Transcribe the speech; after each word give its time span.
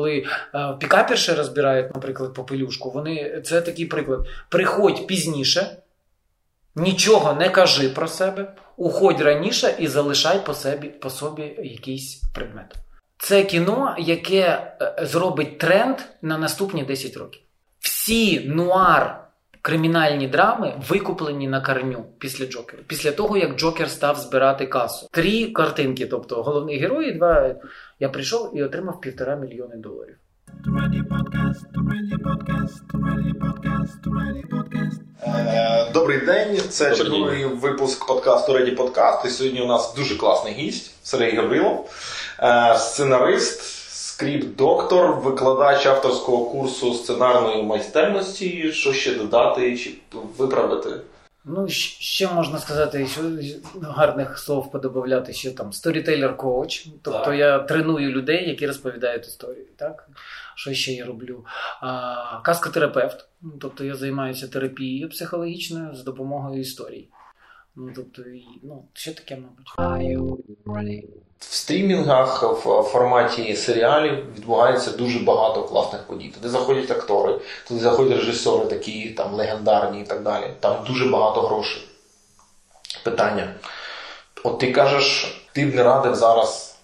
коли 0.00 0.24
е, 0.54 0.76
пікаперші 0.78 1.32
розбирають, 1.32 1.94
наприклад, 1.94 2.34
попелюшку, 2.34 2.90
вони 2.90 3.42
це 3.44 3.60
такий 3.60 3.86
приклад. 3.86 4.20
Приходь 4.48 5.06
пізніше, 5.06 5.76
нічого 6.74 7.32
не 7.32 7.50
кажи 7.50 7.88
про 7.88 8.08
себе, 8.08 8.52
уходь 8.76 9.20
раніше 9.20 9.74
і 9.78 9.86
залишай 9.86 10.46
по 10.46 10.54
собі, 10.54 10.88
по 10.88 11.10
собі 11.10 11.42
якийсь 11.62 12.22
предмет. 12.34 12.74
Це 13.18 13.44
кіно, 13.44 13.96
яке 13.98 14.72
е, 14.82 15.06
зробить 15.06 15.58
тренд 15.58 15.98
на 16.22 16.38
наступні 16.38 16.82
10 16.82 17.16
років. 17.16 17.42
Всі 17.80 18.40
нуар 18.40 19.24
кримінальні 19.62 20.28
драми 20.28 20.74
викуплені 20.88 21.48
на 21.48 21.60
корню 21.60 22.04
після 22.18 22.46
Джокера. 22.46 22.82
Після 22.86 23.12
того, 23.12 23.36
як 23.36 23.56
Джокер 23.56 23.90
став 23.90 24.16
збирати 24.16 24.66
касу. 24.66 25.08
Три 25.12 25.46
картинки, 25.46 26.06
тобто 26.06 26.42
головний 26.42 26.78
герой, 26.78 27.08
і 27.08 27.12
два. 27.12 27.54
Я 28.00 28.08
прийшов 28.08 28.56
і 28.56 28.62
отримав 28.62 29.00
півтора 29.00 29.36
мільйони 29.36 29.76
доларів. 29.76 30.16
Е, 35.26 35.90
Добрий 35.92 36.18
день, 36.26 36.58
це 36.68 36.96
черговий 36.96 37.44
випуск 37.44 38.06
подкасту 38.06 38.52
Реді 38.52 38.70
Подкаст. 38.70 39.26
І 39.26 39.28
сьогодні 39.28 39.62
у 39.62 39.66
нас 39.66 39.94
дуже 39.96 40.16
класний 40.16 40.54
гість 40.54 40.94
Сергій 41.02 41.36
Гаврилов, 41.36 41.90
е, 42.38 42.78
сценарист, 44.20 44.44
скрипт-доктор, 44.56 45.20
викладач 45.20 45.86
авторського 45.86 46.44
курсу 46.44 46.94
сценарної 46.94 47.62
майстерності. 47.62 48.72
Що 48.72 48.92
ще 48.92 49.14
додати 49.14 49.78
чи 49.78 49.94
виправити? 50.38 50.90
Ну, 51.44 51.68
ще 51.68 52.32
можна 52.32 52.58
сказати, 52.58 53.06
що 53.06 53.22
гарних 53.82 54.38
слов 54.38 54.70
подобавляти, 54.70 55.32
що 55.32 55.52
там 55.52 55.72
сторітейлер 55.72 56.36
коуч. 56.36 56.86
Тобто 57.02 57.24
Так. 57.24 57.38
я 57.38 57.58
треную 57.58 58.10
людей, 58.10 58.48
які 58.48 58.66
розповідають 58.66 59.26
історії. 59.26 59.66
Так? 59.76 60.08
Що 60.54 60.74
ще 60.74 60.92
я 60.92 61.06
роблю? 61.06 61.44
А, 61.80 62.40
каскотерапевт. 62.42 63.28
Ну, 63.42 63.52
Тобто 63.60 63.84
я 63.84 63.94
займаюся 63.94 64.48
терапією 64.48 65.08
психологічною 65.08 65.94
з 65.94 66.04
допомогою 66.04 66.60
історій. 66.60 67.08
Ну, 67.76 67.92
тобто, 67.96 68.22
і, 68.22 68.44
ну, 68.62 68.84
що 68.92 69.14
таке, 69.14 69.36
мабуть. 69.36 71.20
В 71.40 71.54
стрімінгах 71.54 72.42
в 72.42 72.82
форматі 72.82 73.56
серіалів 73.56 74.34
відбувається 74.36 74.90
дуже 74.90 75.18
багато 75.18 75.62
класних 75.62 76.02
подій. 76.02 76.28
Туди 76.28 76.48
заходять 76.48 76.90
актори, 76.90 77.40
туди 77.68 77.80
заходять 77.80 78.18
режисери, 78.18 78.64
такі 78.64 79.10
там 79.10 79.34
легендарні 79.34 80.00
і 80.00 80.04
так 80.04 80.22
далі. 80.22 80.44
Там 80.60 80.84
дуже 80.86 81.04
багато 81.04 81.40
грошей. 81.40 81.88
Питання. 83.04 83.54
От 84.44 84.58
ти 84.58 84.72
кажеш, 84.72 85.36
ти 85.52 85.66
б 85.66 85.74
не 85.74 85.82
радив 85.82 86.14
зараз 86.14 86.78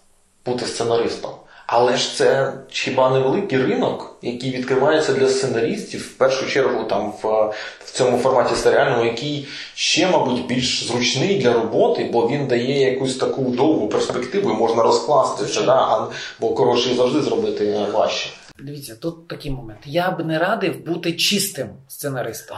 бути 0.47 0.67
сценаристом. 0.67 1.34
Але 1.67 1.97
ж 1.97 2.17
це 2.17 2.53
хіба 2.69 3.11
не 3.11 3.19
великий 3.19 3.59
ринок, 3.59 4.17
який 4.22 4.56
відкривається 4.56 5.12
для 5.12 5.28
сценаристів, 5.28 6.00
в 6.00 6.12
першу 6.12 6.47
чергу 6.47 6.84
там 6.84 7.12
в, 7.22 7.55
в 7.84 7.91
цьому 7.92 8.19
форматі 8.19 8.55
серіальному, 8.55 9.05
який 9.05 9.48
ще, 9.75 10.11
мабуть, 10.11 10.47
більш 10.47 10.84
зручний 10.87 11.39
для 11.39 11.53
роботи, 11.53 12.11
бо 12.12 12.28
він 12.28 12.47
дає 12.47 12.91
якусь 12.91 13.17
таку 13.17 13.42
довгу 13.42 13.89
перспективу, 13.89 14.50
і 14.50 14.55
можна 14.55 14.83
розкласти 14.83 15.44
це, 15.44 15.62
да? 15.62 15.77
а, 15.77 16.09
бо 16.41 16.55
коротше 16.55 16.94
завжди 16.94 17.22
зробити 17.22 17.87
важче. 17.92 18.31
Дивіться, 18.59 18.94
тут 18.94 19.28
такий 19.28 19.50
момент. 19.50 19.81
Я 19.84 20.11
б 20.11 20.27
не 20.27 20.39
радив 20.39 20.84
бути 20.84 21.12
чистим 21.12 21.69
сценаристом. 21.89 22.56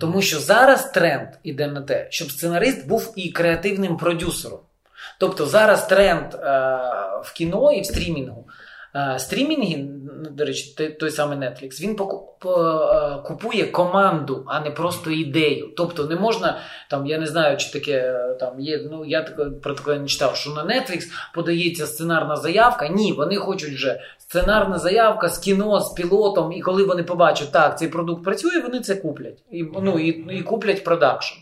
Тому 0.00 0.22
що 0.22 0.40
зараз 0.40 0.90
тренд 0.90 1.28
іде 1.42 1.66
на 1.66 1.80
те, 1.80 2.06
щоб 2.10 2.30
сценарист 2.30 2.86
був 2.88 3.12
і 3.16 3.28
креативним 3.28 3.96
продюсером. 3.96 4.58
Тобто 5.22 5.46
зараз 5.46 5.86
тренд 5.86 6.34
е, 6.34 6.38
в 7.24 7.32
кіно 7.34 7.72
і 7.72 7.80
в 7.80 7.86
стрімінгу. 7.86 8.48
Е, 8.94 9.18
стрімінги, 9.18 9.76
ну, 10.24 10.30
до 10.30 10.44
речі, 10.44 10.94
той, 11.00 11.10
самий 11.10 11.38
Netflix, 11.38 11.82
він 11.82 11.90
е, 11.90 11.96
купує 13.24 13.66
команду, 13.66 14.44
а 14.46 14.60
не 14.60 14.70
просто 14.70 15.10
ідею. 15.10 15.68
Тобто 15.76 16.04
не 16.04 16.16
можна, 16.16 16.58
там, 16.90 17.06
я 17.06 17.18
не 17.18 17.26
знаю, 17.26 17.56
чи 17.56 17.72
таке 17.72 18.14
там 18.40 18.60
є. 18.60 18.80
Ну 18.90 19.04
я 19.04 19.22
таке 19.22 19.44
про 19.44 19.74
таке 19.74 19.98
не 19.98 20.06
читав, 20.06 20.36
що 20.36 20.50
на 20.50 20.64
Netflix 20.64 21.02
подається 21.34 21.86
сценарна 21.86 22.36
заявка. 22.36 22.88
Ні, 22.88 23.12
вони 23.12 23.36
хочуть 23.36 23.74
вже 23.74 24.00
сценарна 24.18 24.78
заявка 24.78 25.28
з 25.28 25.38
кіно, 25.38 25.80
з 25.80 25.92
пілотом, 25.92 26.52
і 26.52 26.60
коли 26.60 26.84
вони 26.84 27.02
побачать, 27.02 27.52
так, 27.52 27.78
цей 27.78 27.88
продукт 27.88 28.24
працює, 28.24 28.60
вони 28.60 28.80
це 28.80 28.94
куплять. 28.94 29.38
І, 29.50 29.62
ну, 29.82 29.98
і, 29.98 30.36
і 30.38 30.42
куплять 30.42 30.84
продакшн. 30.84 31.36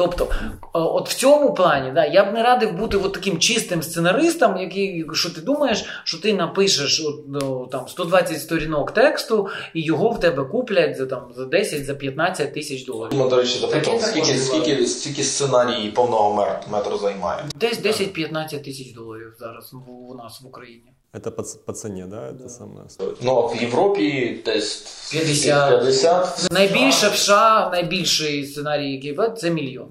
Тобто, 0.00 0.28
от 0.72 1.08
в 1.08 1.14
цьому 1.14 1.54
плані, 1.54 1.92
да, 1.94 2.04
я 2.06 2.24
б 2.24 2.34
не 2.34 2.42
радив 2.42 2.72
бути 2.72 2.96
от 2.96 3.12
таким 3.12 3.38
чистим 3.38 3.82
сценаристом, 3.82 4.56
який, 4.56 5.06
що 5.12 5.30
ти 5.30 5.40
думаєш, 5.40 5.84
що 6.04 6.18
ти 6.18 6.34
напишеш 6.34 7.02
от, 7.06 7.20
ну, 7.28 7.66
там, 7.66 7.88
120 7.88 8.40
сторінок 8.40 8.90
тексту, 8.90 9.48
і 9.74 9.82
його 9.82 10.10
в 10.10 10.20
тебе 10.20 10.44
куплять 10.44 10.96
за, 10.96 11.06
там, 11.06 11.22
за 11.36 11.44
10, 11.44 11.86
за 11.86 11.94
15 11.94 12.54
тисяч 12.54 12.84
доларів. 12.84 13.18
Ми, 13.18 13.28
до 13.30 13.36
речі, 13.36 13.58
запитав, 13.58 14.00
скільки, 14.02 14.38
скільки, 14.38 14.86
скільки 14.86 15.22
сценарій 15.22 15.90
повного 15.90 16.46
метру 16.72 16.98
займає? 16.98 17.44
Десь 17.54 17.82
10-15 17.82 18.64
тисяч 18.64 18.92
доларів 18.92 19.34
зараз 19.40 19.72
в- 19.72 19.90
у 20.10 20.14
нас 20.14 20.40
в 20.42 20.46
Україні. 20.46 20.92
Это 21.12 21.30
по, 21.30 21.42
по 21.66 21.72
цене, 21.72 22.06
да? 22.06 22.30
Это 22.30 22.48
самое. 22.48 22.84
Ну, 23.22 23.36
а 23.36 23.46
в 23.46 23.56
Європі 23.62 24.40
десь 24.44 25.08
50. 25.12 25.70
50. 25.70 26.48
Найбільше 26.52 27.08
в 27.08 27.14
США, 27.16 27.68
найбільший 27.72 28.46
сценарій, 28.46 28.92
який 28.92 29.16
це 29.36 29.50
мільйон. 29.50 29.88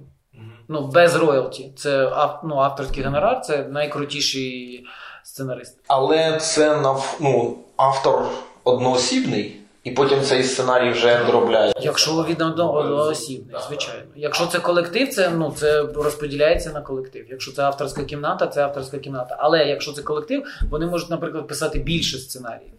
Ну, 0.68 0.88
без 0.88 1.16
роялті. 1.16 1.72
Це 1.78 2.12
ну, 2.44 2.56
авторський 2.56 3.04
гонорар, 3.04 3.42
це 3.42 3.64
найкрутіший 3.64 4.86
сценарист. 5.24 5.78
Але 5.88 6.38
це 6.40 6.82
нав- 6.82 7.18
ну, 7.20 7.58
автор 7.76 8.26
одноосібний, 8.64 9.59
і 9.84 9.92
потім 9.92 10.22
цей 10.22 10.44
сценарій 10.44 10.92
вже 10.92 11.24
доробляє. 11.26 11.74
Якщо 11.82 12.12
від 12.24 12.42
одноосібний, 12.42 13.56
звичайно. 13.68 14.04
Якщо 14.16 14.46
це 14.46 14.60
колектив, 14.60 15.10
це 15.10 15.30
ну 15.30 15.54
це 15.58 15.82
розподіляється 15.96 16.72
на 16.72 16.82
колектив. 16.82 17.26
Якщо 17.30 17.52
це 17.52 17.62
авторська 17.62 18.04
кімната, 18.04 18.48
це 18.48 18.64
авторська 18.64 18.98
кімната. 18.98 19.36
Але 19.40 19.66
якщо 19.66 19.92
це 19.92 20.02
колектив, 20.02 20.44
вони 20.70 20.86
можуть, 20.86 21.10
наприклад, 21.10 21.48
писати 21.48 21.80
більше 21.80 22.18
сценаріїв. 22.18 22.74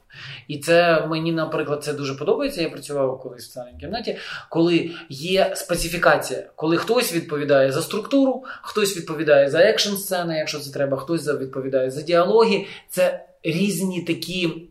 І 0.49 0.59
це 0.59 1.07
мені, 1.07 1.33
наприклад, 1.33 1.85
це 1.85 1.93
дуже 1.93 2.15
подобається. 2.15 2.63
Я 2.63 2.71
працював 2.71 3.21
колись 3.21 3.43
в 3.43 3.51
сценарній 3.51 3.81
кімнаті, 3.81 4.17
коли 4.49 4.91
є 5.09 5.53
специфікація, 5.57 6.45
коли 6.57 6.77
хтось 6.77 7.13
відповідає 7.13 7.73
за 7.73 7.83
структуру, 7.83 8.45
хтось 8.63 8.97
відповідає 8.97 9.51
за 9.51 9.59
екшн 9.59 9.95
сцени, 9.95 10.39
якщо 10.39 10.59
це 10.59 10.73
треба, 10.73 10.97
хтось 10.97 11.29
відповідає 11.29 11.91
за 11.91 12.03
діалоги. 12.03 12.67
Це 12.89 13.25
різні 13.43 14.03
такі. 14.03 14.69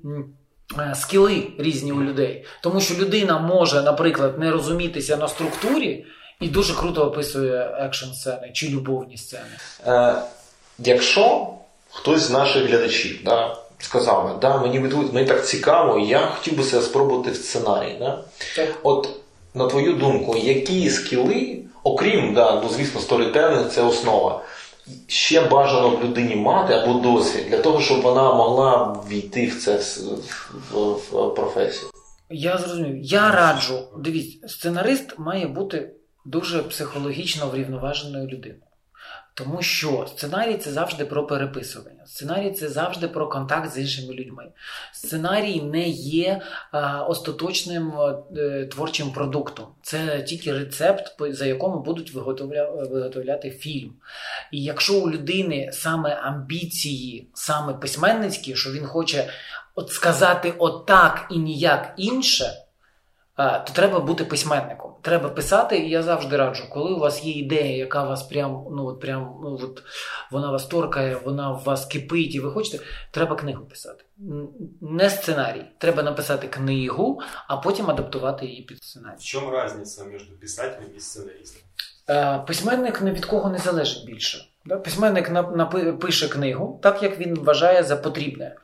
Е, 0.79 0.95
Скіли 0.95 1.43
різні 1.57 1.91
у 1.91 2.01
людей, 2.03 2.45
тому 2.61 2.81
що 2.81 2.93
людина 2.95 3.39
може, 3.39 3.81
наприклад, 3.81 4.39
не 4.39 4.51
розумітися 4.51 5.17
на 5.17 5.27
структурі 5.27 6.05
і 6.39 6.47
дуже 6.47 6.73
круто 6.75 7.03
описує 7.03 7.75
екшн 7.79 8.11
сцени 8.13 8.51
чи 8.53 8.69
любовні 8.69 9.17
сцени. 9.17 9.43
Е, 9.87 10.13
якщо 10.79 11.47
хтось 11.91 12.21
з 12.21 12.29
наших 12.31 12.67
глядачів 12.67 13.19
да, 13.25 13.55
сказав, 13.79 14.39
да, 14.41 14.57
мені, 14.57 14.79
ведуть- 14.79 15.13
мені 15.13 15.27
так 15.27 15.47
цікаво, 15.47 15.99
я 15.99 16.19
хотів 16.19 16.57
би 16.57 16.63
себе 16.63 16.83
спробувати 16.83 17.31
в 17.31 17.35
сценарії. 17.35 17.95
Да? 17.99 18.23
Так. 18.55 18.69
От, 18.83 19.09
на 19.53 19.67
твою 19.67 19.93
думку, 19.93 20.37
які 20.37 20.89
скіли, 20.89 21.59
окрім, 21.83 22.33
да, 22.33 22.61
ну, 22.63 22.69
звісно, 22.69 23.01
сторітелінг 23.01 23.69
це 23.69 23.81
основа. 23.83 24.41
Ще 25.07 25.41
бажано 25.41 25.89
в 25.89 26.03
людині 26.03 26.35
мати 26.35 26.73
або 26.73 26.93
досвід 26.93 27.45
для 27.49 27.57
того, 27.57 27.81
щоб 27.81 28.01
вона 28.01 28.33
могла 28.33 29.03
війти 29.09 29.47
в 29.47 29.61
це 29.61 29.75
в, 30.71 30.75
в, 30.75 31.35
професію. 31.35 31.91
Я 32.29 32.57
зрозумів. 32.57 32.97
Я 32.97 33.31
раджу. 33.31 33.79
Дивіться, 33.97 34.47
сценарист 34.47 35.19
має 35.19 35.47
бути 35.47 35.91
дуже 36.25 36.63
психологічно 36.63 37.47
врівноваженою 37.47 38.27
людиною. 38.27 38.61
Тому 39.33 39.61
що 39.61 40.07
сценарій 40.09 40.57
це 40.57 40.71
завжди 40.71 41.05
про 41.05 41.27
переписування. 41.27 42.05
Сценарій 42.05 42.51
це 42.51 42.69
завжди 42.69 43.07
про 43.07 43.29
контакт 43.29 43.73
з 43.73 43.77
іншими 43.77 44.13
людьми. 44.13 44.45
Сценарій 44.93 45.61
не 45.61 45.87
є 45.89 46.41
а, 46.71 47.03
остаточним 47.03 47.93
е, 48.37 48.65
творчим 48.65 49.11
продуктом. 49.11 49.67
Це 49.81 50.21
тільки 50.21 50.53
рецепт, 50.53 51.15
за 51.29 51.45
якому 51.45 51.79
будуть 51.79 52.13
виготовля, 52.13 52.69
виготовляти 52.69 53.49
фільм. 53.51 53.93
І 54.51 54.63
якщо 54.63 54.99
у 54.99 55.09
людини 55.09 55.69
саме 55.73 56.15
амбіції, 56.15 57.29
саме 57.33 57.73
письменницькі, 57.73 58.55
що 58.55 58.71
він 58.71 58.85
хоче 58.85 59.29
от 59.75 59.89
сказати 59.89 60.53
отак 60.57 61.27
і 61.31 61.37
ніяк 61.37 61.93
інше, 61.97 62.53
а, 63.35 63.59
то 63.59 63.73
треба 63.73 63.99
бути 63.99 64.25
письменником. 64.25 64.88
Треба 65.01 65.29
писати, 65.29 65.77
і 65.77 65.89
я 65.89 66.03
завжди 66.03 66.37
раджу, 66.37 66.63
коли 66.69 66.91
у 66.91 66.99
вас 66.99 67.23
є 67.23 67.33
ідея, 67.33 67.77
яка 67.77 68.03
вас 68.03 68.23
прям, 68.23 68.65
ну 68.71 68.85
от 68.85 68.99
прям, 68.99 69.39
ну 69.43 69.59
от 69.63 69.83
вона 70.31 70.51
вас 70.51 70.65
торкає, 70.65 71.17
вона 71.25 71.51
в 71.51 71.63
вас 71.63 71.85
кипить, 71.85 72.35
і 72.35 72.39
ви 72.39 72.51
хочете, 72.51 72.83
треба 73.11 73.35
книгу 73.35 73.65
писати. 73.65 74.03
Не 74.81 75.09
сценарій. 75.09 75.65
Треба 75.77 76.03
написати 76.03 76.47
книгу, 76.47 77.21
а 77.47 77.57
потім 77.57 77.89
адаптувати 77.89 78.45
її 78.45 78.61
під 78.61 78.83
сценарій. 78.83 79.17
В 79.19 79.23
чем 79.23 79.49
разница 79.49 80.05
между 80.05 80.35
писателем 80.35 80.89
и 80.95 80.99
сценаристом? 80.99 81.61
Е, 82.09 82.43
Письменник 82.47 83.01
ні 83.01 83.11
від 83.11 83.25
кого 83.25 83.49
не 83.49 83.57
залежить 83.57 84.05
більше. 84.05 84.45
Письменник 84.83 85.29
напише 85.29 86.27
книгу 86.27 86.79
так, 86.83 87.03
як 87.03 87.19
він 87.19 87.35
вважає 87.35 87.83
за 87.83 87.95
потрібне. 87.95 88.55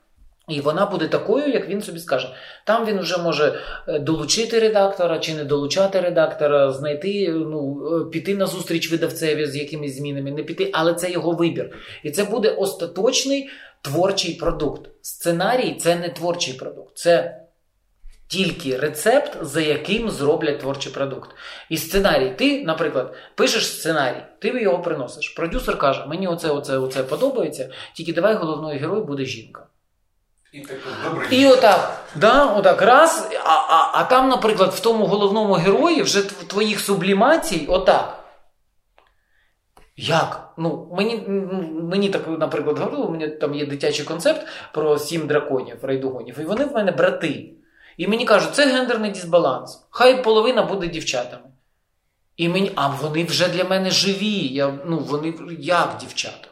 І 0.47 0.61
вона 0.61 0.85
буде 0.85 1.07
такою, 1.07 1.53
як 1.53 1.69
він 1.69 1.81
собі 1.81 1.99
скаже. 1.99 2.35
Там 2.65 2.85
він 2.85 2.99
вже 2.99 3.17
може 3.17 3.59
е, 3.87 3.99
долучити 3.99 4.59
редактора 4.59 5.19
чи 5.19 5.33
не 5.33 5.43
долучати 5.43 5.99
редактора, 6.01 6.71
знайти, 6.71 7.29
ну, 7.29 7.81
е, 7.87 8.09
піти 8.11 8.35
на 8.35 8.45
зустріч 8.45 8.91
видавцеві 8.91 9.45
з 9.45 9.55
якимись 9.55 9.97
змінами, 9.97 10.31
не 10.31 10.43
піти, 10.43 10.69
але 10.73 10.93
це 10.93 11.11
його 11.11 11.31
вибір. 11.31 11.77
І 12.03 12.11
це 12.11 12.23
буде 12.23 12.49
остаточний 12.49 13.49
творчий 13.81 14.33
продукт. 14.33 14.89
Сценарій 15.01 15.75
це 15.79 15.95
не 15.95 16.09
творчий 16.09 16.53
продукт, 16.53 16.97
це 16.97 17.41
тільки 18.27 18.77
рецепт, 18.77 19.37
за 19.41 19.61
яким 19.61 20.09
зроблять 20.09 20.59
творчий 20.59 20.91
продукт. 20.91 21.29
І 21.69 21.77
сценарій, 21.77 22.33
ти, 22.37 22.63
наприклад, 22.63 23.13
пишеш 23.35 23.67
сценарій, 23.67 24.23
ти 24.39 24.61
його 24.61 24.81
приносиш. 24.81 25.29
Продюсер 25.29 25.77
каже: 25.77 26.05
мені 26.05 26.27
оце, 26.27 26.49
оце, 26.49 26.77
оце 26.77 27.03
подобається, 27.03 27.69
тільки 27.95 28.13
давай 28.13 28.35
головною 28.35 28.79
героєю 28.79 29.05
буде 29.05 29.25
жінка. 29.25 29.67
І 30.55 30.59
так 30.59 30.77
добре. 31.03 31.27
І 31.31 31.47
отак, 31.47 32.05
да, 32.15 32.45
отак 32.45 32.81
раз, 32.81 33.29
а, 33.43 33.49
а, 33.49 33.91
а 33.93 34.03
там, 34.03 34.29
наприклад, 34.29 34.73
в 34.73 34.79
тому 34.79 35.05
головному 35.05 35.53
герої 35.53 36.01
вже 36.01 36.19
тв- 36.19 36.47
твоїх 36.47 36.79
сублімацій, 36.79 37.65
отак. 37.69 38.23
Як? 39.97 40.53
Ну, 40.57 40.89
мені, 40.97 41.17
мені 41.83 42.09
так, 42.09 42.21
наприклад, 42.27 42.79
говорили, 42.79 43.05
у 43.05 43.11
мене 43.11 43.27
там 43.29 43.55
є 43.55 43.65
дитячий 43.65 44.05
концепт 44.05 44.47
про 44.73 44.99
сім 44.99 45.27
драконів, 45.27 45.77
райдугонів, 45.81 46.39
і 46.39 46.43
вони 46.43 46.65
в 46.65 46.71
мене 46.71 46.91
брати. 46.91 47.51
І 47.97 48.07
мені 48.07 48.25
кажуть, 48.25 48.55
це 48.55 48.65
гендерний 48.65 49.11
дисбаланс. 49.11 49.87
Хай 49.89 50.23
половина 50.23 50.61
буде 50.61 50.87
дівчатами. 50.87 51.43
І 52.37 52.49
мені, 52.49 52.71
а 52.75 52.87
вони 52.87 53.23
вже 53.23 53.47
для 53.47 53.63
мене 53.63 53.91
живі. 53.91 54.47
Я, 54.47 54.73
ну, 54.85 54.99
вони 54.99 55.33
як 55.59 55.97
дівчата? 55.99 56.47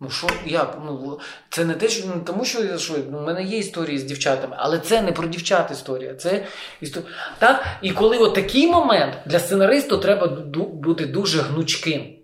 Ну 0.00 0.10
що, 0.10 0.26
як? 0.46 0.78
Ну, 0.86 1.20
це 1.50 1.64
не 1.64 1.74
те, 1.74 1.88
що 1.88 2.06
ну, 2.06 2.22
тому, 2.26 2.44
що, 2.44 2.78
що 2.78 2.94
в 2.94 3.22
мене 3.22 3.42
є 3.42 3.58
історії 3.58 3.98
з 3.98 4.04
дівчатами, 4.04 4.56
але 4.58 4.78
це 4.78 5.02
не 5.02 5.12
про 5.12 5.26
дівчат 5.26 5.70
історія. 5.70 6.14
Це 6.14 6.46
історія. 6.80 7.10
Так? 7.38 7.66
І 7.82 7.90
коли 7.90 8.18
от 8.18 8.34
такий 8.34 8.66
момент 8.66 9.14
для 9.26 9.38
сценаристу 9.38 9.98
треба 9.98 10.26
бути 10.72 11.06
дуже 11.06 11.40
гнучким. 11.40 12.16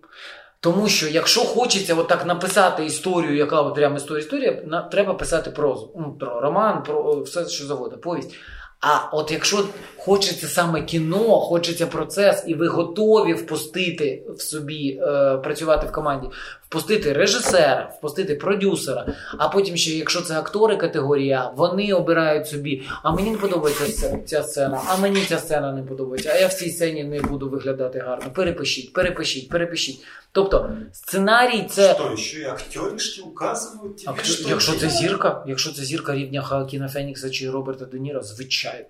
Тому 0.60 0.88
що 0.88 1.08
якщо 1.08 1.40
хочеться 1.40 1.94
отак 1.94 2.26
написати 2.26 2.84
історію, 2.84 3.36
яка 3.36 3.60
от 3.60 3.74
прямо 3.74 3.96
історія, 3.96 4.24
історія, 4.24 4.82
треба 4.92 5.14
писати 5.14 5.50
прозу. 5.50 5.92
Ну, 5.96 6.16
про 6.20 6.40
роман, 6.40 6.82
про 6.82 7.14
е, 7.19 7.22
все, 7.22 7.48
що 7.48 7.64
завгодно, 7.64 7.98
повість. 7.98 8.34
А 8.80 9.16
от 9.16 9.32
якщо 9.32 9.64
хочеться 9.96 10.46
саме 10.46 10.82
кіно, 10.82 11.40
хочеться 11.40 11.86
процес, 11.86 12.44
і 12.46 12.54
ви 12.54 12.66
готові 12.66 13.32
впустити 13.34 14.24
в 14.36 14.42
собі, 14.42 15.00
е, 15.02 15.36
працювати 15.36 15.86
в 15.86 15.92
команді, 15.92 16.28
впустити 16.72 17.12
режисера, 17.12 17.92
впустити 17.98 18.34
продюсера, 18.34 19.06
а 19.38 19.48
потім 19.48 19.76
ще, 19.76 19.90
якщо 19.90 20.20
це 20.20 20.38
актори 20.38 20.76
категорії 20.76 21.32
А, 21.32 21.52
вони 21.56 21.92
обирають 21.92 22.48
собі, 22.48 22.82
а 23.02 23.12
мені 23.12 23.30
не 23.30 23.38
подобається 23.38 24.19
ця, 24.26 24.42
сцена, 24.42 24.82
а 24.86 24.96
мені 24.96 25.24
ця 25.28 25.38
сцена 25.38 25.72
не 25.72 25.82
подобається, 25.82 26.32
а 26.34 26.38
я 26.38 26.46
в 26.46 26.54
цій 26.54 26.70
сцені 26.70 27.04
не 27.04 27.20
буду 27.20 27.48
виглядати 27.48 27.98
гарно. 27.98 28.30
Перепишіть, 28.34 28.92
перепишіть, 28.92 29.48
перепишіть. 29.48 30.04
Тобто 30.32 30.70
сценарій 30.92 31.66
це. 31.70 31.94
Что, 31.94 32.12
еще 32.12 32.38
и 32.40 32.44
актеришки 32.44 33.20
указывают 33.20 34.04
тебе, 34.04 34.16
А 34.20 34.24
что 34.24 34.48
якщо 34.48 34.72
це 34.72 34.88
зірка, 34.88 35.44
якщо 35.46 35.72
це 35.72 35.82
зірка 35.82 36.14
рівня 36.14 36.42
Хаакіна 36.42 36.88
Фенікса 36.88 37.30
чи 37.30 37.50
Роберта 37.50 37.84
Де 37.84 37.98
Ніро, 37.98 38.22
звичайно. 38.22 38.86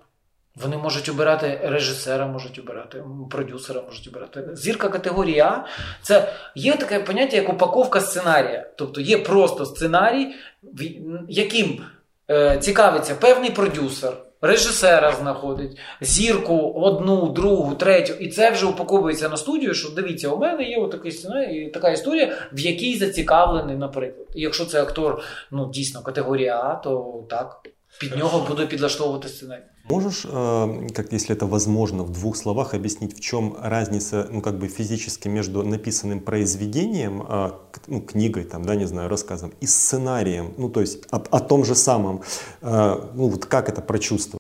Вони 0.57 0.77
можуть 0.77 1.09
обирати 1.09 1.61
режисера, 1.63 2.27
можуть 2.27 2.59
обирати, 2.59 3.05
продюсера 3.31 3.83
можуть 3.83 4.09
обирати. 4.09 4.49
Зірка 4.53 4.89
категорії 4.89 5.41
А 5.41 5.65
це 6.03 6.33
є 6.55 6.77
таке 6.77 7.01
поняття, 7.01 7.37
як 7.37 7.49
упаковка 7.49 8.01
сценарія. 8.01 8.71
Тобто 8.77 9.01
є 9.01 9.19
просто 9.19 9.67
сценарій, 9.67 10.35
яким 11.29 11.85
е, 12.31 12.59
цікавиться 12.59 13.15
певний 13.15 13.51
продюсер, 13.51 14.13
режисера 14.41 15.13
знаходить, 15.13 15.79
зірку 16.01 16.73
одну, 16.77 17.29
другу, 17.29 17.75
третю, 17.75 18.13
і 18.13 18.29
це 18.29 18.51
вже 18.51 18.67
упаковується 18.67 19.29
на 19.29 19.37
студію, 19.37 19.75
що 19.75 19.91
дивіться, 19.91 20.29
у 20.29 20.39
мене 20.39 20.63
є 20.63 20.79
отакий 20.79 21.13
сценарій, 21.13 21.71
така 21.75 21.91
історія, 21.91 22.37
в 22.53 22.61
якій 22.61 22.99
зацікавлений, 22.99 23.77
наприклад. 23.77 24.27
І 24.35 24.41
якщо 24.41 24.65
це 24.65 24.83
актор, 24.83 25.23
ну 25.51 25.71
дійсно 25.71 26.03
категорія 26.03 26.61
А, 26.61 26.75
то 26.75 27.25
так. 27.31 27.61
Під 28.02 28.16
нього 28.18 28.46
буду 28.50 28.68
підлаштовувати 28.68 29.28
сценарій. 29.28 29.64
Можешь, 29.90 30.26
э, 30.26 30.94
как 30.94 31.14
если 31.14 31.36
это 31.36 31.46
возможно, 31.46 32.04
в 32.04 32.10
двух 32.10 32.38
словах 32.38 32.74
объяснить, 32.74 33.14
в 33.16 33.20
чем 33.20 33.56
разница, 33.64 34.28
ну, 34.32 34.42
как 34.42 34.56
бы 34.56 34.68
физически 34.68 35.30
между 35.30 35.64
написанным 35.64 36.20
произведением, 36.20 37.22
а, 37.22 37.50
к- 37.72 37.82
ну, 37.88 38.02
книгой, 38.02 38.44
там, 38.44 38.64
да, 38.66 38.76
не 38.76 38.88
знаю, 38.88 39.10
рассказом, 39.10 39.52
и 39.64 39.68
сценарием, 39.68 40.54
ну, 40.58 40.70
то 40.70 40.82
есть 40.82 41.08
о, 41.12 41.18
о 41.32 41.40
том 41.40 41.66
же 41.66 41.76
самом, 41.76 42.22
э, 42.62 42.98
ну, 43.16 43.28
вот 43.30 43.46
как 43.46 43.70
это 43.70 43.82
прочувствовать? 43.82 44.38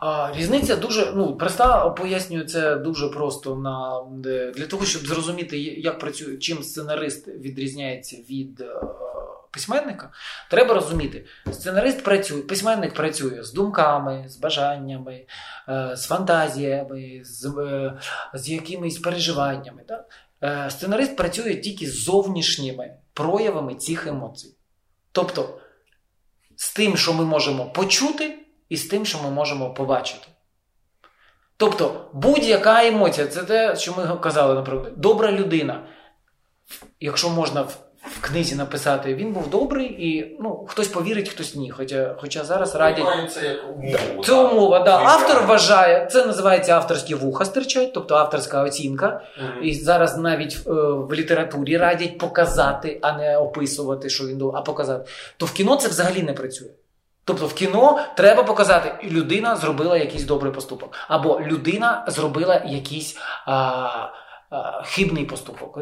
А, 0.00 0.32
різниця 0.36 0.76
дуже 0.76 1.12
ну 1.16 1.36
проста, 1.36 1.88
пояснюю 1.88 2.44
це 2.44 2.76
дуже 2.76 3.08
просто 3.08 3.56
на 3.56 4.02
де- 4.12 4.50
для 4.56 4.66
того, 4.66 4.84
щоб 4.84 5.06
зрозуміти, 5.06 5.58
як 5.58 5.98
працює, 5.98 6.36
чим 6.36 6.62
сценарист 6.62 7.28
відрізняється 7.28 8.16
від 8.30 8.60
е, 8.60 8.80
письменника. 9.51 10.09
Треба 10.49 10.73
розуміти, 10.73 11.25
сценарист 11.51 12.03
працює, 12.03 12.41
письменник 12.41 12.93
працює 12.93 13.43
з 13.43 13.53
думками, 13.53 14.25
з 14.27 14.37
бажаннями, 14.37 15.25
е, 15.69 15.95
з 15.95 16.05
фантазіями, 16.05 17.21
з, 17.23 17.45
е, 17.45 17.99
з 18.33 18.49
якимись 18.49 18.97
переживаннями. 18.97 19.83
Так? 19.87 20.09
Е, 20.43 20.69
Сценарист 20.69 21.15
працює 21.15 21.55
тільки 21.55 21.87
з 21.87 22.03
зовнішніми 22.03 22.93
проявами 23.13 23.75
цих 23.75 24.07
емоцій. 24.07 24.55
Тобто 25.11 25.59
з 26.55 26.73
тим, 26.73 26.97
що 26.97 27.13
ми 27.13 27.25
можемо 27.25 27.65
почути, 27.65 28.37
і 28.69 28.77
з 28.77 28.85
тим, 28.85 29.05
що 29.05 29.23
ми 29.23 29.29
можемо 29.29 29.73
побачити. 29.73 30.27
Тобто, 31.57 32.09
будь-яка 32.13 32.85
емоція, 32.85 33.27
це 33.27 33.43
те, 33.43 33.75
що 33.75 33.93
ми 33.97 34.17
казали, 34.17 34.53
наприклад, 34.53 34.93
добра 34.97 35.31
людина. 35.31 35.87
Якщо 36.99 37.29
можна 37.29 37.67
в, 38.17 38.21
книзі 38.21 38.55
написати, 38.55 39.15
він 39.15 39.33
був 39.33 39.49
добрий, 39.49 39.85
і 39.85 40.37
ну, 40.39 40.65
хтось 40.67 40.87
повірить, 40.87 41.29
хтось 41.29 41.55
ні. 41.55 41.69
Хоча, 41.69 42.15
хоча 42.19 42.43
зараз 42.43 42.75
радять. 42.75 43.31
Це 43.31 43.45
як 43.45 43.59
умова. 43.69 44.23
Це 44.23 44.33
умова, 44.33 44.79
да. 44.79 44.97
Автор 44.97 45.45
вважає, 45.45 46.07
це 46.11 46.25
називається 46.25 46.73
авторські 46.73 47.15
вуха 47.15 47.45
стирчать, 47.45 47.93
тобто 47.93 48.15
авторська 48.15 48.63
оцінка. 48.63 49.21
Мгм. 49.37 49.63
І 49.63 49.73
зараз 49.73 50.17
навіть 50.17 50.57
е, 50.67 50.71
в 50.71 51.13
літературі 51.13 51.77
радять 51.77 52.17
показати, 52.17 52.99
а 53.01 53.11
не 53.11 53.37
описувати, 53.37 54.09
що 54.09 54.27
він 54.27 54.37
думав, 54.37 54.55
а 54.55 54.61
показати. 54.61 55.09
То 55.37 55.45
в 55.45 55.51
кіно 55.51 55.75
це 55.75 55.87
взагалі 55.87 56.23
не 56.23 56.33
працює. 56.33 56.69
Тобто 57.25 57.47
в 57.47 57.53
кіно 57.53 57.99
треба 58.17 58.43
показати, 58.43 59.07
людина 59.07 59.55
зробила 59.55 59.97
якийсь 59.97 60.23
добрий 60.23 60.53
поступок, 60.53 60.93
або 61.07 61.41
людина 61.41 62.05
зробила 62.07 62.61
якийсь 62.65 63.17
а, 63.47 64.09
хибний 64.83 65.25
поступок. 65.25 65.79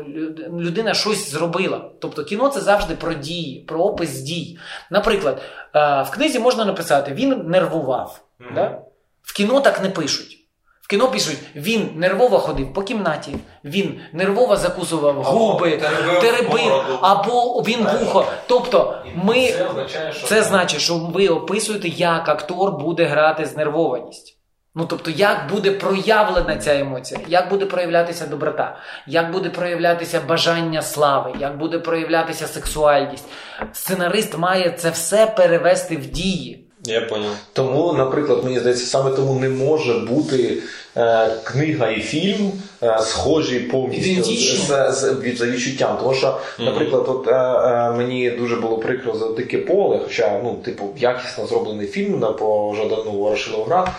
Людина 0.59 0.93
щось 0.93 1.31
зробила. 1.31 1.91
Тобто 2.01 2.23
кіно 2.23 2.49
це 2.49 2.61
завжди 2.61 2.95
про 2.95 3.13
дії, 3.13 3.59
про 3.59 3.79
опис 3.79 4.21
дій. 4.21 4.57
Наприклад, 4.91 5.41
в 5.73 6.07
книзі 6.11 6.39
можна 6.39 6.65
написати 6.65 7.13
він 7.13 7.41
нервував. 7.47 8.21
Мгм. 8.39 8.55
Да? 8.55 8.81
В 9.21 9.33
кіно 9.33 9.61
так 9.61 9.83
не 9.83 9.89
пишуть. 9.89 10.35
В 10.81 10.87
кіно 10.87 11.11
пишуть, 11.11 11.37
він 11.55 11.89
нервово 11.95 12.39
ходив 12.39 12.73
по 12.73 12.81
кімнаті, 12.81 13.35
він 13.63 13.99
нервово 14.13 14.55
закусував 14.55 15.23
губи, 15.23 15.77
теребив 15.77 16.21
теребив, 16.21 16.83
або 17.01 17.61
він 17.61 17.83
вухо. 17.83 18.25
Тобто, 18.47 18.95
ми 19.15 19.51
Це 19.51 19.65
означає, 19.65 20.13
що 20.13 20.27
це 20.27 20.43
значить, 20.43 20.81
що 20.81 20.97
ви 20.97 21.27
описуєте, 21.27 21.87
як 21.87 22.29
актор 22.29 22.71
буде 22.71 23.05
грати 23.05 23.45
знервованість. 23.45 24.38
Ну 24.75 24.85
тобто, 24.85 25.11
як 25.11 25.49
буде 25.51 25.71
проявлена 25.71 26.57
ця 26.57 26.79
емоція, 26.79 27.19
як 27.27 27.49
буде 27.49 27.65
проявлятися 27.65 28.27
доброта, 28.27 28.77
як 29.07 29.31
буде 29.31 29.49
проявлятися 29.49 30.21
бажання 30.27 30.81
слави, 30.81 31.33
як 31.39 31.57
буде 31.57 31.79
проявлятися 31.79 32.47
сексуальність. 32.47 33.25
Сценарист 33.73 34.37
має 34.37 34.71
це 34.71 34.89
все 34.89 35.25
перевести 35.25 35.97
в 35.97 36.05
дії. 36.05 36.69
Я 36.85 37.01
понял. 37.01 37.31
Тому, 37.53 37.93
наприклад, 37.93 38.43
мені 38.43 38.59
здається, 38.59 38.85
саме 38.85 39.11
тому 39.11 39.39
не 39.39 39.49
може 39.49 39.93
бути 39.93 40.57
е, 40.97 41.29
книга 41.43 41.89
і 41.89 42.01
фільм 42.01 42.51
е, 42.83 42.99
схожі 43.01 43.59
повністю 43.59 44.23
з, 44.23 44.91
з, 44.91 45.19
від 45.21 45.37
за 45.37 45.45
відчуттям. 45.45 45.97
Тому 45.99 46.13
що, 46.13 46.37
наприклад, 46.59 47.05
от 47.07 47.27
е, 47.27 47.31
е, 47.31 47.91
мені 47.91 48.29
дуже 48.29 48.55
було 48.55 48.77
прикро 48.77 49.15
за 49.15 49.29
дике 49.29 49.57
поле, 49.57 49.99
хоча 50.03 50.39
ну, 50.43 50.53
типу, 50.65 50.93
якісно 50.97 51.47
зроблений 51.47 51.87
фільм 51.87 52.19
на 52.19 52.31
по 52.31 52.75
Жадану 52.77 53.11
Ворошиловград, 53.11 53.89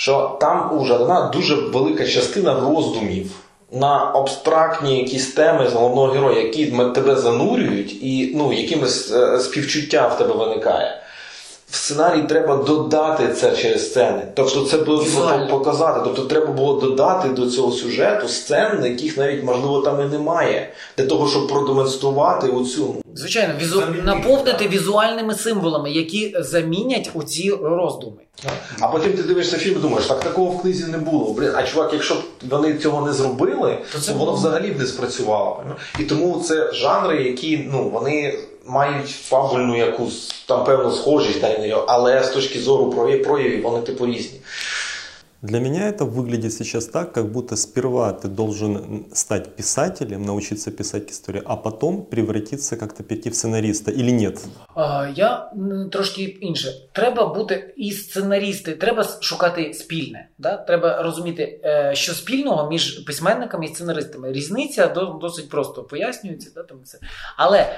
що 0.00 0.36
там 0.40 0.78
у 0.78 0.84
Жадана 0.84 1.30
дуже 1.32 1.54
велика 1.54 2.06
частина 2.06 2.60
роздумів. 2.60 3.30
На 3.72 4.12
абстрактні 4.14 4.98
якісь 4.98 5.32
теми 5.32 5.68
з 5.68 5.72
головного 5.72 6.06
героя, 6.06 6.40
які 6.40 6.66
тебе 6.94 7.16
занурюють, 7.16 8.02
і 8.02 8.32
ну, 8.34 8.52
якимось 8.52 9.12
е, 9.12 9.40
співчуття 9.40 10.08
в 10.08 10.18
тебе 10.18 10.34
виникає. 10.34 11.02
В 11.70 11.76
сценарій 11.76 12.22
треба 12.22 12.56
додати 12.56 13.32
це 13.34 13.56
через 13.56 13.90
сцени. 13.90 14.22
Тобто 14.34 14.64
це 14.64 14.76
було 14.76 15.04
показати. 15.50 16.00
Тобто 16.04 16.22
треба 16.24 16.46
було 16.52 16.80
додати 16.80 17.28
до 17.28 17.50
цього 17.50 17.72
сюжету 17.72 18.28
сцен, 18.28 18.84
яких 18.84 19.16
навіть 19.16 19.44
можливо 19.44 19.80
там 19.80 20.00
і 20.00 20.04
немає, 20.04 20.72
для 20.98 21.06
того, 21.06 21.28
щоб 21.28 21.48
продемонструвати 21.48 22.48
оцю. 22.48 22.94
Звичайно, 23.14 23.54
візу... 23.60 23.82
Наповнити 24.04 24.68
візуальними 24.68 25.34
символами, 25.34 25.90
які 25.90 26.36
замінять 26.38 27.10
оці 27.14 27.50
роздуми. 27.62 28.16
А 28.80 28.88
потім 28.88 29.12
ти 29.12 29.22
дивишся 29.22 29.56
фільм 29.58 29.76
і 29.76 29.78
думаєш, 29.80 30.06
так 30.06 30.20
такого 30.20 30.50
в 30.50 30.62
книзі 30.62 30.84
не 30.86 30.98
було. 30.98 31.32
Блін, 31.32 31.50
а 31.54 31.62
чувак, 31.62 31.90
якщо 31.92 32.14
б 32.14 32.18
вони 32.50 32.74
цього 32.74 33.06
не 33.06 33.12
зробили, 33.12 33.78
То 33.92 33.98
то 33.98 34.12
воно 34.12 34.24
було. 34.24 34.36
взагалі 34.36 34.70
б 34.70 34.78
не 34.78 34.86
спрацювало. 34.86 35.64
І 35.98 36.04
тому 36.04 36.42
це 36.48 36.72
жанри, 36.72 37.22
які 37.22 37.68
ну 37.72 37.88
вони 37.88 38.38
мають 38.65 39.09
фабульну 39.09 39.77
якусь 39.77 40.43
там 40.47 40.63
певну 40.63 40.91
схожість, 40.91 41.41
та 41.41 41.49
й 41.49 41.59
не- 41.67 41.83
але 41.87 42.23
з 42.23 42.29
точки 42.29 42.59
зору 42.59 42.89
прояв- 42.91 43.23
проявів 43.23 43.63
вони 43.63 43.81
типу 43.81 44.05
різні. 44.05 44.39
Для 45.41 45.59
меня 45.59 45.91
это 45.91 46.05
выглядит 46.13 46.49
сейчас 46.51 46.85
так, 46.85 47.13
как 47.13 47.25
будто 47.25 47.55
сперва 47.57 48.09
ты 48.23 48.27
должен 48.27 49.05
стать 49.13 49.55
писателем, 49.55 50.25
научиться 50.25 50.71
писать 50.71 51.11
историю, 51.11 51.43
а 51.45 51.55
потом 51.55 52.05
превратиться 52.05 52.75
как-то 52.75 53.03
перейти 53.03 53.29
в 53.29 53.35
сценариста 53.35 53.91
или 53.91 54.11
нет? 54.11 54.39
А, 54.75 55.07
я 55.15 55.51
м, 55.55 55.89
трошки 55.91 56.21
інше. 56.23 56.73
Треба 56.91 57.25
бути 57.25 57.73
і 57.77 57.91
сценарісти, 57.91 58.71
треба 58.75 59.03
с- 59.03 59.17
шукати 59.21 59.73
спільне. 59.73 60.29
Да? 60.37 60.57
Треба 60.57 61.03
розуміти, 61.03 61.59
е, 61.63 61.91
що 61.95 62.13
спільного 62.13 62.69
між 62.69 62.91
письменниками 62.99 63.65
і 63.65 63.67
сценаристами. 63.67 64.31
Різниця 64.31 64.87
до- 64.87 65.17
досить 65.21 65.49
просто 65.49 65.83
пояснюється. 65.83 66.51
Да, 66.55 66.63
там 66.63 66.77
все. 66.83 66.97
Але 67.37 67.59
е, 67.59 67.69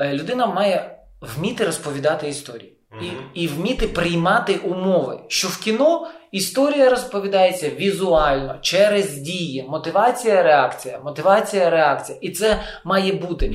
людина 0.00 0.46
має 0.46 0.98
вміти 1.20 1.64
розповідати 1.64 2.28
історії. 2.28 2.76
І, 3.02 3.42
і 3.42 3.48
вміти 3.48 3.88
приймати 3.88 4.56
умови, 4.56 5.20
що 5.28 5.48
в 5.48 5.58
кіно 5.58 6.08
історія 6.32 6.90
розповідається 6.90 7.70
візуально, 7.70 8.58
через 8.60 9.16
дії, 9.16 9.66
мотивація, 9.68 10.42
реакція, 10.42 11.00
мотивація, 11.04 11.70
реакція. 11.70 12.18
І 12.20 12.30
це 12.30 12.60
має 12.84 13.12
бути. 13.12 13.46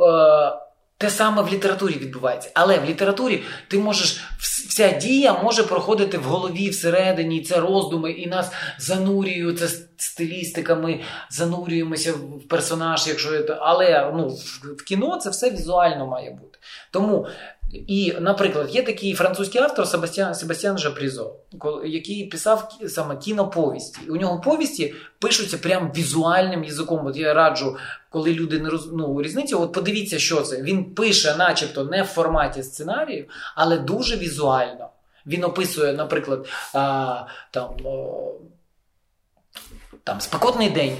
Е, 0.00 0.52
те 0.98 1.10
саме 1.10 1.42
в 1.42 1.48
літературі 1.52 1.94
відбувається. 1.94 2.50
Але 2.54 2.78
в 2.78 2.84
літературі 2.84 3.42
ти 3.68 3.78
можеш 3.78 4.20
вс- 4.40 4.68
вся 4.68 4.88
дія 4.92 5.32
може 5.42 5.62
проходити 5.62 6.18
в 6.18 6.22
голові 6.22 6.68
всередині, 6.70 7.42
це 7.42 7.60
роздуми, 7.60 8.12
і 8.12 8.26
нас 8.26 8.50
занурює 8.78 9.54
це 9.54 9.68
стилістика. 9.96 10.74
Ми 10.74 11.00
занурюємося 11.30 12.12
в 12.12 12.48
персонаж, 12.48 13.06
якщо 13.06 13.42
це. 13.42 13.56
Але 13.60 14.12
ну, 14.14 14.28
в 14.78 14.84
кіно 14.84 15.16
це 15.16 15.30
все 15.30 15.50
візуально 15.50 16.06
має 16.06 16.30
бути. 16.30 16.58
Тому. 16.90 17.26
І, 17.72 18.14
наприклад, 18.20 18.74
є 18.74 18.82
такий 18.82 19.14
французький 19.14 19.60
автор 19.60 19.88
Себастьян, 19.88 20.34
Себастьян 20.34 20.78
Жапрізо, 20.78 21.34
який 21.84 22.26
писав 22.26 22.78
саме 22.88 23.16
кіноповісті. 23.16 24.00
У 24.10 24.16
нього 24.16 24.40
повісті 24.40 24.94
пишуться 25.18 25.58
прям 25.58 25.92
візуальним 25.96 26.64
язиком. 26.64 27.06
От 27.06 27.16
я 27.16 27.34
раджу, 27.34 27.76
коли 28.10 28.34
люди 28.34 28.58
не 28.58 28.68
роз... 28.68 28.88
ну, 28.92 29.22
різницю, 29.22 29.62
от 29.62 29.72
подивіться, 29.72 30.18
що 30.18 30.40
це. 30.40 30.62
Він 30.62 30.84
пише, 30.84 31.36
начебто, 31.36 31.84
не 31.84 32.02
в 32.02 32.06
форматі 32.06 32.62
сценарію, 32.62 33.26
але 33.54 33.78
дуже 33.78 34.16
візуально. 34.16 34.88
Він 35.26 35.44
описує, 35.44 35.92
наприклад, 35.92 36.48
а, 36.74 37.22
там. 37.50 37.70
о, 37.84 38.32
там 40.08 40.20
спекотний 40.20 40.70
день 40.70 40.96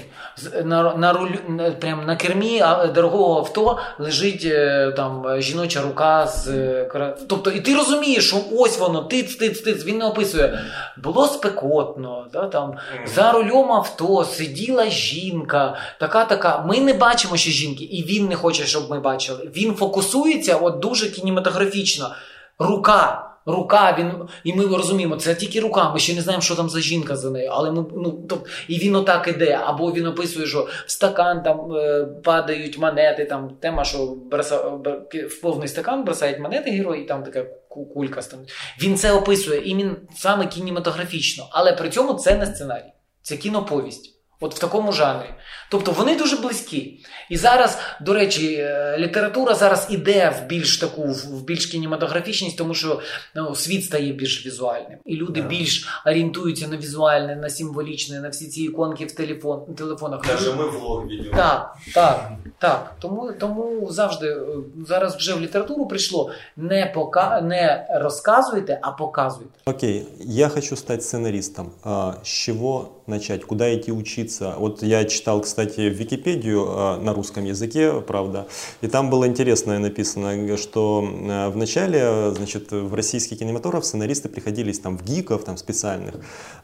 на, 0.63 0.95
на 0.95 1.13
рулю 1.13 1.39
на, 1.47 1.71
прям 1.71 2.05
на 2.05 2.15
кермі 2.15 2.63
дорогого 2.93 3.39
авто 3.39 3.79
лежить 3.99 4.45
е, 4.45 4.91
там 4.91 5.41
жіноча 5.41 5.81
рука 5.81 6.27
з 6.27 6.47
е, 6.47 7.15
тобто, 7.27 7.51
і 7.51 7.59
ти 7.59 7.75
розумієш, 7.75 8.27
що 8.27 8.37
ось 8.57 8.79
воно, 8.79 9.01
тиц, 9.01 9.35
тиц, 9.35 9.61
тиц. 9.61 9.85
Він 9.85 9.97
не 9.97 10.05
описує. 10.05 10.59
Було 10.97 11.27
спекотно, 11.27 12.27
да, 12.33 12.47
там 12.47 12.73
за 13.05 13.31
рулем 13.31 13.71
авто 13.71 14.25
сиділа 14.25 14.85
жінка, 14.85 15.77
така 15.99 16.25
така. 16.25 16.65
Ми 16.67 16.79
не 16.79 16.93
бачимо 16.93 17.37
ще 17.37 17.51
жінки, 17.51 17.83
і 17.83 18.03
він 18.03 18.27
не 18.27 18.35
хоче, 18.35 18.65
щоб 18.65 18.89
ми 18.89 18.99
бачили. 18.99 19.49
Він 19.55 19.73
фокусується 19.73 20.55
от 20.55 20.79
дуже 20.79 21.09
кінематографічно. 21.09 22.15
Рука. 22.59 23.28
Рука, 23.45 23.95
він 23.99 24.11
і 24.43 24.53
ми 24.53 24.77
розуміємо, 24.77 25.15
це 25.15 25.35
тільки 25.35 25.59
рука. 25.59 25.93
Ми 25.93 25.99
ще 25.99 26.15
не 26.15 26.21
знаємо, 26.21 26.41
що 26.41 26.55
там 26.55 26.69
за 26.69 26.79
жінка 26.79 27.15
за 27.15 27.29
нею. 27.29 27.49
Але 27.53 27.71
ми 27.71 27.85
ну 27.95 28.11
тоб, 28.11 28.47
і 28.67 28.79
він 28.79 28.95
отак 28.95 29.27
іде. 29.27 29.59
Або 29.65 29.91
він 29.91 30.05
описує, 30.05 30.47
що 30.47 30.67
в 30.85 30.91
стакан 30.91 31.43
там 31.43 31.71
е, 31.75 32.05
падають 32.23 32.77
монети. 32.77 33.25
Там 33.25 33.49
тема, 33.59 33.83
що 33.83 34.15
броса, 34.31 34.57
бр- 34.69 35.25
в 35.27 35.41
повний 35.41 35.67
стакан 35.67 36.03
бросають 36.03 36.39
монети 36.39 36.71
герої, 36.71 37.03
і 37.03 37.05
там 37.07 37.23
така 37.23 37.45
кулька 37.93 38.21
стане. 38.21 38.43
Він 38.81 38.97
це 38.97 39.11
описує 39.11 39.69
і 39.69 39.75
він 39.75 39.95
саме 40.15 40.47
кінематографічно, 40.47 41.47
але 41.51 41.73
при 41.73 41.89
цьому 41.89 42.13
це 42.13 42.35
не 42.35 42.45
сценарій, 42.45 42.93
це 43.21 43.37
кіноповість. 43.37 44.18
От 44.41 44.55
в 44.55 44.59
такому 44.59 44.91
жанрі. 44.91 45.25
Тобто 45.69 45.91
вони 45.91 46.15
дуже 46.15 46.37
близькі. 46.37 46.99
І 47.29 47.37
зараз, 47.37 47.77
до 48.01 48.13
речі, 48.13 48.53
е, 48.53 48.97
література 48.99 49.55
зараз 49.55 49.87
іде 49.89 50.33
в 50.39 50.47
більш 50.47 50.77
таку, 50.77 51.03
в 51.07 51.43
більш 51.43 51.65
кінематографічність, 51.65 52.57
тому 52.57 52.73
що 52.73 52.99
ну, 53.35 53.55
світ 53.55 53.85
стає 53.85 54.13
більш 54.13 54.45
візуальним. 54.45 54.97
І 55.05 55.15
люди 55.15 55.41
більш 55.41 55.87
орієнтуються 56.05 56.67
на 56.67 56.77
візуальне, 56.77 57.35
на 57.35 57.49
символічне, 57.49 58.19
на 58.19 58.29
всі 58.29 58.47
ці 58.47 58.63
іконки 58.63 59.05
в 59.05 59.11
телефон, 59.11 59.75
телефонах. 59.75 60.27
Даже 60.27 60.51
мы 60.51 60.69
влог 60.69 61.07
ведем. 61.07 61.33
Так, 61.35 61.75
так, 61.93 62.31
так. 62.59 62.95
Тому, 62.99 63.31
тому 63.39 63.87
завжди 63.91 64.27
е, 64.27 64.45
зараз 64.87 65.15
вже 65.15 65.33
в 65.33 65.41
літературу 65.41 65.87
прийшло 65.87 66.31
не 66.57 66.91
пока 66.95 67.41
не 67.41 67.87
розказуйте, 68.01 68.79
а 68.81 68.91
показуйте. 68.91 69.51
Окей, 69.65 70.07
я 70.19 70.49
хочу 70.49 70.75
стать 70.75 71.03
сценаристом. 71.03 71.71
А, 71.83 72.13
с 72.23 72.27
чего 72.27 72.98
начать? 73.09 73.43
Куда 73.43 73.75
идти 73.75 73.91
учиться? 73.91 74.55
Вот 74.57 74.83
я 74.83 75.03
читал, 75.05 75.41
кстати, 75.41 75.81
Википедию 75.81 76.65
а, 76.67 76.97
на 76.97 77.13
русском 77.13 77.43
языке, 77.43 78.01
правда, 78.01 78.47
и 78.81 78.87
там 78.87 79.09
было 79.09 79.27
интересное 79.27 79.79
написано, 79.79 80.57
что 80.57 81.03
а, 81.05 81.49
в 81.49 81.57
начале, 81.57 82.31
значит, 82.35 82.71
в 82.71 82.93
российский 82.93 83.35
кинематограф 83.35 83.85
сценаристы 83.85 84.29
приходились 84.29 84.79
там 84.79 84.97
в 84.97 85.03
гиков, 85.03 85.43
там 85.43 85.57
специальных, 85.57 86.15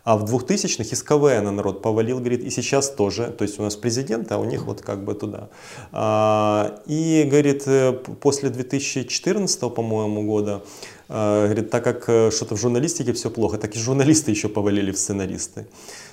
а 0.03 0.17
в 0.17 0.23
2000-х 0.23 0.83
из 0.83 1.03
КВН 1.03 1.55
народ 1.55 1.81
повалил, 1.81 2.19
говорит, 2.19 2.43
и 2.43 2.49
сейчас 2.49 2.89
тоже, 2.89 3.33
то 3.37 3.43
есть 3.43 3.59
у 3.59 3.63
нас 3.63 3.75
президент, 3.75 4.31
а 4.31 4.37
у 4.37 4.45
них 4.45 4.65
вот 4.65 4.81
как 4.81 5.03
бы 5.03 5.13
туда. 5.15 5.49
А, 5.91 6.81
И, 6.85 7.27
говорит, 7.29 7.63
э, 7.65 7.91
после 8.21 8.49
2014, 8.49 9.73
по-моему, 9.73 10.23
года, 10.23 10.61
Говорит, 11.07 11.69
так 11.69 11.83
как 11.83 12.09
э, 12.09 12.31
что-то 12.31 12.55
в 12.55 12.59
журналистике 12.59 13.13
все 13.13 13.29
плохо, 13.29 13.57
так 13.57 13.75
и 13.75 13.79
журналисты 13.79 14.31
еще 14.31 14.49
повалили 14.49 14.91
в 14.91 14.97
сценаристы. 14.97 15.67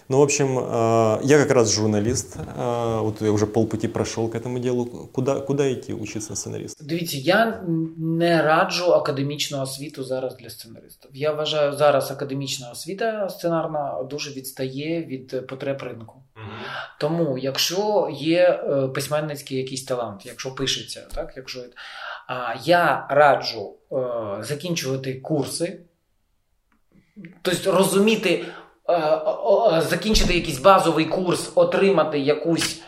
Ну, 0.09 0.17
в 0.19 0.21
общем, 0.21 0.59
э, 0.59 1.19
я 1.23 1.37
как 1.37 1.51
раз 1.51 1.71
журналист, 1.71 2.37
э, 2.37 2.99
вот 3.01 3.21
я 3.21 3.31
уже 3.31 3.45
полпути 3.45 3.87
прошел 3.87 4.29
к 4.29 4.35
этому 4.35 4.59
делу. 4.59 5.09
Куда, 5.13 5.39
куда 5.39 5.73
идти 5.73 5.93
учиться 5.93 6.29
на 6.29 6.35
сценариста? 6.35 6.83
Дивіться, 6.85 7.17
я 7.17 7.63
не 7.97 8.41
раджу 8.41 8.93
академічну 8.93 9.61
освіту 9.61 10.03
зараз 10.03 10.35
для 10.37 10.49
сценаристів. 10.49 11.11
Я 11.13 11.31
вважаю, 11.31 11.73
зараз 11.73 12.11
академічна 12.11 12.71
освіта 12.71 13.29
сценарна 13.29 14.03
дуже 14.09 14.31
відстає 14.31 15.03
від 15.03 15.47
потреб 15.47 15.81
ринку. 15.81 16.23
Тому, 16.99 17.37
якщо 17.37 18.09
є 18.19 18.39
е, 18.69 18.87
письменницький 18.87 19.57
якийсь 19.57 19.83
талант, 19.83 20.25
якщо 20.25 20.55
пишеться, 20.55 21.07
так, 21.15 21.33
якщо 21.35 21.59
а, 22.27 22.55
я 22.63 23.07
раджу 23.09 23.73
е, 23.91 23.97
закінчувати 24.43 25.13
курси, 25.13 25.79
тобто 27.41 27.71
розуміти, 27.71 28.29
е, 28.29 28.45
о- 28.45 28.45
о- 28.45 28.60
закінчити 29.78 30.34
якийсь 30.34 30.60
базовий 30.60 31.04
курс, 31.04 31.52
отримати 31.54 32.18
якусь 32.18 32.82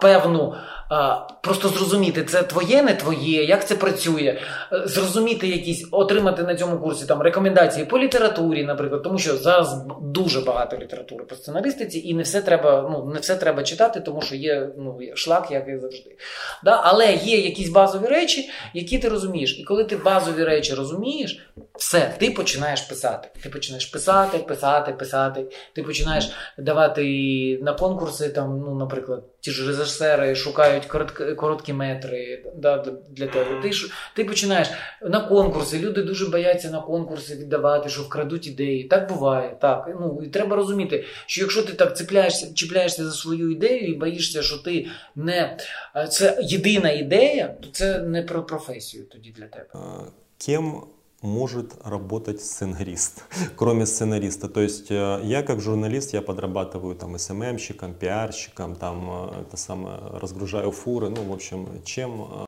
певну. 0.00 0.54
А, 0.90 1.26
Просто 1.42 1.68
зрозуміти, 1.68 2.24
це 2.24 2.42
твоє, 2.42 2.82
не 2.82 2.94
твоє, 2.94 3.44
як 3.44 3.66
це 3.66 3.74
працює, 3.74 4.40
Е, 4.72 4.82
зрозуміти 4.84 5.48
якісь, 5.48 5.88
отримати 5.90 6.42
на 6.42 6.54
цьому 6.54 6.78
курсі 6.78 7.06
там 7.06 7.22
рекомендації 7.22 7.86
по 7.86 7.98
літературі, 7.98 8.64
наприклад, 8.64 9.02
тому 9.02 9.18
що 9.18 9.36
зараз 9.36 9.84
дуже 10.02 10.40
багато 10.40 10.78
літератури 10.78 11.24
по 11.24 11.34
сценаристиці, 11.34 12.08
і 12.08 12.14
не 12.14 12.22
все 12.22 12.42
треба, 12.42 12.88
ну 12.92 13.12
не 13.14 13.20
все 13.20 13.36
треба 13.36 13.62
читати, 13.62 14.00
тому 14.00 14.22
що 14.22 14.36
є 14.36 14.68
ну 14.78 14.98
шлак, 15.14 15.50
як 15.50 15.68
і 15.68 15.78
завжди. 15.78 16.16
Да? 16.64 16.80
Але 16.84 17.14
є 17.14 17.38
якісь 17.38 17.68
базові 17.68 18.06
речі, 18.06 18.50
які 18.74 18.98
ти 18.98 19.08
розумієш. 19.08 19.58
І 19.60 19.64
коли 19.64 19.84
ти 19.84 19.96
базові 19.96 20.44
речі 20.44 20.74
розумієш, 20.74 21.50
все, 21.78 22.14
ти 22.18 22.30
починаєш 22.30 22.80
писати. 22.80 23.28
Ти 23.42 23.48
починаєш 23.48 23.86
писати, 23.86 24.38
писати, 24.38 24.92
писати. 24.92 25.44
Ти 25.74 25.82
починаєш 25.82 26.30
давати 26.58 27.58
на 27.62 27.72
конкурси, 27.72 28.28
там, 28.28 28.60
ну, 28.66 28.74
наприклад, 28.74 29.22
ті 29.40 29.50
ж 29.50 29.66
режисери 29.66 30.34
шукають 30.34 30.79
коротк- 30.88 31.34
короткі 31.34 31.72
метри 31.72 32.44
да, 32.56 32.84
для 33.10 33.26
тебе. 33.26 33.60
Ти, 33.62 33.72
ж- 33.72 33.90
ти 34.16 34.24
починаєш 34.24 34.68
на 35.02 35.20
конкурси. 35.20 35.78
Люди 35.78 36.02
дуже 36.02 36.26
бояться 36.28 36.70
на 36.70 36.80
конкурси 36.80 37.34
віддавати, 37.34 37.88
що 37.88 38.02
вкрадуть 38.02 38.46
ідеї. 38.46 38.84
Так 38.84 39.08
буває. 39.08 39.56
Так. 39.60 39.90
Ну, 40.00 40.22
і 40.24 40.28
треба 40.28 40.56
розуміти, 40.56 41.04
що 41.26 41.40
якщо 41.40 41.62
ти 41.62 41.72
так 41.72 41.96
цепляєшся, 41.96 42.54
чіпляєшся 42.54 43.04
за 43.04 43.12
свою 43.12 43.50
ідею 43.50 43.88
і 43.88 43.94
боїшся, 43.94 44.42
що 44.42 44.58
ти 44.58 44.86
не 45.16 45.56
це 46.10 46.38
єдина 46.42 46.90
ідея, 46.90 47.56
то 47.60 47.68
це 47.72 47.98
не 47.98 48.22
про 48.22 48.42
професію 48.46 49.04
тоді 49.04 49.30
для 49.30 49.46
тебе. 49.46 49.66
А, 49.74 49.78
Кем 50.46 50.82
может 51.21 51.73
работать 51.83 52.41
сценарист, 52.41 53.23
кроме 53.55 53.85
сценариста. 53.85 54.47
То 54.47 54.61
есть 54.61 54.91
э, 54.91 55.21
я 55.23 55.43
как 55.43 55.59
журналист, 55.59 56.13
я 56.13 56.21
подрабатываю 56.21 56.95
там 56.95 57.17
СММщиком, 57.17 57.93
пиарщиком, 57.93 58.75
там 58.75 59.09
э, 59.09 59.41
это 59.41 59.57
самое, 59.57 59.97
разгружаю 60.21 60.71
фуры, 60.71 61.09
ну, 61.09 61.23
в 61.23 61.33
общем, 61.33 61.83
чем... 61.83 62.21
э, 62.21 62.45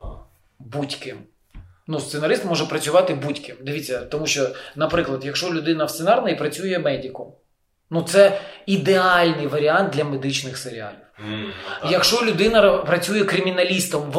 будь-ким. 0.60 1.18
Ну, 1.88 2.00
сценарист 2.00 2.46
може 2.46 2.66
працювати 2.66 3.14
будь-ким. 3.14 3.56
Дивіться, 3.62 4.00
тому 4.00 4.28
що, 4.28 4.50
наприклад, 4.76 5.26
якщо 5.26 5.54
людина 5.54 5.86
в 5.86 5.90
сценарній 5.90 6.36
працює 6.36 6.80
медиком, 6.80 7.34
ну 7.90 8.02
це 8.04 8.42
ідеальний 8.66 9.48
варіант 9.48 9.94
для 9.94 10.04
медичних 10.04 10.58
серіалів. 10.58 11.00
Якщо 11.91 12.27
людина 12.27 12.73
працює 12.73 13.25
криміналістом, 13.25 14.13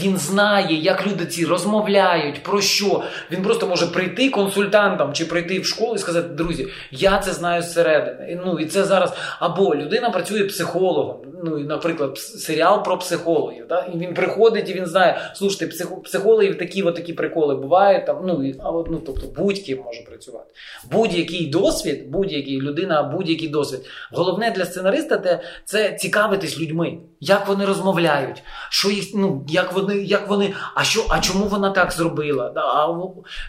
він, 0.00 0.18
знає, 0.18 0.74
як 0.74 1.06
люди 1.06 1.26
ці 1.26 1.44
розмовляють, 1.44 2.42
про 2.42 2.60
що. 2.60 3.02
Він 3.30 3.42
просто 3.42 3.66
може 3.66 3.86
прийти 3.86 4.30
консультантом 4.30 5.12
чи 5.12 5.24
прийти 5.24 5.60
в 5.60 5.66
школу 5.66 5.94
і 5.94 5.98
сказати: 5.98 6.28
друзі, 6.28 6.68
я 6.90 7.18
це 7.18 7.32
знаю 7.32 7.62
зсередини. 7.62 8.40
Ну 8.44 8.58
і 8.58 8.66
це 8.66 8.84
зараз. 8.84 9.12
Або 9.38 9.76
людина 9.76 10.10
працює 10.10 10.44
психологом. 10.44 11.16
Ну 11.44 11.58
наприклад, 11.58 12.18
серіал 12.18 12.84
про 12.84 12.98
психологів. 12.98 13.66
Да? 13.68 13.86
І 13.94 13.98
він 13.98 14.14
приходить 14.14 14.68
і 14.70 14.72
він 14.72 14.86
знає, 14.86 15.30
слушайте, 15.34 15.66
психо- 15.66 16.02
психологів 16.02 16.58
такі 16.58 16.82
такі 16.82 17.12
приколи 17.12 17.54
бувають. 17.54 18.06
Там, 18.06 18.22
ну, 18.26 18.48
і, 18.48 18.54
ну, 18.90 19.02
тобто 19.06 19.26
будь-ким 19.42 19.82
може 19.84 20.02
працювати. 20.02 20.46
Будь-який 20.90 21.46
досвід, 21.46 22.10
будь-який 22.10 22.60
людина, 22.60 23.02
будь-який 23.02 23.48
досвід. 23.48 23.80
Головне 24.12 24.50
для 24.50 24.64
сценариста 24.64 25.40
це 25.64 25.92
цікавитись 26.44 26.60
людьми, 26.60 26.98
як 27.20 27.48
вони 27.48 27.64
розмовляють, 27.64 28.42
що 28.70 28.90
їх, 28.90 29.04
ну, 29.14 29.44
як 29.48 29.72
вони, 29.72 29.96
як 29.96 30.28
вони, 30.28 30.54
а 30.74 30.84
що, 30.84 31.06
а 31.08 31.20
чому 31.20 31.44
вона 31.46 31.70
так 31.70 31.92
зробила? 31.92 32.52
А 32.56 32.86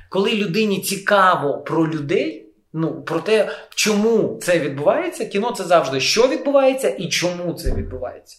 коли 0.09 0.31
людині 0.31 0.81
цікаво 0.81 1.57
про 1.57 1.87
людей. 1.87 2.41
Ну, 2.77 3.01
про 3.01 3.19
те, 3.19 3.49
чому 3.75 4.39
це 4.41 4.59
відбувається, 4.59 5.25
кіно 5.25 5.51
це 5.51 5.63
завжди 5.63 5.99
що 5.99 6.27
відбувається 6.27 6.89
і 6.89 7.07
чому 7.07 7.53
це 7.53 7.75
відбувається. 7.75 8.37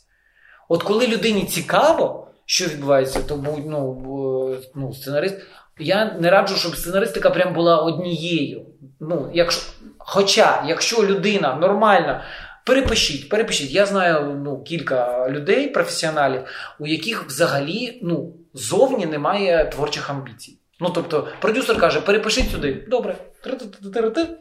От 0.68 0.82
коли 0.82 1.06
людині 1.06 1.44
цікаво, 1.44 2.28
що 2.44 2.64
відбувається, 2.64 3.20
то 3.28 3.36
будь 3.36 3.66
ну, 3.66 4.56
ну, 4.74 4.92
сценарист. 4.92 5.36
Я 5.78 6.16
не 6.20 6.30
раджу, 6.30 6.56
щоб 6.56 6.76
сценаристика 6.76 7.30
прям 7.30 7.54
була 7.54 7.78
однією. 7.82 8.66
Ну, 9.00 9.30
якщо, 9.32 9.72
хоча, 9.98 10.64
якщо 10.66 11.02
людина 11.02 11.54
нормальна, 11.54 12.24
перепишіть, 12.66 13.28
перепишіть. 13.28 13.70
Я 13.70 13.86
знаю 13.86 14.40
ну, 14.44 14.62
кілька 14.62 15.30
людей, 15.30 15.68
професіоналів, 15.68 16.40
у 16.78 16.86
яких 16.86 17.26
взагалі 17.26 17.98
ну, 18.02 18.32
зовні 18.54 19.06
немає 19.06 19.70
творчих 19.74 20.10
амбіцій. 20.10 20.58
Ну, 20.80 20.90
тобто, 20.94 21.28
продюсер 21.40 21.78
каже, 21.78 22.00
перепишіть 22.00 22.50
сюди. 22.50 22.86
Добре, 22.88 23.16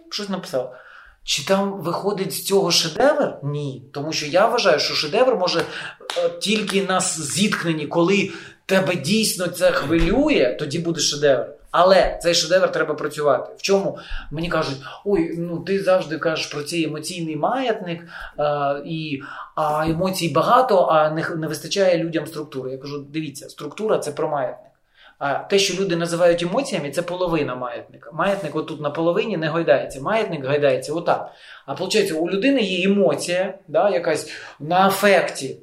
щось 0.10 0.30
написав. 0.30 0.76
Чи 1.24 1.46
там 1.46 1.82
виходить 1.82 2.34
з 2.34 2.44
цього 2.44 2.72
шедевр? 2.72 3.34
Ні. 3.44 3.84
Тому 3.94 4.14
що 4.14 4.26
я 4.26 4.46
вважаю, 4.46 4.80
що 4.80 4.94
шедевр 4.94 5.36
може 5.36 5.60
е, 5.60 6.30
тільки 6.30 6.82
на 6.82 7.00
зіткненні, 7.00 7.88
коли 7.88 8.32
тебе 8.66 8.96
дійсно 8.96 9.48
це 9.48 9.72
хвилює, 9.72 10.56
тоді 10.60 10.80
буде 10.80 11.00
шедевр. 11.00 11.46
Але 11.78 12.20
цей 12.22 12.34
шедевр 12.36 12.72
треба 12.72 12.94
працювати. 12.94 13.52
В 13.58 13.62
чому 13.62 14.00
мені 14.32 14.50
кажуть, 14.50 14.78
ой, 15.06 15.38
ну 15.38 15.60
ти 15.60 15.84
завжди 15.84 16.18
кажеш 16.18 16.46
про 16.46 16.64
цей 16.64 16.84
емоційний 16.84 17.36
маятник, 17.36 18.08
е, 18.40 18.82
і, 18.86 19.22
а 19.56 19.86
емоцій 19.88 20.30
багато, 20.30 20.88
а 20.92 21.10
не, 21.10 21.30
не 21.36 21.48
вистачає 21.48 21.98
людям 21.98 22.28
структури. 22.28 22.72
Я 22.72 22.78
кажу, 22.78 23.06
дивіться, 23.10 23.50
структура 23.50 23.98
це 23.98 24.12
про 24.12 24.30
маятник. 24.30 24.72
А 25.20 25.34
те, 25.34 25.60
що 25.60 25.84
люди 25.84 25.96
називають 25.96 26.44
емоціями, 26.44 26.92
це 26.92 27.02
половина 27.02 27.56
маятника. 27.56 28.12
Маятник 28.14 28.56
отут 28.56 28.82
на 28.82 28.90
половині 28.90 29.38
не 29.38 29.50
гойдається. 29.50 30.02
Маятник 30.02 30.46
гойдається 30.46 30.94
отак. 30.94 31.32
А 31.66 31.74
виходить, 31.74 32.12
у 32.12 32.30
людини 32.30 32.62
є 32.62 32.90
емоція, 32.90 33.54
да, 33.68 33.90
якась 33.90 34.32
на 34.60 34.88
афекті. 34.88 35.58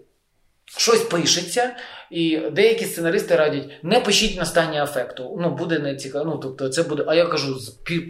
Щось 0.77 1.03
пишеться, 1.03 1.77
і 2.13 2.51
деякі 2.51 2.85
сценаристи 2.85 3.37
радять, 3.37 3.71
не 3.83 4.01
пишіть 4.01 4.39
на 4.39 4.45
стані 4.45 4.79
афекту. 4.79 5.39
Ну, 5.41 5.51
буде 5.51 5.79
не 5.79 5.97
цікаво. 5.97 6.25
Ну, 6.25 6.39
тобто, 6.39 6.69
це 6.69 6.83
буде. 6.83 7.05
А 7.07 7.15
я 7.15 7.27
кажу, 7.27 7.59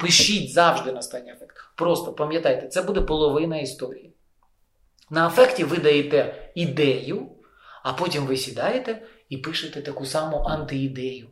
пишіть 0.01 0.53
завжди 0.53 0.93
на 0.93 1.03
стані 1.03 1.31
афекту. 1.31 1.61
Просто 1.77 2.13
пам'ятайте, 2.13 2.69
це 2.69 2.83
буде 2.83 3.01
половина 3.01 3.59
історії. 3.59 4.15
На 5.11 5.27
афекті 5.27 5.65
ви 5.65 5.77
даєте 5.77 6.51
ідею, 6.55 7.29
а 7.83 7.93
потім 7.93 8.27
ви 8.27 8.37
сідаєте 8.37 9.03
і 9.29 9.37
пишете 9.37 9.83
таку 9.83 10.07
саму 10.07 10.37
антиідею. 10.37 11.27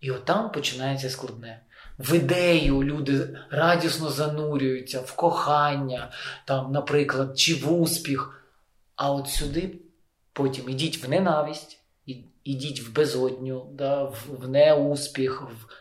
І 0.00 0.10
отам 0.10 0.52
починається 0.52 1.10
складне. 1.10 1.62
В 1.98 2.14
ідею 2.14 2.82
люди 2.82 3.38
радісно 3.50 4.10
занурюються 4.10 5.00
в 5.00 5.12
кохання, 5.12 6.10
там, 6.46 6.72
наприклад, 6.72 7.38
чи 7.38 7.54
в 7.54 7.72
успіх. 7.72 8.46
А 8.96 9.12
от 9.12 9.28
сюди 9.28 9.78
потім 10.32 10.70
ідіть 10.70 11.04
в 11.04 11.08
ненависть, 11.08 11.79
ідіть 12.50 12.80
в 12.80 12.92
безодню, 12.92 13.66
да, 13.72 14.02
в, 14.02 14.26
в 14.40 14.48
неуспіх. 14.48 15.42
В... 15.42 15.72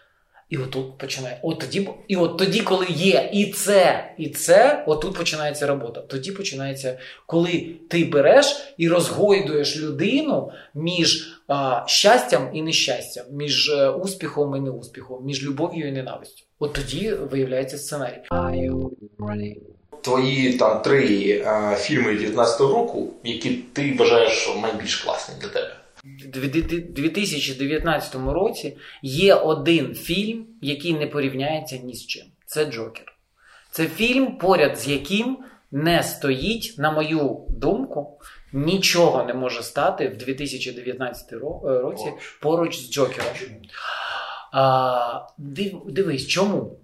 І 0.49 0.57
отут 0.57 0.97
починає. 0.97 1.39
От 1.43 1.59
тоді, 1.59 1.89
і 2.07 2.15
от 2.15 2.37
тоді, 2.37 2.61
коли 2.61 2.85
є 2.89 3.29
і 3.33 3.45
це, 3.45 4.13
і 4.17 4.29
це, 4.29 4.83
отут 4.87 5.17
починається 5.17 5.67
робота. 5.67 6.01
Тоді 6.01 6.31
починається, 6.31 6.99
коли 7.25 7.75
ти 7.89 8.05
береш 8.05 8.73
і 8.77 8.89
розгойдуєш 8.89 9.77
людину 9.77 10.51
між 10.73 11.39
а, 11.47 11.83
щастям 11.87 12.49
і 12.53 12.61
нещастям, 12.61 13.25
між 13.31 13.69
е, 13.69 13.89
успіхом 13.89 14.55
і 14.55 14.59
неуспіхом, 14.59 15.25
між 15.25 15.43
любов'ю 15.43 15.87
і 15.87 15.91
ненавистю. 15.91 16.43
От 16.59 16.73
тоді 16.73 17.13
виявляється 17.13 17.77
сценарій. 17.77 18.21
Твої 20.01 20.53
там 20.53 20.81
три 20.81 21.29
е, 21.29 21.75
фільми 21.79 22.11
19-го 22.11 22.73
року, 22.73 23.13
які 23.23 23.49
ти 23.49 23.95
вважаєш 23.99 24.49
найбільш 24.61 24.95
класні 24.95 25.35
для 25.41 25.47
тебе. 25.47 25.78
В 26.03 26.47
2019 26.93 28.15
році 28.15 28.77
є 29.01 29.35
один 29.35 29.95
фільм, 29.95 30.47
який 30.61 30.93
не 30.93 31.07
порівняється 31.07 31.77
ні 31.77 31.93
з 31.95 32.05
чим. 32.05 32.23
Це 32.45 32.65
Джокер. 32.65 33.15
Це 33.71 33.87
фільм, 33.87 34.37
поряд 34.37 34.79
з 34.79 34.87
яким 34.87 35.37
не 35.71 36.03
стоїть, 36.03 36.75
на 36.77 36.91
мою 36.91 37.45
думку, 37.49 38.19
нічого 38.53 39.23
не 39.23 39.33
може 39.33 39.63
стати 39.63 40.07
в 40.07 40.17
2019 40.17 41.33
е, 41.33 41.37
році 41.63 42.13
поруч 42.41 42.77
з 42.77 42.91
Джокером. 42.91 43.31
А, 44.51 45.27
див, 45.37 45.81
дивись, 45.85 46.27
чому? 46.27 46.79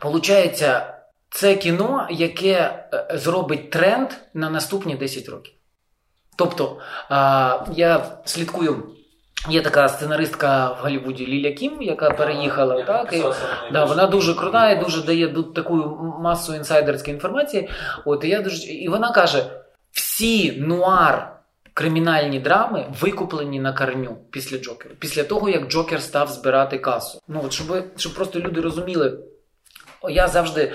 Получається, 0.00 0.94
це 1.30 1.56
кіно, 1.56 2.08
яке 2.10 2.86
е, 2.92 3.18
зробить 3.18 3.70
тренд 3.70 4.08
на 4.34 4.50
наступні 4.50 4.96
10 4.96 5.28
років. 5.28 5.54
Тобто, 6.40 6.76
а, 7.08 7.58
я 7.74 8.06
слідкую. 8.24 8.82
Є 9.48 9.62
така 9.62 9.88
сценаристка 9.88 10.72
в 10.72 10.76
Голлівуді 10.82 11.26
Ліля 11.26 11.52
Кім, 11.52 11.82
яка 11.82 12.10
переїхала. 12.10 12.82
Так, 12.82 13.12
і, 13.12 13.24
да, 13.72 13.84
вона 13.84 14.06
дуже 14.06 14.34
крута 14.34 14.70
і 14.70 14.80
дуже 14.80 15.02
дає 15.02 15.34
таку 15.54 15.74
масу 16.20 16.54
інсайдерської 16.54 17.14
інформації. 17.14 17.68
От, 18.04 18.24
і, 18.24 18.28
я 18.28 18.40
дуже, 18.40 18.66
і 18.66 18.88
вона 18.88 19.12
каже: 19.12 19.44
всі 19.92 20.52
нуар 20.52 21.32
кримінальні 21.74 22.40
драми 22.40 22.86
викуплені 23.00 23.60
на 23.60 23.72
корню 23.72 24.16
після 24.30 24.58
Джокера. 24.58 24.94
Після 24.98 25.24
того, 25.24 25.48
як 25.48 25.68
Джокер 25.68 26.02
став 26.02 26.28
збирати 26.28 26.78
касу. 26.78 27.20
Ну, 27.28 27.42
от, 27.44 27.52
щоб, 27.52 27.66
щоб 27.96 28.14
просто 28.14 28.40
люди 28.40 28.60
розуміли, 28.60 29.18
я 30.08 30.28
завжди 30.28 30.72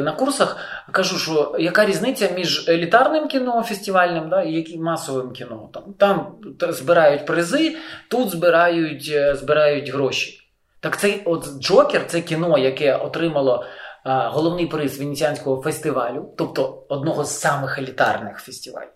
на 0.00 0.12
курсах 0.12 0.56
кажу, 0.92 1.18
що 1.18 1.56
яка 1.58 1.86
різниця 1.86 2.30
між 2.34 2.68
елітарним 2.68 3.28
кіно 3.28 3.62
фестивальним 3.62 4.28
да, 4.28 4.42
і 4.42 4.52
яким 4.52 4.82
масовим 4.82 5.32
кіно. 5.32 5.68
Там, 5.72 5.82
там 5.98 6.36
збирають 6.60 7.26
призи, 7.26 7.76
тут 8.08 8.30
збирають, 8.30 9.10
е, 9.12 9.34
збирають 9.34 9.90
гроші. 9.90 10.38
Так 10.80 10.98
цей 10.98 11.22
от 11.24 11.60
Джокер 11.60 12.06
це 12.06 12.20
кіно, 12.20 12.58
яке 12.58 12.96
отримало 12.96 13.64
а, 14.04 14.28
головний 14.28 14.66
приз 14.66 14.98
Венеціанського 14.98 15.62
фестивалю, 15.62 16.34
тобто 16.38 16.84
одного 16.88 17.24
з 17.24 17.40
самих 17.40 17.78
елітарних 17.78 18.38
фестивалів, 18.38 18.88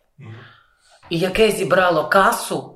і 1.10 1.18
яке 1.18 1.50
зібрало 1.50 2.08
касу. 2.08 2.72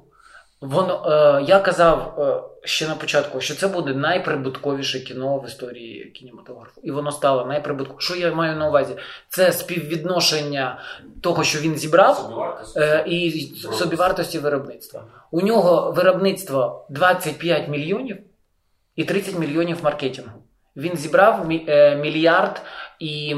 Воно, 0.60 1.04
е, 1.06 1.42
я 1.42 1.60
казав 1.60 2.14
е, 2.18 2.49
ще 2.64 2.88
на 2.88 2.94
початку, 2.94 3.40
що 3.40 3.54
це 3.54 3.68
буде 3.68 3.94
найприбутковіше 3.94 5.00
кіно 5.00 5.38
в 5.38 5.46
історії 5.46 6.04
кінематографу. 6.04 6.80
І 6.84 6.90
воно 6.90 7.12
стало 7.12 7.46
найприбутковішим. 7.46 8.16
Що 8.16 8.26
я 8.26 8.34
маю 8.34 8.56
на 8.56 8.68
увазі? 8.68 8.96
Це 9.28 9.52
співвідношення 9.52 10.80
того, 11.22 11.44
що 11.44 11.58
він 11.58 11.76
зібрав, 11.76 12.38
е, 12.76 13.04
і 13.06 13.30
собівартості 13.72 14.38
виробництва. 14.38 15.04
У 15.30 15.40
нього 15.40 15.92
виробництво 15.96 16.86
25 16.90 17.68
мільйонів 17.68 18.18
і 18.96 19.04
30 19.04 19.38
мільйонів 19.38 19.78
маркетингу. 19.82 20.42
Він 20.76 20.96
зібрав 20.96 21.50
е, 21.68 21.96
мільярд 21.96 22.62
і 22.98 23.36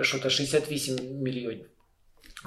що 0.00 0.18
то 0.18 0.30
68 0.30 0.96
мільйонів. 1.22 1.66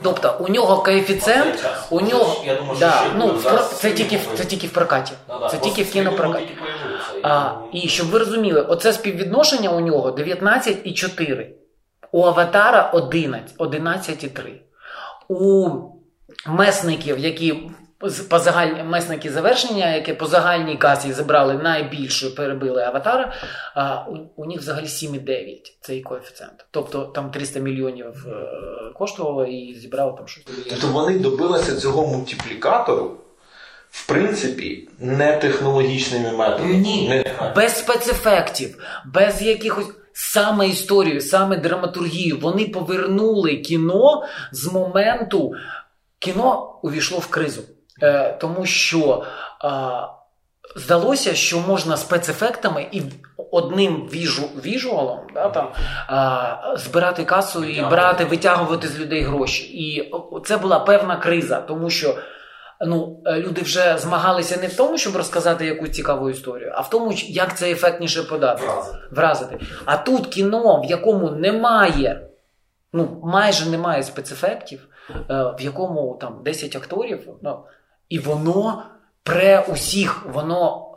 Тобто 0.02 0.38
у 0.40 0.48
нього 0.48 0.84
коефіцієнт, 0.84 1.66
у 1.90 2.02
нього 2.02 2.44
Я 2.46 2.56
думаю, 2.56 2.76
що 2.78 2.86
да, 2.86 2.92
ще 2.92 3.12
ну 3.18 3.28
в 3.28 3.74
це 3.76 3.92
тільки 3.92 4.18
в- 4.18 4.38
це 4.38 4.46
тільки 4.46 4.68
в 4.68 4.74
прокаті. 4.74 5.12
Ну, 5.30 5.40
да, 5.40 5.50
Це 5.50 5.58
тільки 5.58 5.84
в 5.84 5.92
кінопрокаті. 5.92 6.58
А, 7.24 7.52
І 7.74 7.88
щоб 7.88 8.08
ви 8.10 8.20
розуміли, 8.20 8.62
оце 8.62 8.94
співвідношення 8.94 9.70
у 9.70 9.80
нього 9.80 10.12
19,4. 10.12 11.48
У 12.12 12.26
Аватара 12.26 12.92
11, 12.94 13.56
11,3. 13.58 14.62
У 15.28 15.70
месників, 16.48 17.20
які 17.20 17.70
по 18.30 18.40
загальні 18.40 18.84
месники 18.84 19.32
завершення, 19.32 19.96
які 19.96 20.14
по 20.14 20.26
загальній 20.26 20.78
касі 20.78 21.14
забрали 21.14 21.54
найбільшу, 21.54 22.36
перебили 22.36 22.84
аватара, 22.84 23.34
а 23.76 24.06
у, 24.10 24.18
у 24.36 24.46
них 24.46 24.60
взагалі 24.60 24.86
7,9 24.86 25.58
цей 25.82 26.02
коефіцієнт. 26.02 26.66
Тобто 26.72 27.04
там 27.06 27.32
300 27.32 27.60
мільйонів 27.60 28.26
е, 28.28 28.32
коштувало 28.94 29.46
і 29.46 29.76
зібрало 29.76 30.12
там 30.12 30.28
щось. 30.28 30.44
Тобто 30.70 30.88
вони 30.88 31.20
добилися 31.20 31.76
цього 31.76 32.08
мультиплікатору, 32.08 33.18
в 33.90 34.08
принципі, 34.08 34.90
не 35.00 35.38
технологічними 35.38 36.32
методами. 36.32 36.74
Ні. 36.74 37.10
Не- 37.10 37.52
Без 37.56 37.76
спецефектів, 37.80 38.78
без 39.06 39.42
якихось. 39.42 39.88
Саме 40.16 40.68
історію, 40.68 41.22
саме 41.22 41.58
драматургію. 41.58 42.38
Вони 42.42 42.66
повернули 42.66 43.58
кіно 43.58 44.24
з 44.52 44.74
моменту. 44.74 45.54
Кіно 46.20 46.80
увійшло 46.84 47.20
в 47.20 47.28
кризу. 47.28 47.62
Е, 48.02 48.38
тому 48.40 48.66
що 48.66 49.24
е, 49.64 49.70
здалося, 50.76 51.36
що 51.36 51.60
можна 51.60 51.98
спецефектами 51.98 52.88
і 52.92 53.02
одним 53.52 54.10
віжу, 54.14 54.50
віжуалом 54.66 55.20
да, 55.34 55.50
там, 55.50 55.68
е, 56.10 56.78
збирати 56.78 57.26
касу 57.26 57.64
і 57.64 57.82
брати, 57.82 58.26
витягувати 58.26 58.88
з 58.88 59.00
людей 59.00 59.22
гроші. 59.22 59.64
І 59.64 60.14
це 60.46 60.58
була 60.58 60.80
певна 60.80 61.18
криза, 61.18 61.62
тому 61.62 61.90
що 61.90 62.16
ну, 62.86 63.24
люди 63.28 63.62
вже 63.62 63.98
змагалися 63.98 64.62
не 64.62 64.68
в 64.68 64.76
тому, 64.76 64.98
щоб 64.98 65.16
розказати 65.16 65.66
якусь 65.66 65.92
цікаву 65.92 66.30
історію, 66.30 66.72
а 66.76 66.82
в 66.82 66.90
тому, 66.90 67.12
як 67.16 67.58
це 67.58 67.72
ефектніше 67.72 68.24
подати, 68.24 68.64
вразити. 69.12 69.60
А 69.86 69.98
тут 69.98 70.28
кіно, 70.28 70.82
в 70.82 70.86
якому 70.86 71.32
немає, 71.32 72.28
ну, 72.94 73.22
майже 73.24 73.70
немає 73.70 74.04
спецефектів, 74.04 74.88
в 75.30 75.62
якому 75.62 76.18
там 76.22 76.42
10 76.44 76.76
акторів, 76.76 77.28
ну, 77.42 77.60
і 78.14 78.20
воно 78.20 78.84
пре 79.24 79.66
усіх, 79.70 80.26
воно. 80.34 80.90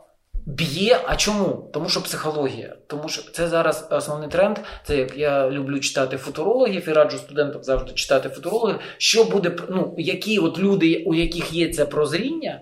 Б'є, 0.47 1.01
а 1.07 1.17
чому? 1.17 1.71
Тому 1.73 1.89
що 1.89 2.03
психологія. 2.03 2.77
Тому 2.87 3.09
що 3.09 3.33
це 3.33 3.49
зараз 3.49 3.89
основний 3.91 4.29
тренд. 4.29 4.59
Це 4.85 4.97
як 4.97 5.19
я 5.19 5.51
люблю 5.51 5.81
читати 5.81 6.17
футурологів 6.17 6.89
і 6.89 6.93
раджу 6.93 7.19
студентам 7.19 7.63
завжди 7.63 7.93
читати 7.93 8.29
футурологів. 8.29 8.81
Що 8.99 9.25
буде, 9.25 9.57
ну, 9.69 9.95
які 9.99 10.39
от 10.39 10.59
люди, 10.59 11.05
у 11.07 11.15
яких 11.15 11.53
є 11.53 11.73
це 11.73 11.87
прозріння, 11.87 12.61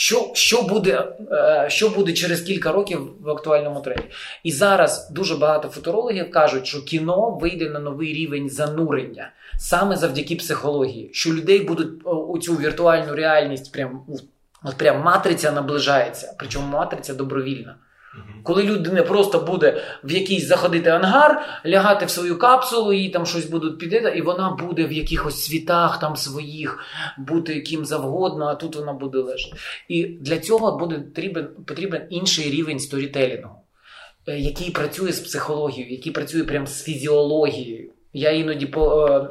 що, 0.00 0.30
що, 0.34 0.62
буде, 0.62 1.08
е, 1.32 1.66
що 1.68 1.88
буде 1.88 2.12
через 2.12 2.40
кілька 2.40 2.72
років 2.72 3.12
в 3.20 3.30
актуальному 3.30 3.80
тренді. 3.80 4.04
І 4.44 4.52
зараз 4.52 5.10
дуже 5.10 5.36
багато 5.36 5.68
футурологів 5.68 6.30
кажуть, 6.30 6.66
що 6.66 6.82
кіно 6.82 7.38
вийде 7.40 7.70
на 7.70 7.78
новий 7.78 8.12
рівень 8.12 8.50
занурення 8.50 9.32
саме 9.58 9.96
завдяки 9.96 10.36
психології, 10.36 11.10
що 11.12 11.32
людей 11.32 11.60
будуть 11.60 11.88
у 12.04 12.38
цю 12.38 12.54
віртуальну 12.54 13.14
реальність 13.14 13.72
прям. 13.72 14.02
прям 14.76 15.02
матриця 15.02 15.52
наближається, 15.52 16.34
причому 16.38 16.66
матриця 16.66 17.14
добровільна. 17.14 17.76
Коли 18.42 18.62
людина 18.62 19.02
просто 19.02 19.40
буде 19.40 19.82
в 20.04 20.12
якийсь 20.12 20.46
заходити 20.46 20.90
ангар, 20.90 21.42
лягати 21.66 22.06
в 22.06 22.10
свою 22.10 22.38
капсулу, 22.38 22.92
їй 22.92 23.08
там 23.08 23.26
щось 23.26 23.46
будуть 23.46 23.78
піде, 23.78 24.12
і 24.16 24.22
вона 24.22 24.50
буде 24.50 24.86
в 24.86 24.92
якихось 24.92 25.44
світах 25.44 26.00
там 26.00 26.16
своїх, 26.16 26.78
бути 27.18 27.60
ким 27.60 27.84
завгодно, 27.84 28.46
а 28.46 28.54
тут 28.54 28.76
вона 28.76 28.92
буде 28.92 29.18
лежати. 29.18 29.56
І 29.88 30.04
для 30.04 30.38
цього 30.38 30.78
буде 30.78 30.98
потрібен, 30.98 31.48
потрібен 31.66 32.02
інший 32.10 32.50
рівень 32.50 32.78
сторітелінгу, 32.78 33.54
е, 34.28 34.38
який 34.38 34.70
працює 34.70 35.12
з 35.12 35.20
психологією, 35.20 35.92
який 35.92 36.12
працює 36.12 36.44
прямо 36.44 36.66
з 36.66 36.82
фізіологією. 36.82 37.92
Я 38.12 38.30
іноді 38.30 38.66
по, 38.66 39.06
е, 39.06 39.28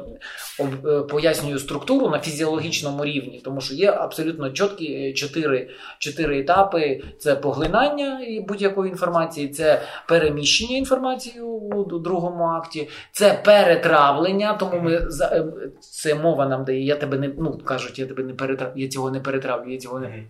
пояснюю 1.08 1.58
структуру 1.58 2.08
на 2.08 2.18
фізіологічному 2.18 3.04
рівні, 3.04 3.40
тому 3.44 3.60
що 3.60 3.74
є 3.74 3.90
абсолютно 3.90 4.50
чіткі 4.50 4.92
е, 4.92 5.12
чотири, 5.12 5.70
чотири 5.98 6.40
етапи: 6.40 7.02
це 7.18 7.36
поглинання 7.36 8.20
будь-якої 8.48 8.90
інформації, 8.90 9.48
це 9.48 9.82
переміщення 10.08 10.76
інформації 10.76 11.40
у 11.40 11.98
другому 11.98 12.44
акті, 12.44 12.88
це 13.12 13.40
перетравлення. 13.44 14.54
Тому 14.54 14.80
ми 14.80 14.94
е, 14.94 15.44
це 15.80 16.14
мова 16.14 16.46
нам 16.46 16.64
дає. 16.64 16.84
Я 16.84 16.96
тебе 16.96 17.18
не 17.18 17.30
ну 17.38 17.58
кажуть, 17.64 17.98
я 17.98 18.06
тебе 18.06 18.22
не 18.22 18.34
перетрав, 18.34 18.72
я 18.76 18.88
цього 18.88 19.10
не 19.10 19.20
перетравлю, 19.20 19.72
я 19.72 19.78
цього 19.78 20.00
не. 20.00 20.24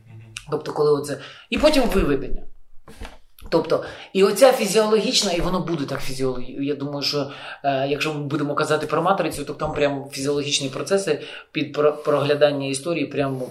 Тобто, 0.50 0.72
коли 0.72 1.00
оце. 1.00 1.18
І 1.50 1.58
потім 1.58 1.82
виведення. 1.82 2.42
Тобто, 3.50 3.84
і 4.12 4.22
оця 4.24 4.52
фізіологічна, 4.52 5.32
і 5.32 5.40
воно 5.40 5.60
буде 5.60 5.84
так 5.84 6.00
фізіологічно. 6.00 6.62
Я 6.62 6.74
думаю, 6.74 7.02
що 7.02 7.30
е, 7.64 7.86
якщо 7.88 8.14
ми 8.14 8.20
будемо 8.20 8.54
казати 8.54 8.86
про 8.86 9.02
матрицю, 9.02 9.44
то 9.44 9.54
там 9.54 9.72
прям 9.72 10.04
фізіологічні 10.12 10.68
процеси 10.68 11.20
під 11.52 11.72
про- 11.72 11.92
проглядання 11.92 12.66
історії 12.66 13.06
прямо 13.06 13.48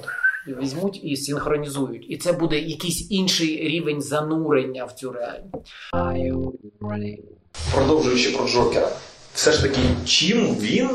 візьмуть 0.47 0.99
і 1.03 1.15
синхронізують. 1.17 2.05
І 2.09 2.17
це 2.17 2.33
буде 2.33 2.59
якийсь 2.59 3.11
інший 3.11 3.67
рівень 3.67 4.01
занурення 4.01 4.85
в 4.85 4.91
цю 4.91 5.11
реальність. 5.11 5.73
Продовжуючи 7.73 8.29
про 8.29 8.47
Джокера, 8.47 8.89
все 9.33 9.51
ж 9.51 9.61
таки, 9.61 9.79
чим 10.05 10.55
він 10.55 10.89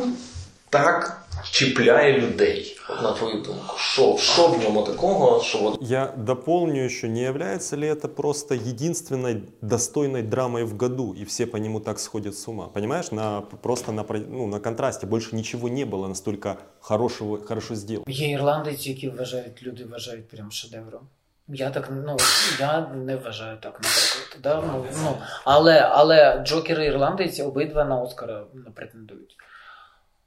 так 0.71 1.27
чіпляє 1.51 2.19
людей, 2.21 2.74
на 3.04 3.12
твою 3.14 3.42
думку? 3.42 3.76
Що, 3.78 4.18
що 4.18 4.48
в 4.48 4.64
ньому 4.64 4.84
такого, 4.84 5.44
що 5.44 5.64
от 5.64 5.78
Я 5.82 6.14
дополню 6.18 6.86
еще, 6.86 7.08
не 7.08 7.22
является 7.22 7.78
ли 7.78 7.88
это 7.94 8.08
просто 8.08 8.56
единственной 8.56 9.44
достойной 9.62 10.24
драмой 10.24 10.64
в 10.64 10.78
году, 10.78 11.16
и 11.22 11.24
все 11.24 11.46
по 11.46 11.58
нему 11.58 11.80
так 11.80 12.00
сходят 12.00 12.36
с 12.38 12.48
ума? 12.48 12.68
Понимаешь, 12.68 13.12
на, 13.12 13.42
просто 13.42 13.92
на, 13.92 14.04
про- 14.04 14.20
ну, 14.30 14.48
на 14.48 14.60
контрасте 14.60 15.08
больше 15.08 15.36
ничего 15.36 15.70
не 15.70 15.86
было 15.86 16.08
настолько 16.08 16.58
хорошего, 16.80 17.38
хорошо 17.38 17.76
сделано. 17.76 18.06
Є 18.08 18.30
ірландець, 18.30 18.88
які 18.88 19.10
вважають, 19.10 19.64
люди 19.64 19.86
вважають 19.86 20.28
прям 20.28 20.52
шедевром. 20.52 21.02
Я 21.48 21.70
так 21.70 21.90
ну 22.06 22.18
я 22.60 22.88
не 22.96 23.16
вважаю 23.16 23.58
так, 23.58 23.74
наприклад. 23.74 24.40
Да? 24.44 24.64
Ну, 24.68 24.86
ну, 25.04 25.18
але, 25.44 25.80
але 25.80 26.44
Джокер 26.48 26.82
і 26.82 26.86
ірландець 26.86 27.40
обидва 27.40 27.86
на 27.86 28.02
Оскара 28.02 28.44
не 28.54 28.72
претендують. 28.72 29.36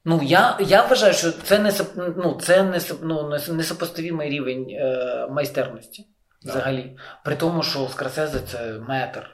Ну, 0.10 0.22
я, 0.24 0.58
я 0.60 0.86
вважаю, 0.86 1.14
що 1.14 1.32
це 1.32 1.60
не 1.60 1.72
ну, 1.96 2.40
це 2.42 2.64
не, 2.64 2.80
ну, 3.02 3.30
не- 3.30 3.54
несопоставимий 3.54 4.30
рівень 4.30 4.68
е, 4.70 5.28
майстерності 5.32 6.08
взагалі. 6.44 6.98
При 7.24 7.36
тому, 7.36 7.64
що 7.64 7.88
Скорсезе 7.88 8.40
це 8.40 8.80
метр. 8.88 9.30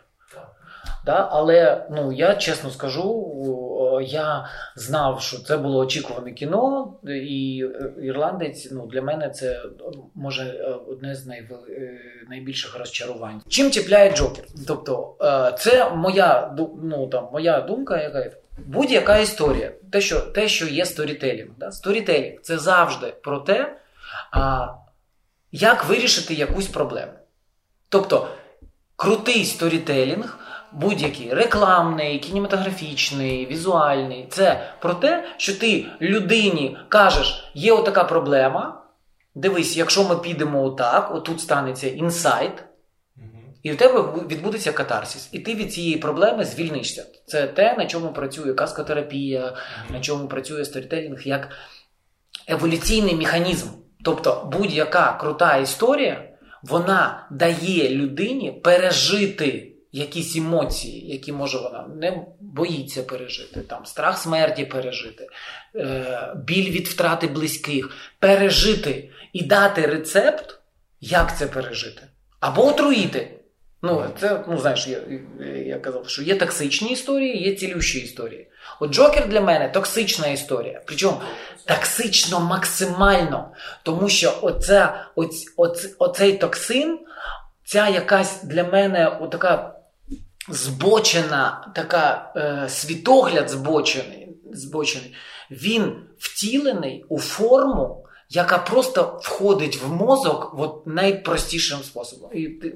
Да? 1.06 1.28
Але 1.32 1.88
ну, 1.92 2.12
я 2.12 2.36
чесно 2.36 2.70
скажу, 2.70 4.00
я 4.08 4.46
знав, 4.76 5.22
що 5.22 5.38
це 5.38 5.58
було 5.58 5.80
очікуване 5.80 6.32
кіно, 6.32 6.94
і 7.08 7.66
е, 7.74 7.94
ірландець 8.04 8.72
ну, 8.72 8.88
для 8.88 9.02
мене 9.02 9.30
це 9.30 9.62
може 10.16 10.44
е, 10.44 10.64
одне 10.88 11.16
з 11.16 11.28
е, 11.28 11.50
найбільших 12.30 12.80
розчарувань. 12.80 13.42
Чим 13.48 13.72
чіпляє 13.72 14.12
Джокер? 14.12 14.46
Тобто, 14.68 15.16
це 15.60 15.90
моя, 15.90 16.56
ну, 16.84 17.08
там, 17.08 17.30
моя 17.32 17.62
думка, 17.62 18.02
яка 18.02 18.20
є. 18.20 18.32
Будь-яка 18.58 19.18
історія, 19.18 19.72
те, 19.92 20.02
що, 20.02 20.20
те, 20.22 20.48
що 20.48 20.68
є 20.68 20.86
сторітелінг. 20.86 21.50
Да? 21.58 21.72
Сторітелінг 21.72 22.42
це 22.42 22.58
завжди 22.58 23.08
про 23.08 23.40
те, 23.40 23.78
а, 24.32 24.68
як 25.52 25.86
вирішити 25.86 26.34
якусь 26.34 26.68
проблему. 26.68 27.12
Тобто, 27.90 28.28
крутий 28.96 29.46
сторітелінг, 29.46 30.40
будь-який 30.72 31.34
рекламний, 31.34 32.20
кінематографічний, 32.20 33.46
візуальний, 33.46 34.28
це 34.30 34.74
про 34.80 34.94
те, 34.94 35.26
що 35.38 35.60
ти 35.60 35.86
людині 36.02 36.78
кажеш, 36.90 37.52
є 37.54 37.74
отака 37.74 38.04
проблема. 38.04 38.82
Дивись, 39.36 39.78
якщо 39.78 40.04
ми 40.04 40.16
підемо 40.16 40.64
отак, 40.64 41.16
отут 41.16 41.42
станеться 41.42 41.90
інсайт, 41.90 42.64
і 43.64 43.74
у 43.74 43.76
тебе 43.76 44.02
відбудеться 44.28 44.72
катарсис, 44.72 45.30
і 45.32 45.40
ти 45.40 45.56
від 45.56 45.74
цієї 45.74 45.98
проблеми 45.98 46.46
звільнишся. 46.46 47.06
Це 47.26 47.48
те, 47.48 47.76
на 47.78 47.86
чому 47.86 48.14
працює 48.14 48.54
казкотерапія, 48.54 49.54
на 49.90 50.00
чому 50.00 50.28
працює 50.28 50.66
сторітелінг 50.66 51.28
як 51.28 51.50
еволюційний 52.48 53.16
механізм. 53.16 53.68
Тобто 54.04 54.50
будь-яка 54.54 55.14
крута 55.14 55.58
історія, 55.58 56.30
вона 56.64 57.28
дає 57.32 57.90
людині 57.90 58.52
пережити 58.52 59.70
якісь 59.92 60.36
емоції, 60.36 61.12
які 61.12 61.32
може 61.32 61.58
вона 61.58 61.88
не 61.96 62.26
боїться 62.40 63.04
пережити, 63.04 63.62
там 63.62 63.86
страх 63.86 64.18
смерті 64.18 64.66
пережити, 64.66 65.28
е, 65.76 66.34
біль 66.36 66.72
від 66.72 66.88
втрати 66.88 67.28
близьких, 67.28 67.90
пережити 68.20 69.10
і 69.34 69.44
дати 69.44 69.86
рецепт, 69.86 70.60
як 71.02 71.38
це 71.38 71.48
пережити, 71.48 72.02
або 72.40 72.68
отруїти. 72.68 73.40
Ну, 73.86 74.06
це, 74.20 74.44
ну 74.48 74.58
знаєш, 74.58 74.88
я, 74.88 75.00
я 75.56 75.80
казав, 75.80 76.10
що 76.10 76.24
є 76.24 76.36
токсичні 76.36 76.92
історії, 76.92 77.44
є 77.44 77.56
цілющі 77.56 78.00
історії. 78.00 78.48
От 78.80 78.92
Джокер 78.92 79.28
для 79.28 79.42
мене 79.42 79.70
токсична 79.70 80.28
історія. 80.28 80.82
Причому 80.86 81.22
токсично 81.66 82.40
максимально. 82.40 83.52
Тому 83.84 84.10
що 84.10 84.34
оце, 84.42 84.94
оць, 85.16 85.54
оць, 85.58 85.96
оцей 86.00 86.34
токсин 86.38 87.00
ця 87.66 87.88
якась 87.88 88.44
для 88.44 88.64
мене 88.64 89.20
така 89.32 89.76
збочена, 90.50 91.72
така 91.76 92.34
е, 92.36 92.70
світогляд 92.70 93.50
збочений, 93.50 94.30
збочений, 94.52 95.14
він 95.52 95.96
втілений 96.18 97.06
у 97.10 97.20
форму, 97.20 98.03
яка 98.36 98.58
просто 98.58 99.20
входить 99.22 99.82
в 99.82 99.92
мозок 99.92 100.54
от 100.58 100.88
найпростішим 100.88 101.80
способом. 101.84 102.30
І 102.34 102.48
ти 102.48 102.70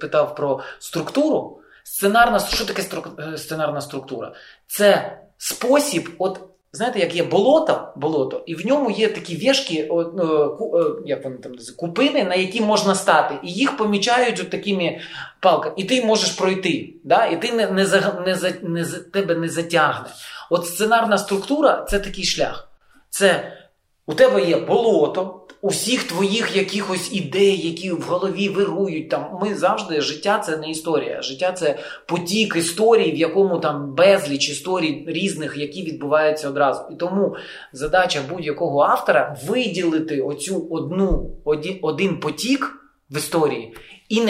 питав 0.00 0.34
про 0.34 0.60
структуру. 0.78 1.58
Сценарна, 1.86 2.38
Що 2.38 2.64
таке 2.64 2.82
е, 3.18 3.38
сценарна 3.38 3.80
структура? 3.80 4.32
Це 4.66 5.18
спосіб, 5.38 6.10
от 6.18 6.40
знаєте, 6.72 6.98
як 6.98 7.14
є 7.14 7.24
болото, 7.24 7.92
болото, 7.96 8.42
і 8.46 8.54
в 8.54 8.66
ньому 8.66 8.90
є 8.90 9.08
такі 9.08 9.36
вішки, 9.36 9.74
е, 9.74 9.88
як 11.06 11.24
вони 11.24 11.36
там 11.36 11.52
купини, 11.76 12.24
на 12.24 12.34
які 12.34 12.60
можна 12.60 12.94
стати, 12.94 13.34
і 13.42 13.52
їх 13.52 13.76
помічають 13.76 14.40
от 14.40 14.50
такими 14.50 15.00
палками, 15.40 15.74
і 15.78 15.84
ти 15.84 16.04
можеш 16.04 16.30
пройти. 16.30 16.94
Да? 17.04 17.26
І 17.26 17.40
ти 17.40 17.52
не, 17.52 17.70
не, 17.70 17.84
не, 18.26 18.36
не, 18.36 18.58
не, 18.62 18.84
тебе 18.84 19.34
не 19.34 19.48
затягне. 19.48 20.08
От 20.50 20.66
сценарна 20.66 21.18
структура 21.18 21.86
це 21.90 21.98
такий 21.98 22.24
шлях. 22.24 22.68
Це 23.10 23.52
у 24.06 24.14
тебе 24.14 24.44
є 24.44 24.56
болото, 24.56 25.40
усіх 25.62 26.04
твоїх 26.04 26.56
якихось 26.56 27.12
ідей, 27.12 27.66
які 27.66 27.90
в 27.90 28.00
голові 28.00 28.48
вирують. 28.48 29.08
Там 29.08 29.38
Ми 29.42 29.54
завжди 29.54 30.00
життя 30.00 30.38
це 30.38 30.56
не 30.56 30.70
історія. 30.70 31.22
Життя 31.22 31.52
це 31.52 31.78
потік 32.06 32.56
історій, 32.56 33.12
в 33.12 33.16
якому 33.16 33.58
там 33.58 33.94
безліч 33.94 34.48
історій 34.48 35.04
різних, 35.06 35.56
які 35.56 35.82
відбуваються 35.82 36.48
одразу. 36.48 36.82
І 36.92 36.94
тому 36.94 37.36
задача 37.72 38.20
будь-якого 38.30 38.82
автора 38.82 39.36
виділити 39.46 40.20
оцю 40.20 40.68
одну 40.70 41.30
один 41.82 42.20
потік 42.20 42.76
в 43.10 43.16
історії 43.16 43.74
і 44.08 44.20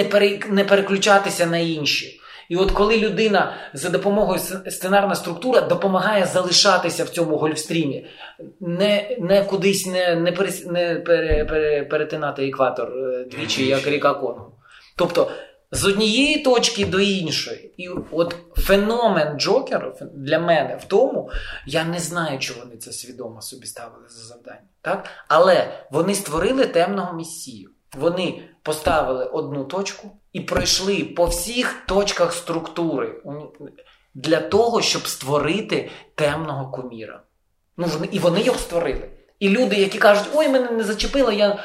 не 0.51 0.65
переключатися 0.65 1.47
на 1.47 1.59
інші. 1.59 2.21
І 2.49 2.57
от 2.57 2.71
коли 2.71 2.99
людина 2.99 3.55
за 3.73 3.91
допомогою 3.91 4.39
сценарна 4.69 5.15
структура 5.15 5.61
допомагає 5.61 6.27
залишатися 6.27 7.05
в 7.05 7.09
цьому 7.09 7.37
гольфстрімі, 7.37 8.07
не 8.61 9.17
не 9.21 9.45
кудись 9.45 9.87
не 9.87 10.15
не, 10.15 10.33
перес, 10.33 10.67
не 10.67 10.95
пере, 10.95 11.45
пере, 11.45 11.85
перетинати 11.85 12.49
екватор 12.49 12.89
е, 12.89 13.25
двічі, 13.25 13.67
як 13.67 13.87
ріка 13.87 14.15
Конгу. 14.15 14.53
Тобто 14.97 15.31
з 15.75 15.85
однієї 15.85 16.43
точки 16.43 16.87
до 16.87 17.01
іншої. 17.01 17.75
І 17.77 17.89
от 18.11 18.37
феномен 18.57 19.39
Джокеру 19.39 19.95
для 20.15 20.39
мене 20.39 20.77
в 20.77 20.85
тому, 20.85 21.31
я 21.67 21.85
не 21.85 21.99
знаю, 21.99 22.39
чи 22.39 22.53
вони 22.53 22.77
це 22.77 22.93
свідомо 22.93 23.41
собі 23.43 23.67
ставили 23.67 24.09
за 24.09 24.25
завдання. 24.25 24.69
Так? 24.83 25.09
Але 25.29 25.69
вони 25.91 26.15
створили 26.15 26.67
темного 26.67 27.13
місію. 27.13 27.71
Вони 27.99 28.43
поставили 28.65 29.25
одну 29.25 29.65
точку 29.65 30.11
і 30.33 30.41
пройшли 30.41 31.05
по 31.05 31.25
всіх 31.25 31.83
точках 31.87 32.33
структури 32.33 33.23
для 34.15 34.41
того, 34.41 34.83
щоб 34.83 35.07
створити 35.07 35.91
темного 36.15 36.71
куміра. 36.71 37.21
Ну, 37.77 37.87
вони, 37.87 38.09
І 38.13 38.19
вони 38.19 38.41
його 38.41 38.59
створили. 38.59 39.11
І 39.39 39.49
люди, 39.49 39.77
які 39.77 39.99
кажуть, 39.99 40.29
ой, 40.35 40.49
мене 40.49 40.71
не 40.71 40.85
зачепило, 40.85 41.33
я 41.33 41.59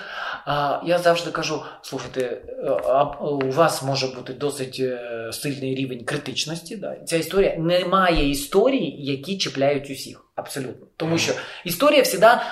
а, 0.46 0.82
я 0.86 1.00
завжди 1.00 1.32
кажу: 1.32 1.64
слухайте, 1.82 2.42
а, 2.86 3.04
у 3.04 3.52
вас 3.52 3.84
може 3.84 4.08
бути 4.08 4.34
досить 4.34 4.78
е, 4.80 5.30
сильний 5.34 5.76
рівень 5.76 6.06
критичності. 6.06 6.76
Да? 6.76 6.96
Ця 7.06 7.18
історія 7.18 7.56
немає 7.58 8.30
історії, 8.30 9.06
які 9.06 9.38
чіпляють 9.38 9.90
усіх. 9.90 10.26
Абсолютно. 10.36 10.88
Тому 10.98 11.18
що 11.18 11.34
історія 11.66 12.02
завжди, 12.02 12.44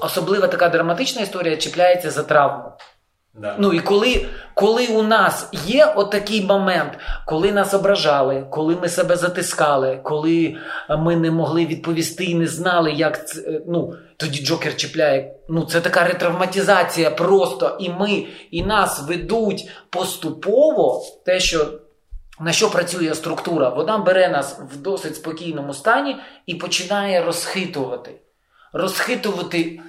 особлива 0.00 0.46
така 0.46 0.68
драматична 0.68 1.22
історія, 1.22 1.56
чіпляється 1.56 2.10
за 2.10 2.22
травму. 2.22 2.72
Да. 3.36 3.56
Ну 3.58 3.72
і 3.72 3.80
коли 3.80 4.26
коли 4.54 4.86
у 4.86 5.02
нас 5.02 5.48
є 5.66 5.92
отакий 5.96 6.42
момент, 6.42 6.98
коли 7.26 7.52
нас 7.52 7.74
ображали, 7.74 8.46
коли 8.50 8.76
ми 8.76 8.88
себе 8.88 9.16
затискали, 9.16 10.00
коли 10.02 10.56
ми 10.98 11.16
не 11.16 11.30
могли 11.30 11.66
відповісти 11.66 12.24
і 12.24 12.34
не 12.34 12.46
знали, 12.46 12.92
як 12.92 13.28
це, 13.28 13.40
е, 13.40 13.62
ну 13.66 13.94
тоді 14.16 14.44
Джокер 14.44 14.76
чіпляє. 14.76 15.34
Ну 15.48 15.64
це 15.64 15.80
така 15.80 16.04
ретравматизація 16.04 17.10
просто. 17.10 17.76
І 17.80 17.90
ми, 17.90 18.26
і 18.50 18.62
нас 18.62 19.08
ведуть 19.08 19.70
поступово 19.90 21.02
те, 21.24 21.40
що. 21.40 21.66
На 22.40 22.52
що 22.52 22.70
працює 22.70 23.14
структура? 23.14 23.68
Вона 23.68 23.98
бере 23.98 24.28
нас 24.28 24.60
в 24.72 24.76
досить 24.76 25.16
спокійному 25.16 25.74
стані 25.74 26.16
і 26.46 26.54
починає 26.54 27.24
розхитувати. 27.24 28.10
Розхитувати 28.72 29.80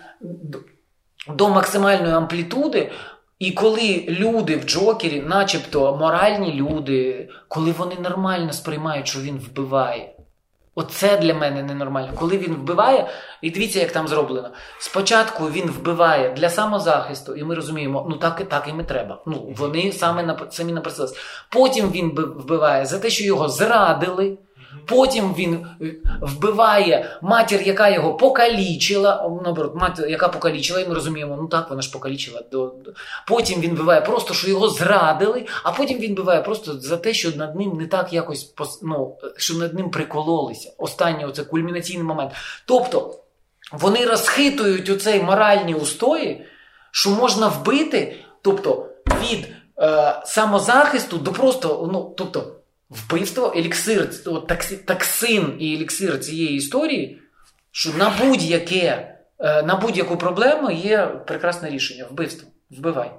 до 1.27 1.49
максимальної 1.49 2.13
амплітуди, 2.13 2.91
і 3.39 3.51
коли 3.51 4.05
люди 4.09 4.55
в 4.55 4.63
Джокері, 4.63 5.21
начебто 5.21 5.95
моральні 5.95 6.53
люди, 6.53 7.29
коли 7.47 7.71
вони 7.71 7.95
нормально 7.95 8.53
сприймають, 8.53 9.07
що 9.07 9.19
він 9.19 9.37
вбиває. 9.37 10.11
Оце 10.77 11.17
для 11.17 11.33
мене 11.33 11.63
ненормально. 11.63 12.11
Коли 12.15 12.37
він 12.37 12.53
вбиває, 12.53 13.09
і 13.41 13.51
дивіться, 13.51 13.79
як 13.79 13.91
там 13.91 14.07
зроблено. 14.07 14.49
Спочатку 14.79 15.45
він 15.45 15.65
вбиває 15.65 16.33
для 16.33 16.49
самозахисту, 16.49 17.35
і 17.35 17.43
ми 17.43 17.55
розуміємо, 17.55 18.07
ну 18.09 18.17
так 18.17 18.41
і 18.41 18.43
так 18.43 18.67
і 18.79 18.83
треба. 18.83 19.21
Ну 19.25 19.53
вони 19.57 19.91
саме 19.91 20.23
на 20.23 20.39
самі 20.49 20.73
напросились. 20.73 21.15
Потім 21.49 21.91
він 21.91 22.09
вбиває 22.09 22.85
за 22.85 22.99
те, 22.99 23.09
що 23.09 23.23
його 23.23 23.49
зрадили. 23.49 24.37
Потім 24.85 25.33
він 25.33 25.67
вбиває 26.21 27.17
матір, 27.21 27.61
яка 27.61 27.89
його 27.89 28.13
покалічила. 28.13 29.31
Наоборот, 29.43 29.75
матір, 29.75 30.07
яка 30.07 30.27
покалічила, 30.27 30.79
і 30.79 30.87
ми 30.87 30.93
розуміємо, 30.93 31.37
ну 31.41 31.47
так, 31.47 31.69
вона 31.69 31.81
ж 31.81 31.91
покалічила. 31.91 32.43
Потім 33.27 33.61
він 33.61 33.71
вбиває 33.71 34.01
просто, 34.01 34.33
що 34.33 34.49
його 34.49 34.69
зрадили, 34.69 35.45
а 35.63 35.71
потім 35.71 35.97
він 35.99 36.13
вбиває 36.13 36.41
просто 36.41 36.79
за 36.79 36.97
те, 36.97 37.13
що 37.13 37.31
над 37.31 37.55
ним 37.55 37.77
не 37.77 37.87
так 37.87 38.13
якось 38.13 38.53
ну, 38.81 39.17
що 39.37 39.53
над 39.53 39.73
ним 39.73 39.89
прикололися. 39.89 40.73
Останній 40.77 41.25
оце 41.25 41.43
кульмінаційний 41.43 42.03
момент. 42.03 42.31
Тобто 42.65 43.19
вони 43.71 44.05
розхитують 44.05 44.89
оцей 44.89 45.23
моральні 45.23 45.73
устої, 45.73 46.45
що 46.91 47.09
можна 47.09 47.47
вбити, 47.47 48.15
тобто 48.41 48.89
від 49.21 49.47
е, 49.79 50.21
самозахисту 50.25 51.17
до 51.17 51.31
просто, 51.31 51.89
ну, 51.93 52.13
тобто. 52.17 52.51
Вбивство, 52.89 53.53
еліксир, 53.55 54.09
токсин 54.85 55.57
і 55.59 55.75
еліксир 55.75 56.19
цієї 56.19 56.55
історії, 56.55 57.21
що 57.71 57.89
на 57.97 58.13
будь-яке, 58.21 59.15
е, 59.39 59.63
на 59.63 59.75
будь-яку 59.75 60.17
проблему 60.17 60.71
є 60.71 61.07
прекрасне 61.27 61.69
рішення 61.69 62.07
вбивство. 62.11 62.49
Вбивай. 62.69 63.11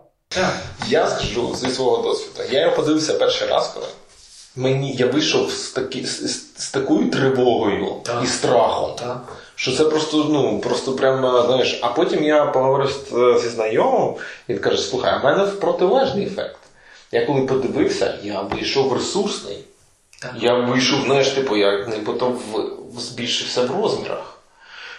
Я 0.88 1.06
скажу 1.06 1.54
зі 1.56 1.70
свого 1.70 2.02
досвіду. 2.02 2.48
Я 2.50 2.60
його 2.60 2.76
подивився 2.76 3.14
перший 3.14 3.48
раз, 3.48 3.68
коли 3.68 3.86
мені 4.56 4.92
я 4.92 5.06
вийшов 5.06 5.50
з 5.50 5.70
такі, 5.70 6.06
з, 6.06 6.42
з 6.56 6.70
такою 6.70 7.10
тривогою 7.10 7.94
так. 8.02 8.20
і 8.24 8.26
страхом. 8.26 8.96
Так. 8.98 9.36
Що 9.54 9.72
це 9.72 9.84
просто, 9.84 10.26
ну, 10.30 10.60
просто 10.60 10.92
прямо, 10.92 11.42
знаєш, 11.42 11.78
а 11.82 11.88
потім 11.88 12.24
я 12.24 12.46
поговорив 12.46 13.06
зі 13.42 13.48
знайомим, 13.48 14.14
і 14.48 14.52
він 14.52 14.58
каже: 14.58 14.82
слухай, 14.82 15.12
а 15.14 15.18
в 15.18 15.24
мене 15.24 15.46
протилежний 15.46 16.26
ефект. 16.26 16.58
Я 17.12 17.26
коли 17.26 17.46
подивився, 17.46 18.18
я 18.22 18.40
вийшов 18.40 18.92
ресурсний. 18.92 19.58
Так. 20.22 20.32
Я 20.40 20.54
вийшов, 20.54 21.00
знаєш, 21.04 21.28
типу, 21.28 21.56
я 21.56 21.86
не 21.86 21.96
потім 21.96 22.38
збільшився 22.98 23.62
в 23.62 23.82
розмірах. 23.82 24.32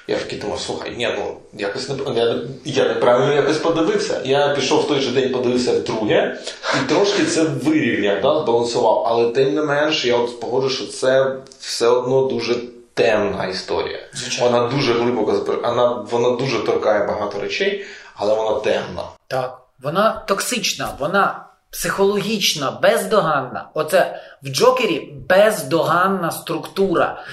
Я 0.09 0.17
такий 0.17 0.39
думав, 0.39 0.59
слухай, 0.59 0.95
ні, 0.97 1.09
ну 1.17 1.37
якось 1.53 1.89
не 1.89 1.95
я, 2.15 2.35
я 2.65 2.87
неправильно 2.87 3.33
якось 3.33 3.57
подивився. 3.57 4.21
Я 4.25 4.49
пішов 4.49 4.81
в 4.81 4.87
той 4.87 4.99
же 4.99 5.11
день, 5.11 5.33
подивився 5.33 5.71
вдруге, 5.71 6.37
і 6.75 6.89
трошки 6.89 7.25
це 7.25 7.43
вирівняв, 7.43 8.21
да, 8.21 8.41
збалансував. 8.41 9.03
Але 9.07 9.31
тим 9.31 9.55
не 9.55 9.61
менш, 9.61 10.05
я 10.05 10.17
от 10.17 10.39
погоджу, 10.39 10.69
що 10.69 10.87
це 10.87 11.35
все 11.59 11.87
одно 11.87 12.21
дуже 12.21 12.55
темна 12.93 13.45
історія. 13.45 13.99
Звичайно. 14.13 14.51
Вона 14.51 14.67
дуже 14.67 14.93
глибоко 14.93 15.59
вона, 15.63 16.05
вона 16.11 16.29
дуже 16.29 16.59
торкає 16.59 17.07
багато 17.07 17.39
речей, 17.39 17.85
але 18.15 18.35
вона 18.35 18.59
темна. 18.59 19.03
Так, 19.27 19.61
вона 19.83 20.23
токсична, 20.27 20.95
вона 20.99 21.46
психологічна, 21.71 22.71
бездоганна. 22.71 23.69
Оце 23.73 24.21
в 24.43 24.49
Джокері 24.49 25.13
бездоганна 25.29 26.31
структура 26.31 27.23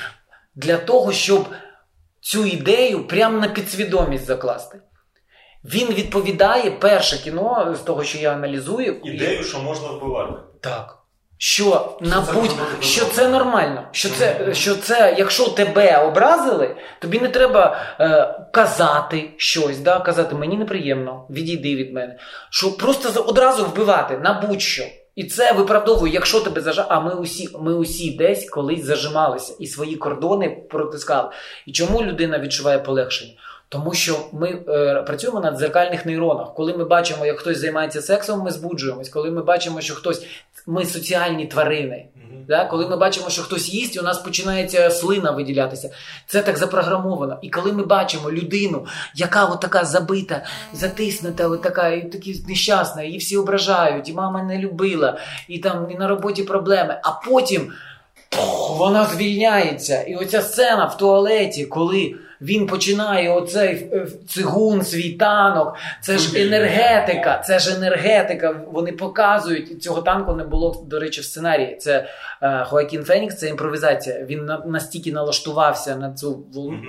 для 0.55 0.77
того, 0.77 1.13
щоб 1.13 1.47
цю 2.21 2.45
ідею 2.45 3.07
прямо 3.07 3.39
на 3.39 3.49
підсвідомість 3.49 4.27
закласти. 4.27 4.81
Він 5.65 5.89
відповідає 5.89 6.71
перше 6.71 7.19
кіно 7.19 7.75
з 7.75 7.81
того, 7.81 8.05
що 8.05 8.19
я 8.19 8.33
аналізую. 8.33 9.01
Ідею, 9.05 9.45
що 9.45 9.59
можна 9.59 9.89
вбивати. 9.89 10.33
Так. 10.61 11.04
Що 11.39 11.99
на 12.01 12.21
будь 12.21 12.57
що 12.81 13.05
це 13.05 13.29
нормально, 13.29 13.83
що 13.93 14.09
це, 14.09 14.55
що 14.55 14.77
це, 14.77 15.15
якщо 15.19 15.49
тебе 15.49 16.05
образили, 16.05 16.77
тобі 17.01 17.21
не 17.21 17.29
треба 17.29 17.77
е, 18.01 18.35
казати 18.53 19.31
щось, 19.37 19.79
да? 19.79 20.01
казати 20.01 20.35
мені 20.35 20.57
неприємно, 20.57 21.27
відійди 21.31 21.77
від 21.77 21.95
мене. 21.95 22.19
Що 22.51 22.77
просто 22.77 23.21
одразу 23.21 23.65
вбивати 23.65 24.19
на 24.19 24.33
будь-що. 24.33 24.85
І 25.15 25.25
це 25.25 25.53
виправдовує, 25.53 26.13
якщо 26.13 26.41
тебе 26.41 26.61
зажа. 26.61 26.87
А 26.89 27.01
ми 27.01 27.15
усі 27.15 27.49
ми 27.61 27.75
усі 27.75 28.11
десь 28.11 28.51
колись 28.51 28.85
зажималися 28.85 29.55
і 29.61 29.67
свої 29.67 29.97
кордони 29.97 30.65
протискали. 30.71 31.31
І 31.67 31.73
чому 31.73 32.03
людина 32.03 32.39
відчуває 32.39 32.79
полегшення? 32.79 33.33
Тому 33.69 33.95
що 33.95 34.17
ми 34.33 34.65
е, 34.69 35.03
працюємо 35.03 35.41
на 35.41 35.53
дзеркальних 35.53 36.07
нейронах. 36.07 36.55
Коли 36.55 36.77
ми 36.77 36.85
бачимо, 36.85 37.27
як 37.27 37.39
хтось 37.39 37.59
займається 37.59 38.03
сексом, 38.03 38.41
ми 38.41 38.51
збуджуємось. 38.51 39.09
Коли 39.09 39.31
ми 39.31 39.43
бачимо, 39.43 39.81
що 39.81 39.95
хтось 39.95 40.27
ми 40.67 40.85
соціальні 40.85 41.47
тварини. 41.47 42.07
Да? 42.49 42.65
Коли 42.65 42.87
ми 42.87 42.97
бачимо, 42.97 43.31
що 43.31 43.43
хтось 43.43 43.69
їсть, 43.69 43.99
у 43.99 44.03
нас 44.03 44.19
починається 44.19 44.91
слина 44.91 45.31
виділятися. 45.31 45.91
Це 46.27 46.43
так 46.43 46.59
запрограмовано. 46.59 47.39
І 47.43 47.51
коли 47.51 47.73
ми 47.73 47.85
бачимо 47.85 48.33
людину, 48.33 48.87
яка 49.15 49.45
от 49.45 49.61
така 49.61 49.85
забита, 49.85 50.43
затиснута, 50.73 51.49
от 51.49 51.63
така, 51.63 51.89
і 51.89 52.11
такі 52.11 52.45
нещасна, 52.49 53.03
її 53.03 53.19
всі 53.19 53.37
ображають, 53.37 54.09
і 54.09 54.13
мама 54.13 54.43
не 54.43 54.59
любила, 54.59 55.19
і 55.49 55.59
там 55.59 55.91
і 55.91 55.95
на 55.95 56.09
роботі 56.09 56.43
проблеми, 56.43 57.01
а 57.05 57.11
потім 57.11 57.73
пух, 58.29 58.79
вона 58.79 59.05
звільняється. 59.05 60.03
І 60.03 60.17
оця 60.17 60.43
сцена 60.43 60.85
в 60.85 60.97
туалеті, 60.97 61.67
коли. 61.67 62.15
Він 62.41 62.67
починає 62.67 63.31
оцей 63.31 63.91
е, 63.93 64.07
цигун, 64.29 64.85
свій 64.85 65.13
танок. 65.13 65.77
Це 66.01 66.19
ж 66.19 66.43
енергетика, 66.43 67.43
це 67.47 67.59
ж 67.59 67.77
енергетика. 67.77 68.61
Вони 68.73 68.93
показують 68.93 69.83
цього 69.83 70.03
танку 70.03 70.33
не 70.33 70.45
було, 70.45 70.85
до 70.87 71.01
речі, 71.01 71.21
в 71.21 71.25
сценарії. 71.25 71.77
Це 71.77 72.09
е, 72.43 72.65
Хоакін 72.65 73.05
Фенікс, 73.05 73.39
це 73.39 73.49
імпровізація. 73.49 74.25
Він 74.25 74.45
на, 74.45 74.63
настільки 74.67 75.13
налаштувався 75.13 75.97
на 75.97 76.13
цю 76.13 76.45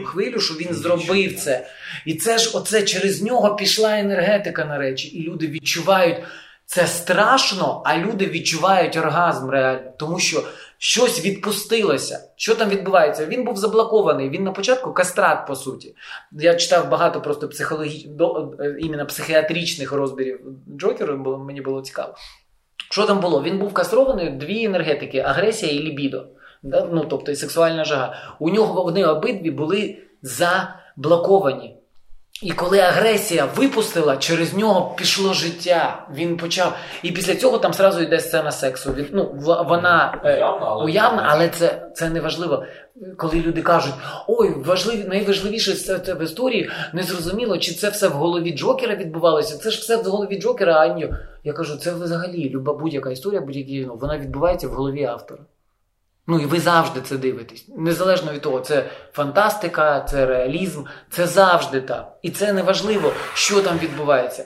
хвилю, 0.05 0.39
що 0.39 0.53
він 0.53 0.73
зробив 0.73 1.35
це. 1.39 1.67
І 2.05 2.13
це 2.13 2.37
ж 2.37 2.57
оце 2.57 2.81
через 2.81 3.21
нього 3.21 3.55
пішла 3.55 3.99
енергетика 3.99 4.65
на 4.65 4.77
речі, 4.77 5.07
і 5.07 5.23
люди 5.23 5.47
відчувають. 5.47 6.17
Це 6.65 6.87
страшно, 6.87 7.81
а 7.85 7.97
люди 7.97 8.25
відчувають 8.25 8.97
оргазм 8.97 9.49
реально, 9.49 9.91
тому 9.97 10.19
що 10.19 10.43
щось 10.77 11.25
відпустилося. 11.25 12.19
Що 12.35 12.55
там 12.55 12.69
відбувається? 12.69 13.25
Він 13.25 13.43
був 13.43 13.57
заблокований. 13.57 14.29
Він 14.29 14.43
на 14.43 14.51
початку 14.51 14.93
кастрат, 14.93 15.47
по 15.47 15.55
суті. 15.55 15.95
Я 16.31 16.55
читав 16.55 16.89
багато 16.89 17.21
просто 17.21 17.49
психологічних 17.49 18.15
іменно 18.79 19.05
психіатричних 19.05 19.91
розбірів 19.91 20.39
Джокеру, 20.77 21.17
бо 21.17 21.37
мені 21.37 21.61
було 21.61 21.81
цікаво. 21.81 22.15
Що 22.91 23.05
там 23.05 23.19
було? 23.19 23.43
Він 23.43 23.59
був 23.59 23.73
кастрований 23.73 24.29
дві 24.29 24.63
енергетики: 24.63 25.19
агресія 25.19 25.71
і 25.71 25.79
лібідо. 25.79 26.25
Ну, 26.63 27.05
тобто 27.09 27.31
і 27.31 27.35
сексуальна 27.35 27.85
жага. 27.85 28.35
У 28.39 28.49
нього 28.49 28.83
вони 28.83 29.05
обидві 29.05 29.51
були 29.51 29.97
заблоковані. 30.21 31.74
І 32.43 32.51
коли 32.51 32.79
агресія 32.79 33.45
випустила, 33.55 34.17
через 34.17 34.53
нього 34.53 34.95
пішло 34.97 35.33
життя. 35.33 36.07
Він 36.15 36.37
почав. 36.37 36.75
І 37.03 37.11
після 37.11 37.35
цього 37.35 37.57
там 37.57 37.73
зразу 37.73 38.01
йде 38.01 38.19
сцена 38.19 38.51
сексу. 38.51 38.93
Він, 38.93 39.07
ну, 39.13 39.35
вона 39.67 40.21
е, 40.25 40.35
Уявна, 40.35 40.65
але- 40.67 40.85
уявна, 40.85 41.27
але 41.29 41.49
це, 41.49 41.87
це 41.95 42.09
не 42.09 42.21
важливо. 42.21 42.65
Коли 43.17 43.41
люди 43.41 43.61
кажуть, 43.61 43.93
ой, 44.27 44.53
важливі, 44.65 45.03
найважливіше 45.03 45.73
це 45.73 45.99
це 45.99 46.13
в 46.13 46.21
історії, 46.23 46.69
не 46.93 47.03
зрозуміло, 47.03 47.57
чи 47.57 47.73
це 47.73 47.89
все 47.89 48.07
в 48.07 48.11
голові 48.11 48.51
Джокера 48.57 48.95
відбувалося. 48.95 49.57
Це 49.57 49.71
ж 49.71 49.81
все 49.81 49.97
в 49.97 50.03
голові 50.03 50.41
Джокера, 50.41 50.73
а 50.73 50.87
ні. 50.87 51.13
Я 51.43 51.53
кажу, 51.53 51.77
це 51.77 51.93
взагалі 51.93 52.49
люба 52.49 52.73
будь-яка 52.73 53.11
історія, 53.11 53.41
будь-яка 53.41 53.87
ну, 53.87 53.95
вона 54.01 54.17
відбувається 54.17 54.67
в 54.67 54.71
голові 54.71 55.03
автора. 55.03 55.39
Ну 56.27 56.39
і 56.39 56.45
ви 56.45 56.59
завжди 56.59 57.01
це 57.01 57.17
дивитесь. 57.17 57.65
Незалежно 57.77 58.33
від 58.33 58.41
того, 58.41 58.59
це 58.59 58.85
фантастика, 59.13 60.01
це 60.01 60.25
реалізм, 60.25 60.83
це 61.09 61.27
завжди 61.27 61.81
так. 61.81 62.17
І 62.21 62.31
це 62.31 62.53
не 62.53 62.61
важливо, 62.61 63.13
що 63.33 63.61
там 63.61 63.77
відбувається. 63.77 64.45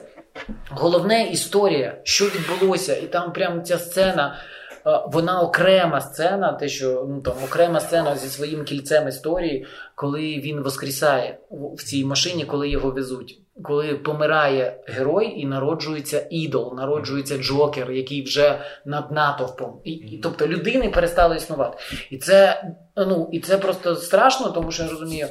Головне 0.70 1.24
історія, 1.24 1.96
що 2.04 2.24
відбулося, 2.24 2.96
і 2.96 3.06
там 3.06 3.32
прям 3.32 3.64
ця 3.64 3.78
сцена, 3.78 4.38
вона 4.84 5.40
окрема 5.40 6.00
сцена, 6.00 6.52
те, 6.52 6.68
що 6.68 7.06
ну 7.08 7.20
там 7.20 7.34
окрема 7.44 7.80
сцена 7.80 8.16
зі 8.16 8.28
своїм 8.28 8.64
кільцем 8.64 9.08
історії, 9.08 9.66
коли 9.94 10.20
він 10.20 10.60
воскресає 10.60 11.38
в 11.50 11.74
в 11.74 11.82
цій 11.82 12.04
машині, 12.04 12.44
коли 12.44 12.68
його 12.68 12.90
везуть. 12.90 13.38
Коли 13.62 13.94
помирає 13.94 14.80
герой 14.86 15.40
і 15.40 15.46
народжується 15.46 16.26
ідол, 16.30 16.74
народжується 16.76 17.38
Джокер, 17.38 17.90
який 17.90 18.22
вже 18.22 18.60
над 18.84 19.12
натовпом. 19.12 19.80
І, 19.84 19.92
і, 19.92 20.18
тобто 20.18 20.46
людини 20.46 20.90
перестали 20.90 21.36
існувати. 21.36 21.78
І 22.10 22.18
це, 22.18 22.64
ну, 22.96 23.28
і 23.32 23.40
це 23.40 23.58
просто 23.58 23.96
страшно, 23.96 24.50
тому 24.50 24.70
що 24.70 24.82
я 24.82 24.88
розумію, 24.88 25.28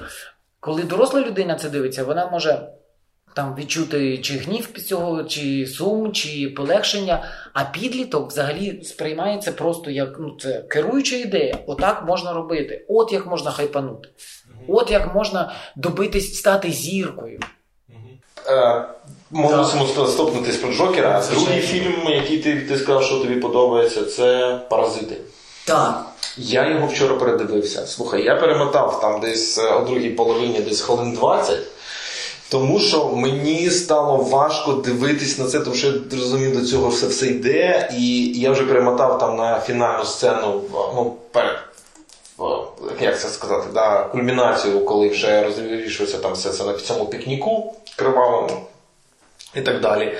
коли 0.59 0.83
доросла 0.83 1.21
людина 1.21 1.55
це 1.55 1.69
дивиться, 1.69 2.03
вона 2.03 2.29
може 2.29 2.67
там 3.39 3.55
відчути 3.55 4.17
чи 4.17 4.33
гнів 4.33 4.67
під 4.67 4.87
цього, 4.87 5.23
чи 5.23 5.67
сум, 5.67 6.11
чи 6.13 6.53
полегшення. 6.57 7.23
А 7.53 7.63
підліток 7.63 8.31
взагалі 8.31 8.81
сприймається 8.83 9.51
просто 9.51 9.91
як 9.91 10.09
ну, 10.19 10.37
це 10.41 10.63
керуюча 10.69 11.15
ідея. 11.15 11.57
Отак 11.67 12.03
можна 12.07 12.33
робити. 12.33 12.85
От 12.89 13.13
як 13.13 13.25
можна 13.25 13.51
хайпанути. 13.51 14.09
От 14.67 14.91
як 14.91 15.15
можна 15.15 15.53
добитись 15.75 16.37
стати 16.37 16.71
зіркою. 16.71 17.39
Е, 18.47 18.85
мусимо 19.31 19.85
ст- 19.85 20.07
стопнутись 20.07 20.57
про 20.57 20.73
Джокера. 20.73 21.23
Другий 21.31 21.61
фільм, 21.61 22.09
який 22.09 22.37
ти, 22.37 22.61
ти 22.61 22.77
сказав, 22.77 23.03
що 23.03 23.19
тобі 23.19 23.35
подобається, 23.35 24.05
це 24.05 24.59
Паразити. 24.69 25.15
Так. 25.65 26.05
Я 26.37 26.69
його 26.69 26.87
вчора 26.87 27.15
передивився. 27.15 27.85
Слухай, 27.85 28.23
я 28.23 28.35
перемотав 28.35 29.01
там 29.01 29.19
десь 29.19 29.57
е, 29.57 29.73
о 29.73 29.79
другій 29.79 30.09
половині, 30.09 30.59
десь 30.59 30.81
хвилин 30.81 31.11
20. 31.11 31.59
Тому 32.49 32.79
що 32.79 33.15
мені 33.15 33.69
стало 33.69 34.17
важко 34.17 34.73
дивитись 34.73 35.39
на 35.39 35.47
це, 35.47 35.59
тому 35.59 35.75
що 35.75 35.87
я 35.87 35.93
розумів, 36.11 36.59
до 36.59 36.65
цього 36.65 36.89
все 36.89 37.07
все 37.07 37.27
йде, 37.27 37.89
і 37.97 38.31
я 38.39 38.51
вже 38.51 38.63
перемотав 38.63 39.19
там 39.19 39.37
на 39.37 39.59
фінальну 39.59 40.05
сцену, 40.05 40.61
ну, 40.73 41.15
перед 41.31 41.59
як 43.01 43.19
це 43.19 43.27
сказати, 43.27 43.67
да, 43.73 44.03
кульмінацію, 44.03 44.85
коли 44.85 45.09
вже 45.09 45.43
розвішується 45.43 46.17
там 46.17 46.33
все 46.33 46.49
це 46.49 46.63
на 46.63 46.73
цьому 46.73 47.05
пікніку 47.05 47.75
кривавому 47.95 48.67
і 49.55 49.61
так 49.61 49.81
далі. 49.81 50.17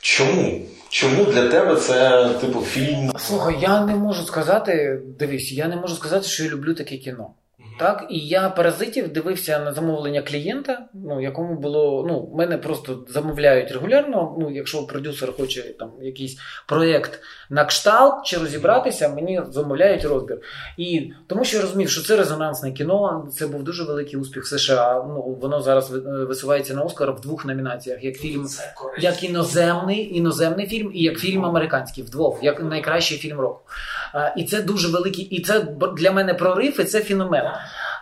Чому? 0.00 0.60
Чому 0.88 1.24
для 1.24 1.48
тебе 1.48 1.76
це 1.76 2.28
типу 2.40 2.60
фільм? 2.60 3.12
Слухай, 3.18 3.56
я 3.60 3.80
не 3.80 3.94
можу 3.94 4.24
сказати, 4.24 5.00
дивись, 5.18 5.52
я 5.52 5.68
не 5.68 5.76
можу 5.76 5.94
сказати, 5.94 6.26
що 6.26 6.44
я 6.44 6.50
люблю 6.50 6.74
таке 6.74 6.96
кіно. 6.96 7.30
Так, 7.78 8.06
і 8.10 8.18
я 8.18 8.48
паразитів 8.48 9.12
дивився 9.12 9.58
на 9.58 9.72
замовлення 9.72 10.22
клієнта, 10.22 10.78
ну 10.94 11.20
якому 11.20 11.54
було. 11.54 12.04
Ну, 12.08 12.32
мене 12.34 12.58
просто 12.58 13.04
замовляють 13.08 13.72
регулярно. 13.72 14.36
Ну, 14.40 14.50
якщо 14.50 14.86
продюсер 14.86 15.32
хоче 15.36 15.62
там 15.78 15.90
якийсь 16.02 16.38
проєкт 16.66 17.20
на 17.50 17.64
кшталт 17.64 18.26
чи 18.26 18.36
розібратися, 18.38 19.08
мені 19.08 19.40
замовляють 19.50 20.04
розбір. 20.04 20.38
І 20.76 21.12
тому 21.26 21.44
що 21.44 21.56
я 21.56 21.62
розумів, 21.62 21.90
що 21.90 22.02
це 22.02 22.16
резонансне 22.16 22.72
кіно, 22.72 23.28
це 23.32 23.46
був 23.46 23.62
дуже 23.62 23.84
великий 23.84 24.18
успіх 24.20 24.42
в 24.44 24.46
США. 24.46 25.04
Ну 25.08 25.38
воно 25.40 25.60
зараз 25.60 25.90
ви- 25.90 26.24
висувається 26.24 26.74
на 26.74 26.82
Оскар 26.82 27.12
в 27.12 27.20
двох 27.20 27.44
номінаціях: 27.44 28.04
як 28.04 28.16
фільм 28.16 28.46
як 29.00 29.24
іноземний, 29.24 30.16
іноземний 30.16 30.66
фільм 30.66 30.90
і 30.94 31.02
як 31.02 31.18
фільм 31.18 31.44
американський 31.44 32.04
вдвох, 32.04 32.38
як 32.42 32.62
найкращий 32.62 33.18
фільм 33.18 33.40
року. 33.40 33.60
А, 34.14 34.32
і 34.36 34.44
це 34.44 34.62
дуже 34.62 34.88
великий, 34.88 35.24
і 35.24 35.42
це 35.42 35.60
для 35.96 36.12
мене 36.12 36.34
прорив, 36.34 36.80
і 36.80 36.84
це 36.84 37.00
феномен. 37.00 37.44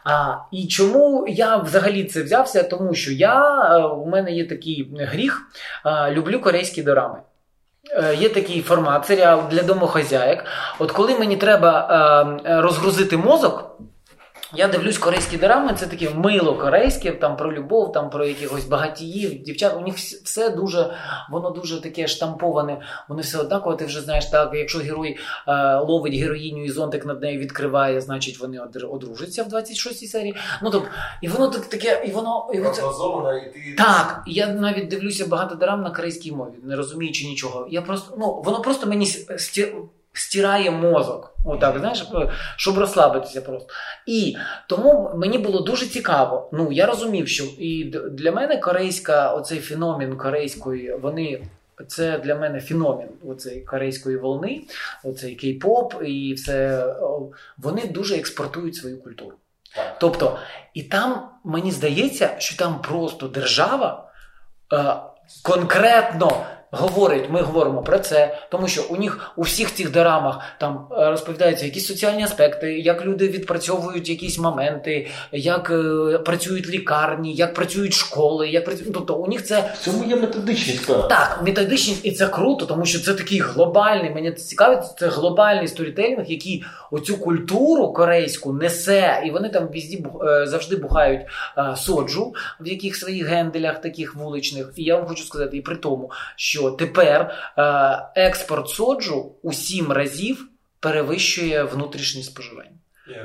А, 0.04 0.34
і 0.52 0.66
чому 0.66 1.26
я 1.28 1.56
взагалі 1.56 2.04
це 2.04 2.22
взявся? 2.22 2.62
Тому 2.62 2.94
що 2.94 3.12
я 3.12 3.62
е, 3.62 3.84
у 3.86 4.06
мене 4.06 4.32
є 4.32 4.46
такий 4.46 4.88
гріх, 4.98 5.42
е, 5.86 6.12
люблю 6.12 6.40
корейські 6.40 6.82
дорами. 6.82 7.18
Е, 7.90 8.14
Є 8.14 8.28
такий 8.28 8.62
формат, 8.62 9.06
серіал 9.06 9.42
для 9.50 9.62
домохозяєк. 9.62 10.44
От 10.78 10.92
коли 10.92 11.18
мені 11.18 11.36
треба 11.36 11.88
е, 12.44 12.50
е, 12.52 12.60
розгрузити 12.60 13.16
мозок, 13.16 13.78
я 14.56 14.68
дивлюсь 14.68 14.98
корейські 14.98 15.36
драми, 15.36 15.74
це 15.78 15.86
таке 15.86 16.10
мило 16.14 16.54
корейське, 16.54 17.12
там 17.12 17.36
про 17.36 17.52
любов, 17.52 17.92
там 17.92 18.10
про 18.10 18.24
якихось 18.26 18.64
багатіїв, 18.64 19.42
дівчат. 19.42 19.76
У 19.76 19.80
них 19.80 19.94
все 19.96 20.50
дуже, 20.50 20.94
воно 21.30 21.50
дуже 21.50 21.80
таке 21.80 22.06
штамповане, 22.06 22.80
вони 23.08 23.22
все 23.22 23.38
однаково, 23.38 23.76
ти 23.76 23.84
вже 23.84 24.00
знаєш, 24.00 24.24
так, 24.26 24.50
якщо 24.54 24.78
герой 24.78 25.16
е, 25.48 25.76
ловить 25.78 26.14
героїню 26.14 26.64
і 26.64 26.68
зонтик 26.70 27.06
над 27.06 27.22
нею 27.22 27.38
відкриває, 27.38 28.00
значить 28.00 28.40
вони 28.40 28.58
одр- 28.60 28.86
одружаться 28.94 29.42
в 29.42 29.46
26-й 29.46 30.06
серії. 30.06 30.34
Ну 30.62 30.70
тобто, 30.70 30.88
і 31.22 31.28
воно 31.28 31.48
так 31.48 31.64
таке, 31.66 32.04
і 32.06 32.10
воно. 32.10 32.50
І 32.54 32.58
Прогнозовано, 32.58 33.36
і 33.36 33.40
ти 33.52 33.74
так, 33.78 34.22
я 34.26 34.46
навіть 34.46 34.88
дивлюся 34.88 35.26
багато 35.26 35.54
драм 35.54 35.82
на 35.82 35.90
корейській 35.90 36.32
мові, 36.32 36.52
не 36.62 36.76
розуміючи 36.76 37.26
нічого. 37.26 37.66
Я 37.70 37.82
просто, 37.82 38.14
ну, 38.18 38.42
воно 38.44 38.60
просто 38.60 38.86
мені 38.86 39.06
сті- 39.06 39.74
стирає 40.18 40.70
мозок. 40.70 41.32
Отак, 41.44 41.78
знаєш, 41.78 42.06
щоб 42.56 42.78
розслабитися 42.78 43.40
просто. 43.40 43.68
І 44.06 44.36
тому 44.66 45.12
мені 45.16 45.38
було 45.38 45.60
дуже 45.60 45.86
цікаво. 45.86 46.48
Ну, 46.52 46.72
я 46.72 46.86
розумів, 46.86 47.28
що 47.28 47.44
і 47.58 47.84
для 48.10 48.32
мене 48.32 48.56
корейська, 48.56 49.32
оцей 49.32 49.58
феномен 49.58 50.16
корейської, 50.16 50.96
вони. 51.02 51.42
Це 51.88 52.18
для 52.18 52.34
мене 52.34 52.60
феномен 52.60 53.08
оцей 53.28 53.60
корейської 53.60 54.16
волны, 54.16 54.62
оцей 55.04 55.38
кей-поп 55.42 56.02
і 56.02 56.32
все. 56.32 56.86
Вони 57.58 57.86
дуже 57.86 58.16
експортують 58.16 58.74
свою 58.74 59.02
культуру. 59.02 59.36
Тобто, 60.00 60.38
і 60.74 60.82
там 60.82 61.28
мені 61.44 61.70
здається, 61.70 62.34
що 62.38 62.56
там 62.56 62.82
просто 62.82 63.28
держава 63.28 64.10
е, 64.72 64.96
конкретно 65.42 66.46
говорить, 66.76 67.24
ми 67.30 67.42
говоримо 67.42 67.82
про 67.82 67.98
це, 67.98 68.38
тому 68.50 68.68
що 68.68 68.82
у 68.90 68.96
них 68.96 69.32
у 69.36 69.42
всіх 69.42 69.74
цих 69.74 69.92
дорамах 69.92 70.40
там 70.60 70.86
е, 70.92 71.10
розповідаються 71.10 71.64
якісь 71.64 71.86
соціальні 71.86 72.22
аспекти, 72.22 72.78
як 72.78 73.06
люди 73.06 73.28
відпрацьовують 73.28 74.08
якісь 74.08 74.38
моменти, 74.38 75.08
як 75.32 75.70
е, 75.70 76.18
працюють 76.18 76.68
лікарні, 76.68 77.34
як 77.34 77.54
працюють 77.54 77.94
школи, 77.94 78.48
як 78.48 78.64
працюють. 78.64 78.94
Тобто 78.94 79.14
у 79.14 79.26
них 79.26 79.44
це 79.44 79.74
цьому 79.80 80.04
є 80.04 80.16
методичність. 80.16 80.86
так, 80.86 81.40
методичність, 81.46 82.06
і 82.06 82.12
це 82.12 82.26
круто, 82.26 82.66
тому 82.66 82.84
що 82.84 83.00
це 83.00 83.14
такий 83.14 83.40
глобальний. 83.40 84.10
Мені 84.10 84.32
це 84.32 84.44
цікавить, 84.44 84.84
це 84.98 85.08
глобальний 85.08 85.68
сторітелінг, 85.68 86.24
який 86.26 86.64
оцю 86.90 87.16
культуру 87.16 87.92
корейську 87.92 88.52
несе, 88.52 89.22
і 89.26 89.30
вони 89.30 89.48
там 89.48 89.68
візді 89.68 90.06
е, 90.24 90.46
завжди 90.46 90.76
бухають 90.76 91.20
е, 91.58 91.76
соджу 91.76 92.34
в 92.60 92.66
яких 92.66 92.96
своїх 92.96 93.26
генделях, 93.26 93.80
таких 93.80 94.14
вуличних. 94.14 94.72
І 94.76 94.84
я 94.84 94.96
вам 94.96 95.06
хочу 95.06 95.24
сказати, 95.24 95.56
і 95.56 95.60
при 95.60 95.76
тому, 95.76 96.10
що 96.36 96.65
тепер 96.70 97.20
е, 97.58 97.62
експорт 98.14 98.68
соджу 98.68 99.32
у 99.42 99.52
сім 99.52 99.92
разів 99.92 100.48
перевищує 100.80 101.62
внутрішнє 101.62 102.22
споживання. 102.22 102.70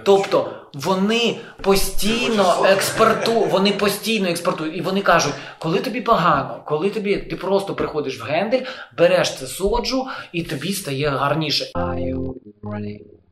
Тобто 0.03 0.53
вони 0.73 1.37
постійно 1.61 2.65
експорту, 2.65 3.31
вони 3.31 3.71
постійно 3.71 4.29
експортують, 4.29 4.77
і 4.77 4.81
вони 4.81 5.01
кажуть, 5.01 5.33
коли 5.59 5.79
тобі 5.79 6.01
погано, 6.01 6.63
коли 6.65 6.89
тобі 6.89 7.17
ти 7.17 7.35
просто 7.35 7.75
приходиш 7.75 8.19
в 8.19 8.23
гендель, 8.23 8.61
береш 8.97 9.37
це 9.37 9.47
соджу, 9.47 10.07
і 10.31 10.43
тобі 10.43 10.73
стає 10.73 11.09
гарніше. 11.09 11.71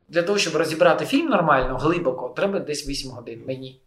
Для 0.08 0.22
того, 0.22 0.38
щоб 0.38 0.56
розібрати 0.56 1.04
фільм 1.04 1.28
нормально, 1.28 1.78
глибоко, 1.78 2.32
треба 2.36 2.58
десь 2.58 2.88
8 2.88 3.10
годин 3.10 3.42
мені. 3.46 3.80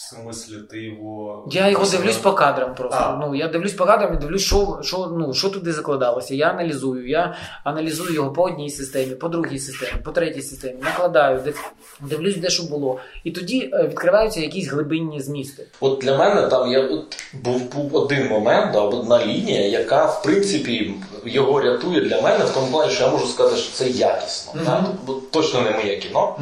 В 0.00 0.02
смысле, 0.02 0.62
ты 0.62 0.78
его... 0.86 1.44
Я 1.50 1.68
його 1.68 1.84
дивлюсь 1.84 2.16
по 2.16 2.32
кадрам 2.32 2.74
просто. 2.74 2.98
А. 2.98 3.16
Ну 3.16 3.34
я 3.34 3.48
дивлюсь 3.48 3.72
по 3.72 3.86
кадрам 3.86 4.14
і 4.14 4.16
дивлюсь, 4.16 4.42
що, 4.42 4.78
що, 4.82 5.06
ну, 5.18 5.34
що 5.34 5.48
туди 5.48 5.72
закладалося. 5.72 6.34
Я 6.34 6.48
аналізую. 6.48 7.08
Я 7.08 7.36
аналізую 7.64 8.14
його 8.14 8.32
по 8.32 8.42
одній 8.42 8.70
системі, 8.70 9.14
по 9.14 9.28
другій 9.28 9.58
системі, 9.58 9.92
по 10.04 10.10
третій 10.12 10.42
системі, 10.42 10.76
накладаю, 10.82 11.38
див- 11.40 11.72
дивлюсь, 12.00 12.36
де 12.36 12.50
що 12.50 12.62
було. 12.62 12.98
І 13.24 13.30
тоді 13.30 13.70
е, 13.72 13.82
відкриваються 13.88 14.40
якісь 14.40 14.68
глибинні 14.68 15.20
змісти. 15.20 15.66
От 15.80 15.98
для 16.00 16.18
мене 16.18 16.46
там 16.46 16.70
я 16.72 16.80
от 16.88 17.16
був, 17.44 17.74
був 17.74 17.96
один 17.96 18.28
момент, 18.28 18.72
да, 18.72 18.80
одна 18.80 19.26
лінія, 19.26 19.68
яка 19.68 20.06
в 20.06 20.22
принципі 20.22 20.94
його 21.24 21.60
рятує 21.60 22.00
для 22.00 22.20
мене 22.22 22.44
в 22.44 22.50
тому 22.54 22.66
плані, 22.72 22.92
що 22.92 23.04
я 23.04 23.10
можу 23.10 23.26
сказати, 23.26 23.56
що 23.56 23.72
це 23.72 23.88
якісно. 23.88 24.52
Мгм. 24.54 24.64
Да? 24.64 24.84
Бо 25.06 25.12
точно 25.30 25.60
не 25.62 25.70
моє 25.70 25.96
кіно. 25.96 26.36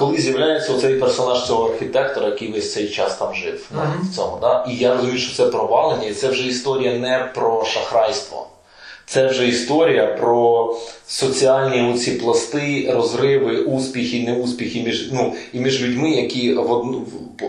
Коли 0.00 0.18
з'являється 0.18 0.78
цей 0.78 0.94
персонаж 0.94 1.46
цього 1.46 1.68
архітектора, 1.70 2.26
який 2.26 2.52
весь 2.52 2.72
цей 2.72 2.88
час 2.88 3.16
там 3.16 3.34
жив 3.34 3.66
Мгм. 3.74 4.08
в 4.12 4.16
цьому, 4.16 4.38
да? 4.40 4.66
і 4.70 4.76
я 4.76 4.94
розумію, 4.94 5.18
що 5.18 5.36
це 5.36 5.46
провалення, 5.50 6.08
і 6.08 6.14
це 6.14 6.28
вже 6.28 6.48
історія 6.48 6.98
не 6.98 7.30
про 7.34 7.64
шахрайство. 7.64 8.46
Це 9.06 9.26
вже 9.26 9.48
історія 9.48 10.06
про 10.06 10.76
соціальні 11.06 11.92
оці 11.92 12.10
пласти, 12.10 12.92
розриви, 12.94 13.62
успіхи, 13.62 14.22
неуспіхи 14.22 14.82
між 14.82 15.12
ну 15.12 15.34
і 15.52 15.58
між 15.60 15.82
людьми, 15.82 16.10
які 16.10 16.54
в 16.54 16.72
одну 16.72 17.06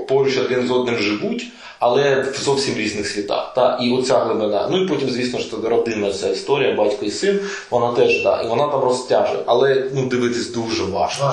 поруч 0.08 0.38
один 0.38 0.68
з 0.68 0.72
одним 0.72 0.98
живуть, 0.98 1.48
але 1.82 2.22
в 2.22 2.44
зовсім 2.44 2.76
різних 2.76 3.08
світах. 3.08 3.54
Та 3.56 3.80
і 3.82 3.92
оця 3.92 4.20
глибина. 4.20 4.68
Ну 4.72 4.84
і 4.84 4.88
потім, 4.88 5.10
звісно 5.10 5.40
ж, 5.40 5.50
родинна 5.64 6.14
ця 6.14 6.30
історія, 6.30 6.76
батько 6.76 7.06
і 7.06 7.12
син, 7.12 7.40
вона 7.70 7.94
теж 7.94 8.24
да, 8.24 8.42
і 8.42 8.48
вона 8.48 8.68
там 8.68 8.84
розтяже. 8.84 9.40
Але 9.46 9.86
ну 9.96 10.06
дивитись 10.06 10.52
дуже 10.52 10.84
важко. 10.84 11.24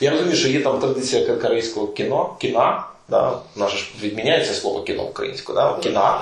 Я 0.00 0.10
розумію, 0.10 0.36
що 0.36 0.48
є 0.48 0.60
там 0.60 0.78
традиція 0.78 1.36
корейського 1.36 1.86
кіно, 1.86 2.36
кіна. 2.38 2.84
Да? 3.08 3.38
У 3.56 3.60
нас 3.60 3.72
же 3.72 3.78
ж 3.78 3.86
відміняється 4.02 4.54
слово 4.54 4.82
кіно 4.82 5.02
українською, 5.02 5.58
да? 5.58 5.76
кіна. 5.82 6.20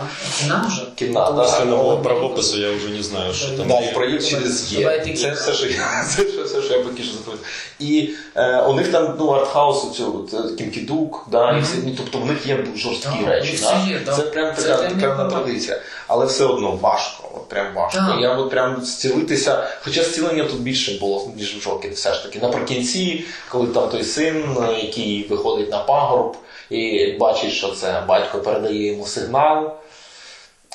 Нам 0.48 0.70
же? 0.70 0.82
Кіна, 0.94 1.30
да. 1.30 1.42
После 1.42 1.64
нового 1.64 1.98
правопису 1.98 2.60
я 2.60 2.70
уже 2.70 2.88
не 2.88 3.02
знаю, 3.02 3.34
что 3.34 3.56
там. 3.56 3.68
Да, 3.68 3.80
і 3.80 3.94
проєкт 3.94 4.26
через 4.26 4.72
є. 4.72 5.14
Це 5.16 5.30
все, 5.30 5.52
що 5.52 5.66
я, 5.66 6.04
це 6.08 6.24
все, 6.24 6.42
все, 6.42 6.62
що 6.62 6.74
я 6.74 6.84
поки 6.84 7.02
що 7.02 7.12
запам'ятав. 7.12 7.46
І 7.78 8.10
е, 8.34 8.62
у 8.62 8.74
них 8.74 8.92
там 8.92 9.16
ну, 9.18 9.28
артхаус, 9.28 9.84
оцю, 9.84 10.28
от, 10.32 10.58
Кімкідук, 10.58 11.26
да, 11.30 11.58
і 11.58 11.60
все, 11.60 11.74
ну, 11.84 11.92
тобто 11.96 12.18
в 12.18 12.26
них 12.26 12.46
є 12.46 12.66
жорсткі 12.76 13.18
Да, 13.24 13.30
речі. 13.30 13.58
Да? 13.62 13.84
є, 13.88 14.00
да. 14.06 14.16
Це 14.16 14.22
прям 14.22 14.54
Це 14.56 14.62
така 14.62 14.82
прям 14.82 15.00
певна 15.00 15.30
традиція. 15.30 15.80
Але 16.06 16.26
все 16.26 16.44
одно 16.44 16.70
важко, 16.70 17.30
от 17.34 17.48
прям 17.48 17.74
важко. 17.74 17.98
Так. 17.98 18.20
Я 18.20 18.36
от 18.36 18.50
прям 18.50 18.84
зцілитися, 18.84 19.68
хоча 19.82 20.02
зцілення 20.02 20.44
тут 20.44 20.60
більше 20.60 20.98
було, 20.98 21.30
ніж 21.36 21.56
в 21.56 21.62
Джокері, 21.62 21.92
все 21.92 22.14
ж 22.14 22.22
таки. 22.22 22.38
Наприкінці, 22.38 23.24
коли 23.48 23.66
там 23.66 23.88
той 23.88 24.04
син, 24.04 24.56
е, 24.68 24.72
який 24.72 25.26
виходить 25.28 25.70
на 25.70 25.78
пагорб 25.78 26.36
і 26.72 27.12
бачить, 27.20 27.52
що 27.52 27.68
це 27.68 28.02
батько 28.08 28.38
передає 28.38 28.86
йому 28.86 29.06
сигнал. 29.06 29.72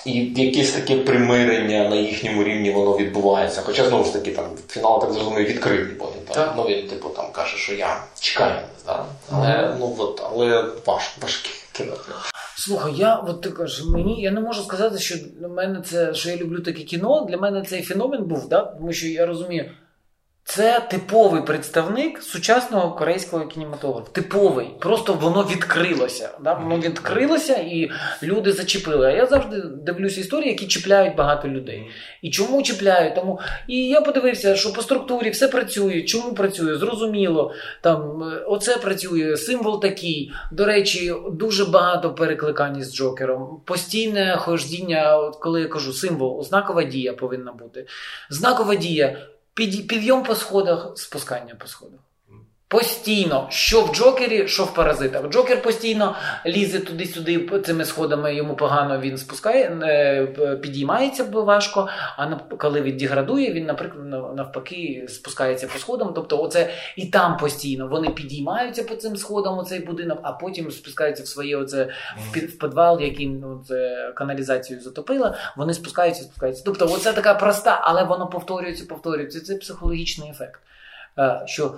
І 0.06 0.34
якесь 0.36 0.72
таке 0.72 0.98
примирення 0.98 1.90
на 1.90 1.96
їхньому 1.96 2.44
рівні 2.44 2.72
воно 2.72 2.98
відбувається. 2.98 3.62
Хоча 3.66 3.86
знову 3.86 4.04
ж 4.04 4.14
таки 4.14 4.32
там 4.32 4.46
фінал 4.70 5.02
так 5.02 5.14
зрозумів 5.14 5.48
відкритий 5.48 5.96
потім. 5.96 6.22
Там, 6.28 6.36
Так. 6.36 6.54
ну 6.58 6.64
він 6.64 6.88
типу 6.88 7.10
там 7.10 7.26
каже, 7.32 7.58
що 7.58 7.74
я 7.74 8.04
чекаю. 8.20 8.56
Да? 8.86 9.06
Але 9.32 9.76
ну 9.80 9.96
от, 9.98 10.22
але 10.32 10.66
важко, 10.86 11.22
важке 11.22 11.50
кіно. 11.72 11.94
Слухай, 12.58 12.94
я 12.96 13.16
от 13.16 13.42
ти 13.42 13.50
кажеш, 13.50 13.86
мені 13.86 14.22
я 14.22 14.32
не 14.32 14.42
можу 14.42 14.64
сказати, 14.64 15.00
що 15.00 15.16
для 15.40 15.48
мене 15.48 15.82
це, 15.82 16.14
що 16.14 16.30
я 16.30 16.38
люблю 16.38 16.60
таке 16.60 16.84
кіно. 16.84 17.26
Для 17.30 17.38
мене 17.38 17.62
цей 17.62 17.82
феномен 17.82 18.24
був, 18.24 18.50
да? 18.50 18.62
тому 18.62 18.94
що 18.94 19.08
я 19.08 19.26
розумію, 19.26 19.72
це 20.48 20.80
типовий 20.80 21.42
представник 21.42 22.24
сучасного 22.24 22.96
корейського 22.96 23.48
кінематографу. 23.48 24.12
Типовий. 24.12 24.68
Просто 24.80 25.14
воно 25.14 25.44
відкрилося. 25.44 26.30
Да? 26.44 26.54
Воно 26.54 26.80
відкрилося 26.80 27.56
і 27.56 27.92
люди 28.24 28.52
зачепили. 28.52 29.08
А 29.08 29.12
я 29.12 29.26
завжди 29.26 29.62
дивлюся 29.62 30.22
історії, 30.22 30.50
які 30.50 30.68
чіпляють 30.68 31.16
багато 31.16 31.48
людей. 31.48 31.88
І 32.22 32.30
чому 32.30 32.64
чіпляють? 32.64 33.16
Тому 33.16 33.40
і 33.68 33.88
я 33.88 34.02
подивився, 34.02 34.56
що 34.56 34.74
по 34.74 34.82
структурі 34.82 35.30
все 35.30 35.48
працює. 35.48 36.02
Чому 36.02 36.34
працює? 36.34 36.78
Зрозуміло. 36.78 37.54
Там 37.82 38.24
е, 38.24 38.44
оце 38.48 38.78
працює, 38.78 39.38
символ 39.38 39.82
такий. 39.82 40.32
До 40.52 40.66
речі, 40.66 41.14
дуже 41.32 41.66
багато 41.66 42.14
перекликань 42.14 42.84
з 42.84 42.96
Джокером. 42.96 43.62
Постійне 43.66 44.36
хождіння, 44.40 45.32
коли 45.42 45.62
я 45.62 45.68
кажу 45.68 45.94
символ, 45.94 46.44
знакова 46.44 46.84
дія 46.84 47.14
повинна 47.14 47.52
бути. 47.52 47.86
Знакова 48.30 48.76
дія. 48.76 49.18
Під, 49.58 49.88
підйом 49.88 50.24
по 50.24 50.36
сходах, 50.36 50.92
спускання 50.96 51.56
по 51.56 51.68
сходах. 51.68 52.00
Постійно, 52.70 53.48
що 53.50 53.82
в 53.82 53.96
Джокері, 53.96 54.48
що 54.48 54.64
в 54.64 54.74
паразитах. 54.74 55.30
Джокер 55.30 55.62
постійно 55.62 56.16
лізе 56.46 56.80
туди-сюди 56.80 57.62
цими 57.66 57.86
сходами, 57.86 58.36
йому 58.36 58.56
погано 58.56 59.00
він 59.00 59.18
спускає, 59.18 59.80
е, 59.84 60.56
підіймається 60.62 61.24
важко. 61.24 61.88
А 62.18 62.36
коли 62.36 62.82
він 62.82 62.98
деградує, 62.98 63.54
він, 63.54 63.66
наприклад, 63.66 64.06
навпаки 64.36 65.06
спускається 65.10 65.68
по 65.68 65.80
сходам. 65.80 66.12
Тобто, 66.16 66.42
оце 66.42 66.70
і 66.96 67.06
там 67.06 67.38
постійно 67.38 67.88
вони 67.88 68.10
підіймаються 68.10 68.84
по 68.84 68.96
цим 68.96 69.18
сходам, 69.18 69.58
оцей 69.58 69.80
будинок, 69.80 70.20
а 70.22 70.32
потім 70.32 70.72
спускаються 70.72 71.24
в 71.24 71.28
своє 71.28 71.58
оце 71.58 71.90
в, 72.32 72.58
підвал, 72.58 73.02
який 73.02 73.28
ну, 73.28 73.64
це 73.68 74.12
каналізацію 74.16 74.82
затопило. 74.82 75.36
Вони 75.58 75.74
спускаються, 75.74 76.24
спускаються. 76.24 76.64
Тобто, 76.66 76.86
оце 76.86 77.14
така 77.14 77.34
проста, 77.34 77.82
але 77.84 78.04
воно 78.04 78.28
повторюється, 78.28 78.86
повторюється. 78.86 79.42
Це 79.42 79.56
психологічний 79.56 80.30
ефект. 80.30 80.62
Е, 81.20 81.42
Що 81.46 81.76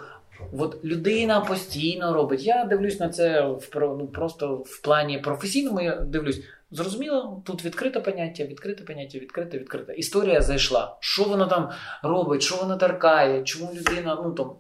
От 0.58 0.86
людина 0.86 1.42
постійно 1.42 2.14
робить. 2.14 2.44
Я 2.44 2.66
дивлюсь 2.66 3.00
на 3.00 3.10
це 3.10 3.42
в 3.42 3.70
ну, 3.76 4.08
просто 4.08 4.56
в 4.56 4.82
плані 4.82 5.18
професійному. 5.18 5.82
Я 5.82 5.96
дивлюсь. 5.96 6.42
Зрозуміло, 6.72 7.44
тут 7.46 7.66
відкрите 7.66 8.00
поняття, 8.00 8.44
відкрите 8.44 8.84
поняття, 8.84 9.20
відкрите, 9.20 9.60
відкрите. 9.60 9.94
Історія 9.94 10.42
зайшла. 10.42 10.98
Що 11.00 11.24
вона 11.24 11.46
там 11.46 11.70
робить, 12.04 12.42
що 12.42 12.56
вона 12.56 12.76
таркає, 12.76 13.44
чому 13.44 13.74
людина, 13.74 14.22
ну 14.24 14.32
там. 14.32 14.52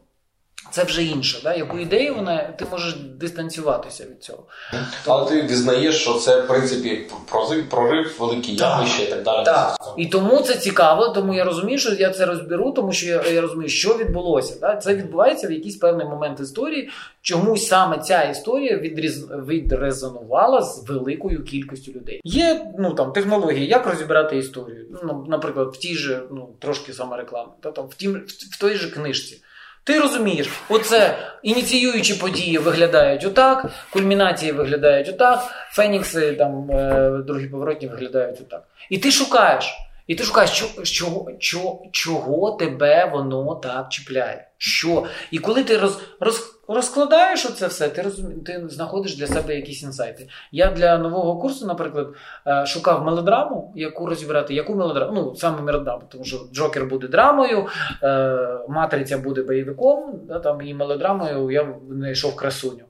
Це 0.71 0.83
вже 0.83 1.03
інше. 1.03 1.39
Да? 1.43 1.53
Яку 1.53 1.77
ідею 1.77 2.15
вона, 2.15 2.37
ти 2.37 2.65
можеш 2.71 2.93
дистанціюватися 2.93 4.03
від 4.03 4.23
цього. 4.23 4.43
Але 5.05 5.29
ти 5.29 5.41
визнаєш, 5.41 6.01
що 6.01 6.13
це 6.13 6.41
в 6.41 6.47
принципі 6.47 7.07
прорив, 7.69 8.15
великі 8.19 8.55
Так. 8.55 8.77
явища 8.77 9.03
і 9.03 9.09
так 9.09 9.23
далі. 9.23 9.45
Так. 9.45 9.77
І 9.97 10.05
тому 10.05 10.41
це 10.41 10.55
цікаво, 10.55 11.09
тому 11.09 11.33
я 11.33 11.43
розумію, 11.43 11.79
що 11.79 11.93
я 11.93 12.09
це 12.09 12.25
розберу, 12.25 12.71
тому 12.71 12.93
що 12.93 13.07
я, 13.07 13.23
я 13.23 13.41
розумію, 13.41 13.69
що 13.69 13.97
відбулося. 13.97 14.57
Да? 14.61 14.75
Це 14.75 14.95
відбувається 14.95 15.47
в 15.47 15.51
якийсь 15.51 15.77
певний 15.77 16.05
момент 16.05 16.39
історії. 16.39 16.89
Чомусь 17.21 17.67
саме 17.67 17.97
ця 17.97 18.23
історія 18.23 18.77
відріз... 18.77 19.31
відрезонувала 19.31 20.61
з 20.61 20.89
великою 20.89 21.43
кількістю 21.43 21.91
людей. 21.91 22.21
Є 22.23 22.71
ну 22.79 22.93
там 22.93 23.11
технології, 23.11 23.67
як 23.67 23.87
розібрати 23.87 24.37
історію. 24.37 24.85
Ну, 25.03 25.25
наприклад, 25.29 25.69
в 25.73 25.77
тій 25.77 25.95
же, 25.95 26.23
ну 26.31 26.49
трошки 26.59 26.93
самореклами, 26.93 27.51
та 27.61 27.71
там 27.71 27.87
в 27.87 27.93
тім 27.93 28.13
в, 28.13 28.55
в 28.55 28.59
той 28.59 28.75
же 28.75 28.89
книжці. 28.89 29.41
Ти 29.83 29.99
розумієш, 29.99 30.49
оце 30.69 31.17
ініціюючі 31.43 32.13
події 32.13 32.57
виглядають 32.57 33.25
отак, 33.25 33.65
кульмінації 33.89 34.51
виглядають 34.51 35.09
отак, 35.09 35.39
фенікси, 35.71 36.33
там 36.33 36.71
е, 36.71 37.11
другі 37.27 37.47
поворотні 37.47 37.87
виглядають 37.87 38.41
отак. 38.41 38.63
І 38.89 38.97
ти 38.97 39.11
шукаєш. 39.11 39.73
І 40.07 40.15
ти 40.15 40.23
шукаєш, 40.23 40.51
чого, 40.83 41.31
чого, 41.39 41.83
чого 41.91 42.51
тебе 42.51 43.05
воно 43.13 43.55
так 43.55 43.89
чіпляє. 43.89 44.47
Що? 44.57 45.05
І 45.31 45.39
коли 45.39 45.63
ти 45.63 45.77
роз, 45.77 45.99
роз, 46.19 46.58
розкладаєш 46.69 47.45
оце 47.45 47.67
все, 47.67 47.89
ти 47.89 48.01
розумі... 48.01 48.35
ти 48.35 48.63
знаходиш 48.69 49.17
для 49.17 49.27
себе 49.27 49.55
якісь 49.55 49.83
інсайти. 49.83 50.29
Я 50.51 50.71
для 50.71 50.97
нового 50.97 51.41
курсу, 51.41 51.65
наприклад, 51.65 52.07
е, 52.47 52.65
шукав 52.65 53.03
мелодраму, 53.03 53.73
яку 53.75 54.05
розібрати, 54.05 54.53
яку 54.53 54.75
мелодраму, 54.75 55.13
ну 55.13 55.35
саме 55.35 55.61
мелодраму, 55.61 56.01
тому 56.09 56.23
що 56.23 56.37
Джокер 56.53 56.85
буде 56.85 57.07
драмою, 57.07 57.67
е, 58.03 58.59
Матриця 58.69 59.17
буде 59.17 59.43
бойовиком, 59.43 60.19
да, 60.27 60.39
там 60.39 60.61
і 60.61 60.73
мелодрамою 60.73 61.51
я 61.51 61.67
знайшов 61.89 62.35
красуню. 62.35 62.83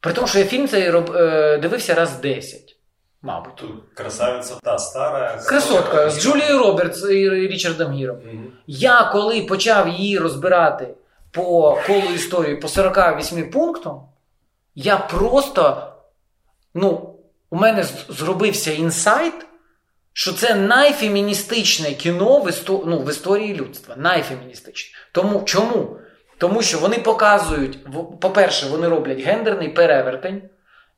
При 0.00 0.12
тому, 0.12 0.26
що 0.26 0.38
я 0.38 0.44
фільм 0.44 0.68
цей 0.68 0.90
роб... 0.90 1.10
е, 1.16 1.58
дивився 1.58 1.94
раз 1.94 2.20
10, 2.20 2.76
мабуть. 3.22 3.64
Красавиця 3.94 4.54
та 4.62 4.78
стара. 4.78 5.40
Красотка 5.46 6.10
з 6.10 6.22
Джулією 6.22 6.58
Робертс 6.58 7.04
і 7.10 7.30
Річардом 7.30 7.92
Гіром. 7.92 8.16
Мгм. 8.24 8.52
Я 8.66 9.10
коли 9.12 9.40
почав 9.40 9.88
її 9.88 10.18
розбирати 10.18 10.88
по 11.36 11.78
колу 11.86 12.14
історії 12.14 12.56
по 12.56 12.68
48 12.68 13.50
пунктам, 13.50 14.00
я 14.74 14.96
просто, 14.96 15.92
ну, 16.74 17.18
у 17.50 17.56
мене 17.56 17.84
зробився 18.08 18.72
інсайт, 18.72 19.46
що 20.12 20.32
це 20.32 20.54
найфеміністичне 20.54 21.90
кіно 21.90 22.38
в, 22.38 22.48
істо, 22.48 22.82
ну, 22.86 22.98
в 22.98 23.10
історії 23.10 23.54
людства. 23.54 23.94
Найфеміністичне. 23.98 24.98
Тому 25.12 25.42
чому? 25.44 25.96
Тому 26.38 26.62
що 26.62 26.78
вони 26.78 26.98
показують, 26.98 27.78
по-перше, 28.20 28.66
вони 28.66 28.88
роблять 28.88 29.20
гендерний 29.20 29.68
перевертень. 29.68 30.42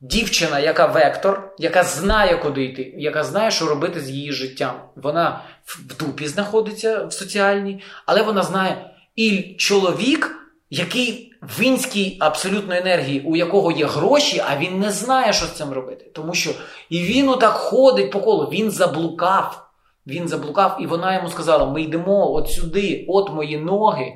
Дівчина, 0.01 0.59
яка 0.59 0.86
вектор, 0.86 1.55
яка 1.59 1.82
знає, 1.82 2.36
куди 2.36 2.64
йти, 2.64 2.95
яка 2.97 3.24
знає, 3.24 3.51
що 3.51 3.66
робити 3.66 4.01
з 4.01 4.11
її 4.11 4.32
життям. 4.32 4.80
Вона 4.97 5.45
в 5.64 5.97
дупі 5.99 6.26
знаходиться 6.26 7.05
в 7.05 7.12
соціальній, 7.12 7.82
але 8.07 8.22
вона 8.22 8.43
знає. 8.43 8.91
І 9.18 9.54
чоловік, 9.58 10.36
який 10.70 11.32
в 11.42 11.60
інській 11.62 12.16
абсолютно 12.20 12.74
енергії, 12.74 13.20
у 13.20 13.36
якого 13.36 13.72
є 13.72 13.86
гроші, 13.86 14.42
а 14.46 14.56
він 14.58 14.80
не 14.80 14.90
знає, 14.90 15.32
що 15.32 15.46
з 15.46 15.52
цим 15.52 15.72
робити. 15.72 16.10
Тому 16.14 16.34
що 16.34 16.50
і 16.90 17.02
він 17.02 17.28
отак 17.28 17.52
ходить 17.52 18.10
по 18.10 18.20
колу, 18.20 18.44
він 18.44 18.70
заблукав. 18.70 19.68
Він 20.06 20.28
заблукав, 20.28 20.76
і 20.80 20.86
вона 20.86 21.14
йому 21.14 21.28
сказала: 21.28 21.66
ми 21.66 21.82
йдемо 21.82 22.32
от 22.32 22.50
сюди, 22.50 23.04
от 23.08 23.32
мої 23.32 23.58
ноги. 23.58 24.12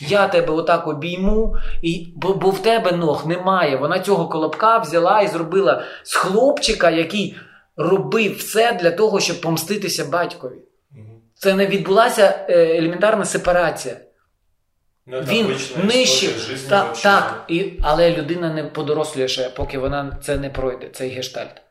Я 0.00 0.28
тебе 0.28 0.52
отак 0.52 0.86
обійму, 0.86 1.56
і, 1.82 2.06
бо, 2.16 2.34
бо 2.34 2.50
в 2.50 2.58
тебе 2.58 2.92
ног 2.92 3.26
немає. 3.26 3.76
Вона 3.76 4.00
цього 4.00 4.28
колобка 4.28 4.78
взяла 4.78 5.20
і 5.20 5.28
зробила 5.28 5.82
з 6.02 6.14
хлопчика, 6.14 6.90
який 6.90 7.36
робив 7.76 8.36
все 8.36 8.72
для 8.72 8.90
того, 8.90 9.20
щоб 9.20 9.40
помститися 9.40 10.04
батькові. 10.04 10.62
Це 11.34 11.54
не 11.54 11.66
відбулася 11.66 12.46
е, 12.48 12.78
елементарна 12.78 13.24
сепарація. 13.24 13.96
Ну, 15.06 15.20
Він 15.20 15.56
нищив. 15.84 16.68
Та, 16.68 16.92
так, 17.02 17.44
і, 17.48 17.72
але 17.82 18.16
людина 18.16 18.52
не 18.52 18.64
подорослює 18.64 19.28
ще, 19.28 19.50
поки 19.50 19.78
вона 19.78 20.16
це 20.22 20.36
не 20.36 20.50
пройде, 20.50 20.88
цей 20.92 21.10
гештальт. 21.10 21.62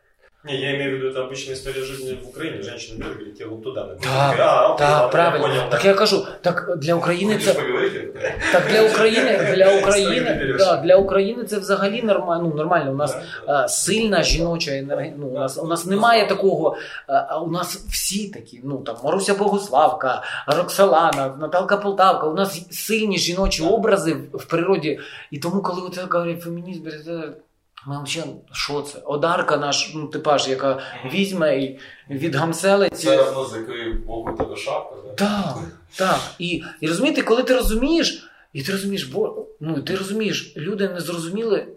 Не, 0.44 0.54
я 0.56 0.74
имею 0.74 0.90
в 0.90 0.94
виду, 0.94 1.08
это 1.08 1.20
обычная 1.28 1.52
история 1.54 1.82
жизни 1.82 2.18
в 2.24 2.28
Украине. 2.28 2.62
Женщины 2.62 2.98
берут 2.98 3.16
и 3.20 3.24
говорят, 3.24 3.40
я 3.40 3.46
вот 3.46 3.62
туда. 3.62 3.80
например. 3.86 4.16
Так, 4.18 4.36
а, 4.40 4.68
окей, 4.68 4.86
Так, 4.86 4.94
ладно, 4.94 5.08
правильно. 5.12 5.46
Я 5.46 5.52
понял, 5.54 5.70
Так 5.70 5.84
я 5.84 5.94
кажу, 5.94 6.26
так 6.40 6.74
для 6.78 6.94
України 6.94 7.32
Хочешь 7.34 7.48
це. 7.54 7.60
поговорить? 7.60 8.14
Так 8.52 8.62
для 8.70 8.82
України, 8.82 9.38
для 9.54 9.64
Історію 9.64 9.80
України, 9.80 10.34
береш. 10.34 10.58
да, 10.58 10.76
для 10.76 10.96
України 10.96 11.44
це 11.44 11.58
взагалі 11.58 12.02
нормально. 12.02 12.48
Ну, 12.50 12.54
нормально. 12.56 12.90
У 12.92 12.94
нас 12.94 13.12
Да, 13.14 13.22
да. 13.46 13.52
а, 13.64 13.68
сильна 13.68 14.22
жіноча 14.22 14.70
енергія. 14.76 15.14
Ну, 15.18 15.26
у 15.26 15.38
нас 15.38 15.58
у 15.58 15.66
нас 15.66 15.86
немає 15.86 16.26
такого. 16.28 16.76
а, 17.06 17.12
А 17.28 17.38
у 17.40 17.50
нас 17.50 17.76
всі 17.90 18.28
такі. 18.28 18.60
Ну 18.64 18.78
там 18.78 18.96
Маруся 19.04 19.34
Богославка, 19.34 20.22
Роксолана, 20.46 21.36
Наталка 21.40 21.76
Полтавка. 21.76 22.26
У 22.26 22.34
нас 22.34 22.66
сильні 22.70 23.18
жіночі 23.18 23.62
образи 23.62 24.12
в, 24.12 24.36
в 24.36 24.44
природі. 24.44 25.00
І 25.30 25.38
тому, 25.38 25.62
коли 25.62 25.82
оце 25.86 26.02
говорять 26.10 26.40
фемінізм, 26.42 26.84
це- 27.04 27.32
ми 27.87 28.03
взагалі, 28.03 28.31
що 28.51 28.81
це? 28.81 28.99
Одарка 28.99 29.57
наш 29.57 29.91
ну, 29.95 30.07
типаж, 30.07 30.47
яка 30.47 30.79
візьме 31.13 31.57
і 31.57 31.79
відгамселить. 32.09 32.99
Це 32.99 33.17
одно, 33.17 33.45
з 33.45 33.55
якої 33.55 33.93
боку 33.93 34.31
в 34.33 34.37
тебе 34.37 34.55
шапка. 34.55 34.95
Так, 35.15 35.57
так. 35.95 36.19
І, 36.39 36.63
і 36.81 36.87
розумієте, 36.87 37.21
коли 37.21 37.43
ти 37.43 37.55
розумієш, 37.55 38.29
і 38.53 38.63
ти 38.63 38.71
розумієш, 38.71 39.03
бо 39.03 39.47
ну 39.59 39.81
ти 39.81 39.95
розумієш, 39.95 40.53
люди 40.57 40.89
не 40.89 40.99
зрозуміли 40.99 41.67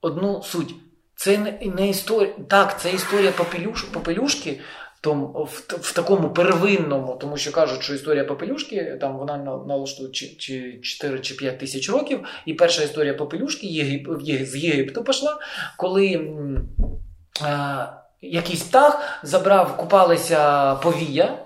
одну 0.00 0.42
суть. 0.42 0.74
Це 1.14 1.38
не, 1.38 1.58
не 1.76 1.88
історія. 1.88 2.34
Так, 2.48 2.80
це 2.80 2.92
історія 2.92 3.32
Попелюш, 3.32 3.82
Попелюшки, 3.82 4.60
том, 5.00 5.32
в, 5.32 5.64
в 5.80 5.92
такому 5.92 6.30
первинному, 6.30 7.16
тому 7.20 7.36
що 7.36 7.52
кажуть, 7.52 7.82
що 7.82 7.94
історія 7.94 8.24
Попелюшки, 8.24 8.98
там 9.00 9.18
вона 9.18 9.36
на- 9.36 9.64
налаштує 9.64 10.10
чи, 10.10 10.26
чи 10.36 10.80
4 10.82 11.20
чи 11.20 11.34
5 11.34 11.58
тисяч 11.58 11.90
років. 11.90 12.20
І 12.46 12.54
перша 12.54 12.82
історія 12.82 13.14
Попелюшки 13.14 13.66
Єгип, 13.66 14.08
з 14.46 14.56
Єгипту 14.56 15.04
пішла, 15.04 15.38
коли. 15.76 16.30
е, 17.46 17.86
Якийсь 18.20 18.62
птах 18.62 19.20
забрав, 19.22 19.76
купалися 19.76 20.74
повія, 20.74 21.38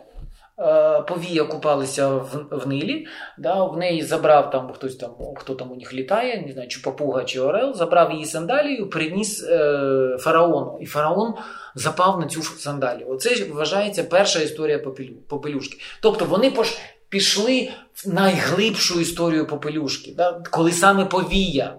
повія 1.09 1.45
купалися 1.45 2.09
в, 2.09 2.47
в 2.51 2.69
Нилі, 2.69 3.07
да, 3.39 3.65
в 3.65 3.77
неї 3.77 4.03
забрав 4.03 4.51
там 4.51 4.73
хтось 4.73 4.97
там, 4.97 5.11
хто 5.37 5.55
там 5.55 5.73
у 5.73 5.77
них 5.77 5.95
літає, 5.95 6.43
не 6.47 6.53
знаю, 6.53 6.69
чи 6.69 6.81
папуга, 6.81 7.25
чи 7.25 7.41
орел, 7.41 7.75
забрав 7.75 8.13
її 8.13 8.25
сандалію, 8.25 8.91
приніс 8.91 9.45
е, 9.49 10.17
фараону. 10.21 10.79
І 10.81 10.87
фараон 10.87 11.35
запав 11.75 12.21
на 12.21 12.27
цю 12.27 12.43
сандалію. 12.43 13.07
Оце 13.09 13.45
вважається 13.45 14.05
перша 14.05 14.41
історія 14.41 14.79
попелю, 14.79 15.15
попелюшки. 15.29 15.79
Тобто 16.01 16.25
вони 16.25 16.51
пош, 16.51 16.79
пішли 17.09 17.71
в 17.95 18.15
найглибшу 18.15 19.01
історію 19.01 19.47
попелюшки, 19.47 20.15
да, 20.17 20.43
коли 20.51 20.73
саме 20.73 21.05
повія. 21.05 21.77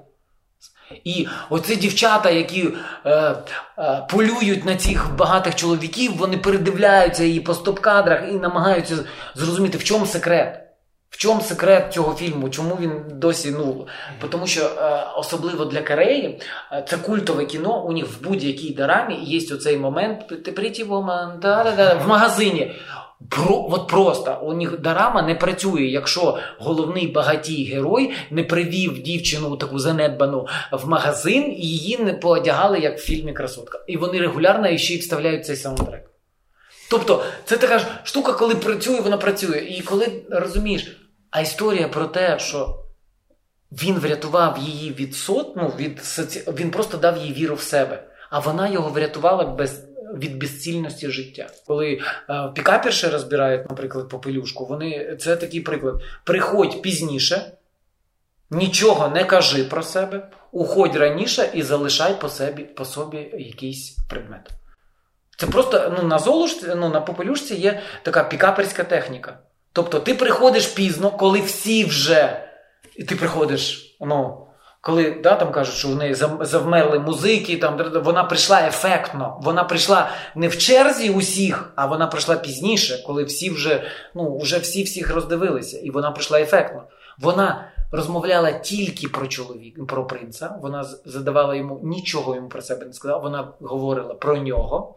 І 1.04 1.28
оці 1.50 1.76
дівчата, 1.76 2.30
які 2.30 2.70
е, 3.06 3.36
е, 3.78 4.08
полюють 4.10 4.66
на 4.66 4.76
цих 4.76 5.16
багатих 5.16 5.56
чоловіків, 5.56 6.18
вони 6.18 6.38
передивляються 6.38 7.24
її 7.24 7.40
по 7.40 7.54
стоп-кадрах 7.54 8.30
і 8.32 8.34
намагаються 8.34 8.96
зрозуміти, 9.36 9.78
в 9.78 9.84
чому 9.84 10.06
секрет. 10.06 10.60
В 11.14 11.18
чому 11.18 11.42
секрет 11.42 11.94
цього 11.94 12.14
фільму? 12.14 12.50
Чому 12.50 12.78
він 12.82 13.04
досі? 13.12 13.52
Ну 13.52 13.88
тому 14.30 14.48
що 14.48 14.66
е, 14.66 15.04
особливо 15.16 15.66
для 15.66 15.82
Кореї 15.82 16.40
е, 16.72 16.86
це 16.90 16.98
культове 16.98 17.46
кіно. 17.46 17.84
У 17.84 17.92
них 17.92 18.06
в 18.06 18.24
будь-якій 18.24 18.74
дорамі 18.74 19.16
є 19.16 19.56
оцей 19.56 19.78
момент. 19.78 20.28
Ти 20.28 20.52
да-да-да, 21.42 21.94
в 21.94 22.08
магазині. 22.08 22.76
Про, 23.30 23.68
от 23.72 23.88
просто 23.88 24.40
у 24.44 24.54
них 24.54 24.80
дорама 24.80 25.22
не 25.22 25.36
працює, 25.36 25.82
якщо 25.82 26.38
головний 26.60 27.08
багатій 27.08 27.64
герой 27.64 28.12
не 28.32 28.44
привів 28.44 29.04
дівчину 29.04 29.58
таку 29.58 29.80
занедбану 29.80 30.48
в 30.72 30.88
магазин 30.88 31.44
і 31.52 31.68
її 31.68 31.98
не 31.98 32.14
поодягали, 32.14 32.80
як 32.80 32.98
в 32.98 33.02
фільмі 33.02 33.34
Красотка. 33.34 33.80
І 33.88 33.98
вони 33.98 34.20
регулярно 34.20 34.78
ще 34.78 34.94
й 34.94 34.98
вставляють 34.98 35.46
цей 35.46 35.56
саундтрек. 35.56 36.10
Тобто, 36.90 37.24
це 37.46 37.58
така 37.58 37.80
ж 37.80 37.86
штука, 38.04 38.34
коли 38.34 38.56
працює, 38.56 39.00
вона 39.00 39.18
працює. 39.18 39.58
І 39.58 39.82
коли 39.82 40.08
розумієш, 40.30 40.98
а 41.32 41.42
історія 41.42 41.88
про 41.88 42.06
те, 42.06 42.40
що 42.40 42.80
він 43.72 43.96
врятував 43.96 44.58
її 44.58 44.92
від 44.92 45.16
сот, 45.16 45.56
ну, 45.56 45.74
від 45.78 46.06
соці... 46.06 46.44
він 46.48 46.72
просто 46.72 46.98
дав 46.98 47.18
їй 47.18 47.34
віру 47.34 47.56
в 47.56 47.62
себе, 47.62 48.04
а 48.30 48.40
вона 48.40 48.68
його 48.68 48.90
врятувала 48.90 49.46
без. 49.46 49.93
Від 50.14 50.38
безцільності 50.38 51.10
життя. 51.10 51.50
Коли 51.68 52.00
е, 52.30 52.50
пікаперші 52.56 53.08
розбирають, 53.08 53.70
наприклад, 53.70 54.10
попелюшку, 54.10 54.66
вони 54.66 55.18
це 55.20 55.36
такий 55.36 55.62
приклад. 55.62 55.96
Приходь 56.24 56.82
пізніше, 56.82 57.52
нічого 58.50 59.08
не 59.08 59.26
кажи 59.26 59.64
про 59.64 59.84
себе, 59.84 60.30
уходь 60.52 60.96
раніше 60.96 61.50
і 61.54 61.62
залишай 61.62 62.20
по, 62.20 62.30
собі, 62.30 62.64
по 62.64 62.86
собі 62.86 63.18
якийсь 63.38 63.98
предмет. 64.10 64.50
Це 65.38 65.48
просто 65.48 65.94
ну, 65.98 66.08
на 66.08 66.20
золушці, 66.20 66.66
ну, 66.76 66.90
на 66.90 67.02
попелюшці 67.02 67.56
є 67.56 67.82
така 68.04 68.24
пікаперська 68.24 68.84
техніка. 68.84 69.38
Тобто 69.74 70.00
ти 70.00 70.14
приходиш 70.14 70.66
пізно, 70.66 71.12
коли 71.12 71.42
всі 71.42 71.86
вже. 71.86 72.50
І 72.96 73.04
ти 73.04 73.16
приходиш, 73.16 73.96
ну, 74.02 74.43
коли 74.84 75.12
да, 75.24 75.36
там 75.36 75.52
кажуть, 75.52 75.76
що 75.76 75.88
в 75.88 75.96
неї 75.96 76.14
завмерли 76.42 77.00
музики, 77.00 77.58
там, 77.58 78.02
вона 78.04 78.24
прийшла 78.24 78.68
ефектно. 78.68 79.38
Вона 79.42 79.64
прийшла 79.64 80.10
не 80.36 80.48
в 80.48 80.58
черзі 80.58 81.10
усіх, 81.10 81.74
а 81.76 81.86
вона 81.86 82.08
прийшла 82.08 82.36
пізніше, 82.36 83.04
коли 83.06 83.24
всі 83.24 83.50
вже, 83.50 83.84
ну, 84.16 84.38
вже 84.38 84.58
всі 84.58 84.84
всіх 84.84 85.16
роздивилися, 85.16 85.80
і 85.80 85.90
вона 85.90 86.12
прийшла 86.12 86.40
ефектно. 86.40 86.84
Вона 87.20 87.72
розмовляла 87.92 88.52
тільки 88.52 89.08
про 89.08 89.28
чоловіка, 89.28 89.84
про 89.86 90.08
принца. 90.08 90.58
Вона 90.62 90.84
задавала 91.06 91.56
йому 91.56 91.80
нічого 91.84 92.36
йому 92.36 92.50
про 92.50 92.62
себе 92.62 92.86
не 92.86 92.94
сказала. 92.94 93.20
Вона 93.20 93.48
говорила 93.62 94.14
про 94.14 94.38
нього. 94.38 94.96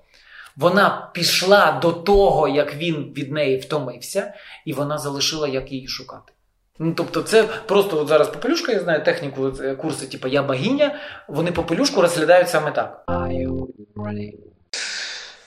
Вона 0.57 1.11
пішла 1.15 1.79
до 1.83 1.93
того, 1.93 2.49
як 2.49 2.77
він 2.77 3.13
від 3.17 3.33
неї 3.33 3.59
втомився, 3.59 4.35
і 4.65 4.73
вона 4.73 4.99
залишила, 4.99 5.49
як 5.49 5.73
її 5.73 5.89
шукати. 5.89 6.33
Ну, 6.79 6.93
тобто, 6.97 7.23
це 7.23 7.43
просто 7.43 7.99
от 7.99 8.09
зараз 8.09 8.29
попелюшка, 8.29 8.73
я 8.73 8.81
знаю 8.81 9.05
техніку 9.05 9.53
е, 9.61 9.75
курси, 9.75 10.07
типу 10.07 10.29
Я 10.29 10.43
богиня, 10.43 10.95
вони 11.29 11.53
попелюшку 11.53 12.01
розглядають 12.01 12.49
саме 12.49 12.71
так. 12.71 13.05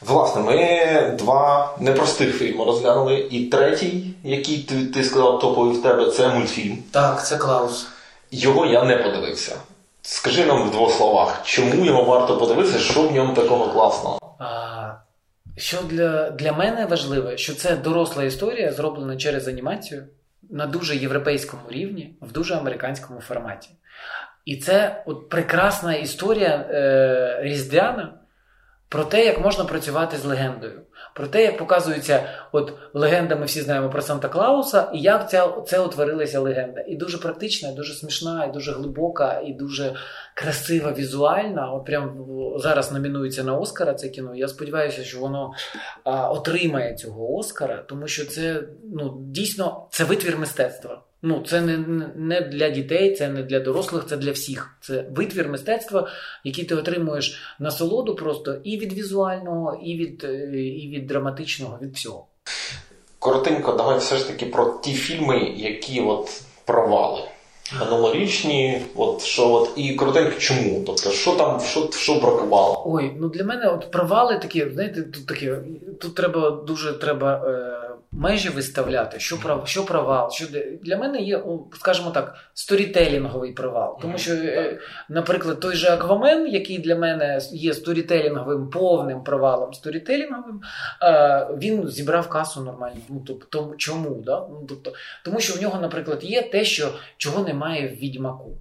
Власне, 0.01 0.41
ми 0.41 1.15
два 1.17 1.75
непростих 1.79 2.37
фільми 2.37 2.65
розглянули. 2.65 3.27
І 3.31 3.45
третій, 3.45 4.13
який 4.23 4.57
ти, 4.57 4.85
ти 4.85 5.03
сказав 5.03 5.39
топовий 5.39 5.77
в 5.77 5.83
тебе, 5.83 6.11
це 6.11 6.27
мультфільм. 6.27 6.77
Так, 6.91 7.25
це 7.25 7.37
Клаус. 7.37 7.87
Його 8.31 8.65
я 8.65 8.83
не 8.83 8.97
подивився. 8.97 9.55
Скажи 10.01 10.45
нам 10.45 10.69
в 10.69 10.71
двох 10.71 10.91
словах, 10.91 11.41
чому 11.43 11.85
його 11.85 12.03
варто 12.03 12.37
подивитися, 12.37 12.79
що 12.79 13.01
в 13.01 13.11
ньому 13.11 13.33
такого 13.33 13.67
класного? 13.67 14.19
А, 14.39 14.91
що 15.57 15.77
для, 15.81 16.29
для 16.29 16.53
мене 16.53 16.85
важливе, 16.85 17.37
що 17.37 17.55
це 17.55 17.75
доросла 17.75 18.23
історія, 18.23 18.71
зроблена 18.71 19.17
через 19.17 19.47
анімацію 19.47 20.07
на 20.49 20.67
дуже 20.67 20.95
європейському 20.95 21.63
рівні, 21.69 22.17
в 22.21 22.31
дуже 22.31 22.55
американському 22.55 23.21
форматі. 23.21 23.69
І 24.45 24.57
це 24.57 25.03
от 25.05 25.29
прекрасна 25.29 25.93
історія 25.93 26.67
е, 26.69 27.39
різдвяна 27.41 28.13
про 28.89 29.03
те, 29.03 29.25
як 29.25 29.39
можна 29.39 29.65
працювати 29.65 30.17
з 30.17 30.25
легендою, 30.25 30.81
про 31.19 31.27
те, 31.27 31.43
як 31.43 31.57
показується, 31.57 32.29
от 32.51 32.73
легенда, 32.93 33.35
ми 33.35 33.45
всі 33.45 33.61
знаємо 33.61 33.89
про 33.89 34.01
Санта 34.01 34.27
Клауса, 34.27 34.91
і 34.93 35.01
як 35.01 35.29
ця, 35.29 35.47
це 35.67 35.79
утворилася 35.79 36.39
легенда. 36.39 36.81
І 36.87 36.95
дуже 36.95 37.17
практична, 37.17 37.69
і 37.69 37.75
дуже 37.75 37.93
смішна, 37.93 38.45
і 38.45 38.51
дуже 38.51 38.71
глибока, 38.71 39.41
і 39.45 39.53
дуже 39.53 39.95
красива 40.35 40.91
візуальна. 40.91 41.71
От 41.71 41.85
прям 41.85 42.25
зараз 42.57 42.91
номінується 42.91 43.43
на 43.43 43.57
Оскара 43.57 43.93
це 43.93 44.09
кіно. 44.09 44.35
Я 44.35 44.47
сподіваюся, 44.47 45.03
що 45.03 45.19
воно 45.19 45.51
а, 46.03 46.29
отримає 46.31 46.95
цього 46.95 47.35
Оскара, 47.35 47.77
тому 47.77 48.07
що 48.07 48.25
це 48.25 48.63
ну 48.93 49.17
дійсно 49.19 49.87
це 49.91 50.03
витвір 50.03 50.37
мистецтва. 50.37 51.01
Ну, 51.21 51.43
це 51.47 51.61
не, 51.61 51.77
не 52.15 52.41
для 52.41 52.69
дітей, 52.69 53.15
це 53.15 53.29
не 53.29 53.43
для 53.43 53.59
дорослих, 53.59 54.05
це 54.09 54.17
для 54.17 54.31
всіх. 54.31 54.77
Це 54.81 55.05
витвір 55.11 55.49
мистецтва, 55.49 56.07
який 56.43 56.65
ти 56.65 56.75
отримуєш 56.75 57.55
насолоду 57.59 58.15
просто 58.15 58.57
і 58.63 58.77
від 58.77 58.93
візуального, 58.93 59.79
і 59.83 59.97
від, 59.97 60.23
е, 60.23 60.59
і 60.59 60.89
від 60.89 61.07
драматичного, 61.07 61.79
від 61.81 61.93
всього. 61.93 62.25
Коротенько, 63.19 63.73
давай 63.73 63.99
все 63.99 64.17
ж 64.17 64.27
таки 64.27 64.45
про 64.45 64.79
ті 64.83 64.93
фільми, 64.93 65.53
які 65.57 66.01
от 66.01 66.41
провали. 66.65 67.21
Минулорічні, 67.79 68.81
от 68.95 69.21
що 69.21 69.51
от 69.51 69.71
і 69.75 69.93
коротенько 69.93 70.39
чому? 70.39 70.83
Тобто, 70.85 71.09
що 71.09 71.31
там, 71.31 71.59
що 71.59 71.89
що 71.91 72.15
бракувало? 72.15 72.83
Ой, 72.85 73.11
ну 73.19 73.29
для 73.29 73.43
мене 73.43 73.67
от 73.67 73.91
провали 73.91 74.39
такі, 74.39 74.69
знаєте, 74.73 75.01
тут 75.01 75.25
такі, 75.25 75.51
тут 76.01 76.15
треба 76.15 76.51
дуже 76.51 76.93
треба 76.93 77.43
е, 77.47 77.88
межі 78.19 78.49
виставляти, 78.49 79.19
що 79.19 79.39
прав, 79.39 79.67
що 79.67 79.85
провал. 79.85 80.31
Що 80.31 80.45
для 80.81 80.97
мене 80.97 81.19
є, 81.19 81.43
скажімо 81.79 82.11
так, 82.11 82.35
сторітелінговий 82.53 83.51
провал. 83.51 83.99
Тому 84.01 84.17
що, 84.17 84.33
е, 84.33 84.79
наприклад, 85.09 85.59
той 85.59 85.75
же 85.75 85.89
Аквамен, 85.89 86.47
який 86.47 86.77
для 86.79 86.95
мене 86.95 87.39
є 87.51 87.73
сторітелінговим, 87.73 88.69
повним 88.69 89.23
провалом, 89.23 89.73
сторітелінговим, 89.73 90.61
е, 91.03 91.47
він 91.57 91.87
зібрав 91.87 92.29
касу 92.29 92.63
нормально. 92.63 92.99
Ну 93.09 93.23
тобто, 93.27 93.73
чому? 93.77 94.21
Да? 94.25 94.47
Ну, 94.49 94.65
тобто, 94.69 94.93
тому 95.25 95.39
що 95.39 95.53
в 95.53 95.61
нього, 95.61 95.81
наприклад, 95.81 96.23
є 96.23 96.41
те, 96.41 96.65
що 96.65 96.93
чого 97.17 97.43
немає 97.43 97.87
в 97.87 97.91
відьмаку. 97.91 98.57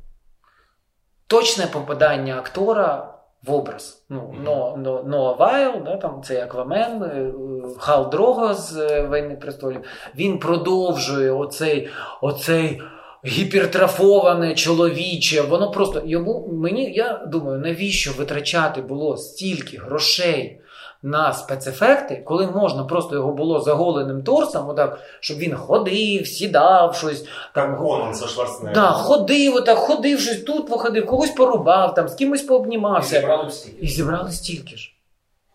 Точне 1.26 1.66
попадання 1.66 2.38
актора 2.38 3.17
в 3.43 3.53
образ. 3.53 4.03
Ну, 4.09 4.34
но, 4.45 4.76
но, 4.76 5.03
Ноа 5.03 5.32
Вайл, 5.32 5.84
да, 5.84 5.97
там 5.97 6.22
цей 6.22 6.41
Аквамен, 6.41 7.03
е, 7.03 7.32
Кхал 7.78 8.11
Дрого 8.11 8.55
з 8.55 8.76
Війни 9.03 9.36
престолів, 9.41 9.80
він 10.16 10.39
продовжує 10.39 11.30
оцей, 11.30 11.89
оцей 12.22 12.82
гіпертрафоване 13.26 14.55
чоловіче. 14.55 15.43
Воно 15.43 15.70
просто 15.70 16.03
йому 16.07 16.49
мені, 16.53 16.93
я 16.93 17.26
думаю, 17.26 17.59
навіщо 17.59 18.12
витрачати 18.12 18.80
було 18.80 19.16
стільки 19.16 19.78
грошей 19.78 20.61
на 21.03 21.32
спецефекти, 21.32 22.22
коли 22.26 22.46
можна 22.46 22.84
просто 22.84 23.14
його 23.14 23.32
було 23.32 23.61
заголеним 23.61 24.22
торсом, 24.22 24.68
отак, 24.68 25.01
щоб 25.20 25.38
він 25.38 25.55
ходив, 25.55 26.26
сідав 26.26 26.96
щось. 26.96 27.24
Там 27.55 27.76
Конан 27.76 28.14
со 28.14 28.28
Шварценеггером. 28.28 28.74
Да, 28.74 28.90
ходив, 28.90 29.55
отак, 29.55 29.78
ходив 29.78 30.20
щось 30.20 30.42
тут, 30.42 30.68
походив, 30.68 31.07
когось 31.07 31.30
порубав, 31.30 31.94
там, 31.94 32.09
з 32.09 32.14
кимось 32.14 32.42
пообнімався. 32.42 33.16
І 33.16 33.20
зібрали 33.20 33.51
стільки. 33.51 33.78
І 33.80 33.88
зібрали 33.88 34.32
стільки 34.32 34.76
ж. 34.76 34.92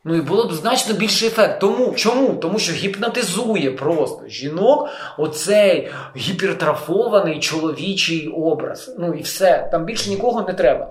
Ну 0.06 0.16
і 0.16 0.22
було 0.22 0.48
б 0.48 0.54
значно 0.54 0.94
більший 0.96 1.28
ефект. 1.28 1.60
Тому 1.60 1.94
чому? 1.94 2.34
Тому 2.34 2.60
що 2.60 2.74
гіпнотизує 2.74 3.72
просто 3.72 4.28
жінок 4.28 4.90
оцей 5.18 5.92
гіпертрафований 6.18 7.40
чоловічий 7.40 8.28
образ. 8.28 8.96
Ну 9.00 9.14
і 9.14 9.22
все. 9.22 9.70
Там 9.72 9.86
більше 9.86 10.10
нікого 10.10 10.42
не 10.42 10.54
треба. 10.54 10.90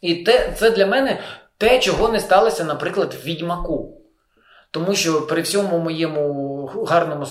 І 0.00 0.14
те, 0.14 0.52
це 0.58 0.70
для 0.70 0.86
мене 0.86 1.20
те, 1.58 1.78
чого 1.78 2.08
не 2.08 2.20
сталося, 2.20 2.64
наприклад, 2.64 3.14
в 3.14 3.26
відьмаку. 3.26 3.94
Тому 4.70 4.94
що 4.94 5.26
при 5.26 5.42
всьому 5.42 5.78
моєму 5.78 6.64
гарному 6.66 7.26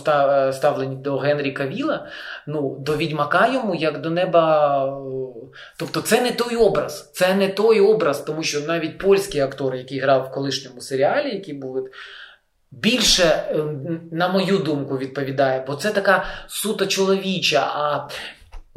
ставленні 0.54 0.96
до 0.96 1.18
Генрі 1.18 1.52
Кавіла, 1.52 2.08
ну, 2.48 2.78
до 2.80 2.98
відьмака 2.98 3.48
йому, 3.54 3.76
як 3.76 4.02
до 4.02 4.10
неба. 4.10 5.02
Тобто, 5.80 6.02
це 6.02 6.22
не 6.22 6.32
той 6.32 6.56
образ, 6.56 7.12
це 7.14 7.34
не 7.34 7.48
той 7.48 7.80
образ, 7.80 8.22
тому 8.22 8.44
що 8.44 8.62
навіть 8.62 8.98
польський 8.98 9.42
актор, 9.42 9.76
який 9.76 10.00
грав 10.00 10.24
в 10.24 10.32
колишньому 10.32 10.82
серіалі, 10.82 11.34
який 11.36 11.54
був 11.54 11.90
більше, 12.72 13.44
ем, 13.50 14.02
на 14.12 14.28
мою 14.28 14.58
думку, 14.58 14.98
відповідає, 14.98 15.64
бо 15.68 15.76
це 15.76 15.92
така 15.92 16.26
суто 16.48 16.86
чоловіча. 16.86 17.72
а 17.74 18.08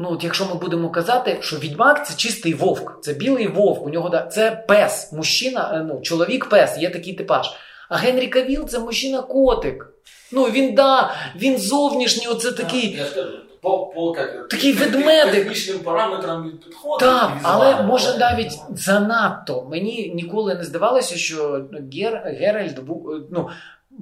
Ну, 0.02 0.12
от 0.12 0.24
якщо 0.24 0.46
ми 0.46 0.54
будемо 0.54 0.90
казати, 0.90 1.38
що 1.40 1.56
відьмак 1.56 2.06
це 2.06 2.14
чистий 2.16 2.54
вовк, 2.54 2.98
це 3.02 3.12
білий 3.12 3.48
вовк, 3.48 3.86
у 3.86 3.90
нього 3.90 4.26
це 4.32 4.64
пес, 4.68 5.12
мужчина, 5.12 5.72
е, 5.74 5.84
ну, 5.88 6.00
чоловік-пес, 6.00 6.78
є 6.78 6.90
такий 6.90 7.14
типаж. 7.14 7.50
А 7.88 7.96
Генрі 7.96 8.26
Кавіл 8.26 8.68
це 8.68 8.78
мужчина-котик. 8.78 9.86
Ну, 10.32 10.44
він 10.44 10.74
да, 10.74 11.14
він 11.36 11.58
зовнішній, 11.58 12.26
оце 12.26 12.52
такий. 12.52 12.96
Я 12.96 13.04
скажу, 13.04 13.38
по, 13.60 13.86
по 13.86 14.12
как, 14.12 14.48
такий 14.48 14.72
ведмедик. 14.72 15.34
технічним 15.34 15.78
параметрам 15.78 16.52
підходить. 16.64 17.00
Так, 17.00 17.32
але 17.42 17.82
може 17.82 18.18
навіть 18.18 18.52
занадто. 18.70 19.66
Мені 19.70 20.12
ніколи 20.14 20.54
не 20.54 20.64
здавалося, 20.64 21.16
що 21.16 21.64
Гер, 21.94 22.22
Геральд 22.24 22.78
був. 22.78 23.12
ну, 23.30 23.48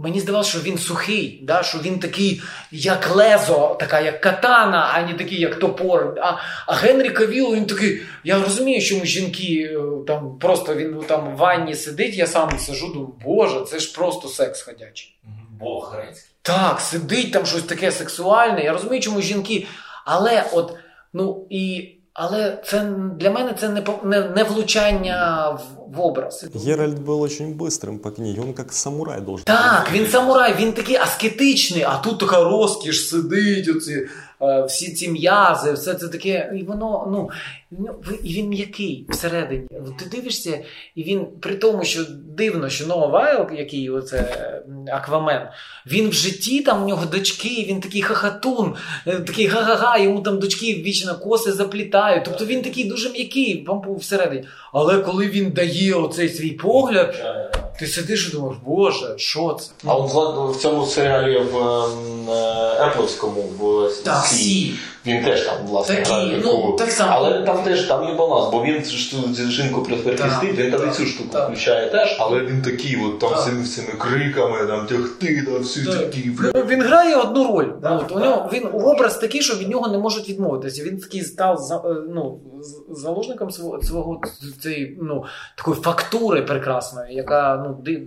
Мені 0.00 0.20
здавалося, 0.20 0.50
що 0.50 0.60
він 0.60 0.78
сухий, 0.78 1.40
да? 1.42 1.62
що 1.62 1.78
він 1.78 1.98
такий, 1.98 2.42
як 2.72 3.16
лезо, 3.16 3.76
така 3.80 4.00
як 4.00 4.20
катана, 4.20 4.90
а 4.94 5.02
не 5.02 5.14
такий, 5.14 5.40
як 5.40 5.58
топор. 5.58 6.14
А 6.20 6.36
а 6.66 6.74
Генрі 6.74 7.10
Кавіл, 7.10 7.54
він 7.54 7.66
такий. 7.66 8.02
Я 8.24 8.42
розумію, 8.42 8.80
що 8.80 8.98
ми 8.98 9.06
жінки 9.06 9.70
е, 9.72 10.04
там 10.06 10.38
просто 10.38 10.74
він 10.74 11.02
там 11.06 11.34
в 11.34 11.36
ванні 11.36 11.74
сидить, 11.74 12.14
я 12.14 12.26
сам 12.26 12.58
сижу, 12.58 12.86
думаю, 12.86 13.14
боже, 13.24 13.60
це 13.60 13.78
ж 13.78 13.94
просто 13.94 14.28
секс 14.28 14.62
ходячий. 14.62 15.18
Бог 15.60 15.92
грецький. 15.94 16.30
Так, 16.42 16.80
сидить 16.80 17.32
там 17.32 17.46
щось 17.46 17.62
таке 17.62 17.92
сексуальне. 17.92 18.64
Я 18.64 18.72
розумію, 18.72 19.02
чому 19.02 19.20
жінки. 19.20 19.66
Але 20.04 20.44
от, 20.52 20.74
ну 21.12 21.46
і. 21.50 21.94
Але 22.20 22.58
це 22.64 22.92
для 23.16 23.30
мене 23.30 23.54
це 23.60 23.68
не 23.68 23.82
не, 24.04 24.28
не 24.28 24.44
влучання 24.44 25.48
в, 25.50 25.96
в 25.96 26.00
образ. 26.00 26.44
Геральт 26.66 26.98
був 26.98 27.18
дуже 27.18 27.34
швидким 27.34 27.98
по 27.98 28.10
книгі, 28.10 28.40
він 28.40 28.54
як 28.58 28.72
самурай 28.72 29.20
должен. 29.20 29.44
Так, 29.44 29.88
він 29.92 30.06
самурай, 30.06 30.54
він 30.60 30.72
такий 30.72 30.96
аскетичний, 30.96 31.82
а 31.82 31.96
тут 31.96 32.18
така 32.18 32.44
розкіш 32.44 33.08
сидить, 33.08 33.68
оці, 33.68 34.08
всі 34.66 34.92
ці 34.92 35.08
м'язи, 35.08 35.72
все 35.72 35.94
це 35.94 36.08
таке. 36.08 36.52
І 36.56 36.62
воно, 36.62 37.08
ну, 37.12 37.30
і 38.24 38.34
він 38.34 38.48
м'який 38.48 39.06
всередині. 39.08 39.68
Ти 39.98 40.16
дивишся, 40.16 40.64
і 40.94 41.02
він 41.02 41.26
при 41.40 41.54
тому, 41.54 41.84
що 41.84 42.04
дивно, 42.36 42.68
що 42.68 42.86
Ноа 42.86 43.06
Вайл, 43.06 43.46
який 43.58 43.90
оце 43.90 44.62
Аквамен, 44.92 45.42
він 45.86 46.08
в 46.08 46.12
житті 46.12 46.60
там 46.60 46.82
у 46.82 46.86
нього 46.88 47.06
дочки, 47.06 47.66
він 47.68 47.80
такий 47.80 48.02
хохотун, 48.02 48.74
е, 49.06 49.20
такий 49.20 49.46
га-га-га, 49.46 49.98
йому 49.98 50.20
там 50.20 50.38
дочки 50.38 50.74
вічно 50.74 51.18
коси 51.18 51.52
заплітають. 51.52 52.24
Тобто 52.24 52.46
він 52.46 52.62
такий 52.62 52.84
дуже 52.84 53.10
м'який 53.10 53.66
всередині. 53.86 54.46
Але 54.72 54.98
коли 54.98 55.26
він 55.26 55.50
дає 55.50 55.94
оцей 55.94 56.28
свій 56.28 56.50
погляд, 56.50 57.14
ти 57.78 57.86
сидиш 57.86 58.28
і 58.28 58.36
думаєш, 58.36 58.56
боже, 58.66 59.14
що 59.16 59.58
це? 59.60 59.70
А 59.86 59.94
от 59.94 60.56
в 60.56 60.60
цьому 60.60 60.86
серіалі 60.86 61.38
в 61.38 61.56
Епловському 62.86 63.44
в 63.58 63.90
See. 64.24 64.74
Він 65.06 65.24
теж 65.24 65.42
там 65.42 65.54
власне 65.66 65.96
Такі, 65.96 66.10
грає 66.10 66.40
ну, 66.44 66.76
так 66.78 66.90
само. 66.90 67.12
але 67.14 67.42
там 67.42 67.62
теж 67.62 67.82
там 67.82 68.08
є 68.08 68.14
баланс, 68.14 68.52
бо 68.52 68.64
він 68.64 68.84
жінку 69.50 69.82
прихистить, 69.82 70.58
він 70.58 70.70
там 70.70 70.88
і 70.88 70.92
цю 70.92 71.06
штуку 71.06 71.28
так. 71.32 71.46
включає 71.46 71.90
теж, 71.90 72.16
але 72.20 72.40
він 72.40 72.62
такий, 72.62 72.96
от 73.06 73.18
там 73.18 73.44
цими 73.44 73.64
цими 73.64 73.92
криками, 73.98 74.66
там 74.66 74.86
тягти, 74.86 75.42
там 75.46 75.62
всі 75.62 75.84
так. 75.84 75.98
такі. 75.98 76.30
Ну, 76.54 76.64
він 76.68 76.82
грає 76.82 77.16
одну 77.16 77.52
роль. 77.52 77.66
Так, 77.82 78.02
от, 78.02 78.16
у 78.16 78.18
нього 78.18 78.50
він 78.52 78.68
образ 78.72 79.18
такий, 79.18 79.42
що 79.42 79.54
від 79.54 79.68
нього 79.68 79.88
не 79.88 79.98
можуть 79.98 80.28
відмовитися. 80.28 80.82
Він 80.84 80.98
такий 80.98 81.22
став 81.22 81.58
е, 81.84 81.94
ну, 82.14 82.40
заложником 82.90 83.50
свого 83.50 83.82
свого 83.82 84.20
цієї 84.62 84.98
ну 85.02 85.24
такої 85.56 85.80
фактури 85.80 86.42
прекрасної, 86.42 87.14
яка 87.14 87.64
ну 87.66 87.76
ди... 87.82 88.02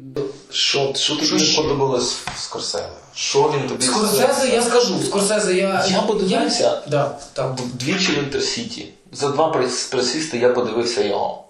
що, 0.52 0.94
що 0.96 1.16
тобі 1.16 1.34
не 1.34 1.40
сподобалось 1.40 2.14
в 2.14 2.40
Скорсезе? 2.40 2.90
Що 3.14 3.54
він 3.56 3.68
тобі 3.70 3.84
Скорсезе, 3.84 4.50
я 4.54 4.62
скажу, 4.62 5.00
Скорсезе 5.06 5.54
я. 5.54 5.86
Я 5.90 6.02
подивився 6.02 6.82
да, 6.88 7.18
так. 7.34 7.56
двічі 7.74 8.12
в 8.12 8.24
Інтерсіті. 8.24 8.90
За 9.12 9.30
два 9.30 9.48
присісти 9.92 10.38
я 10.38 10.50
подивився 10.50 11.04
його. 11.04 11.44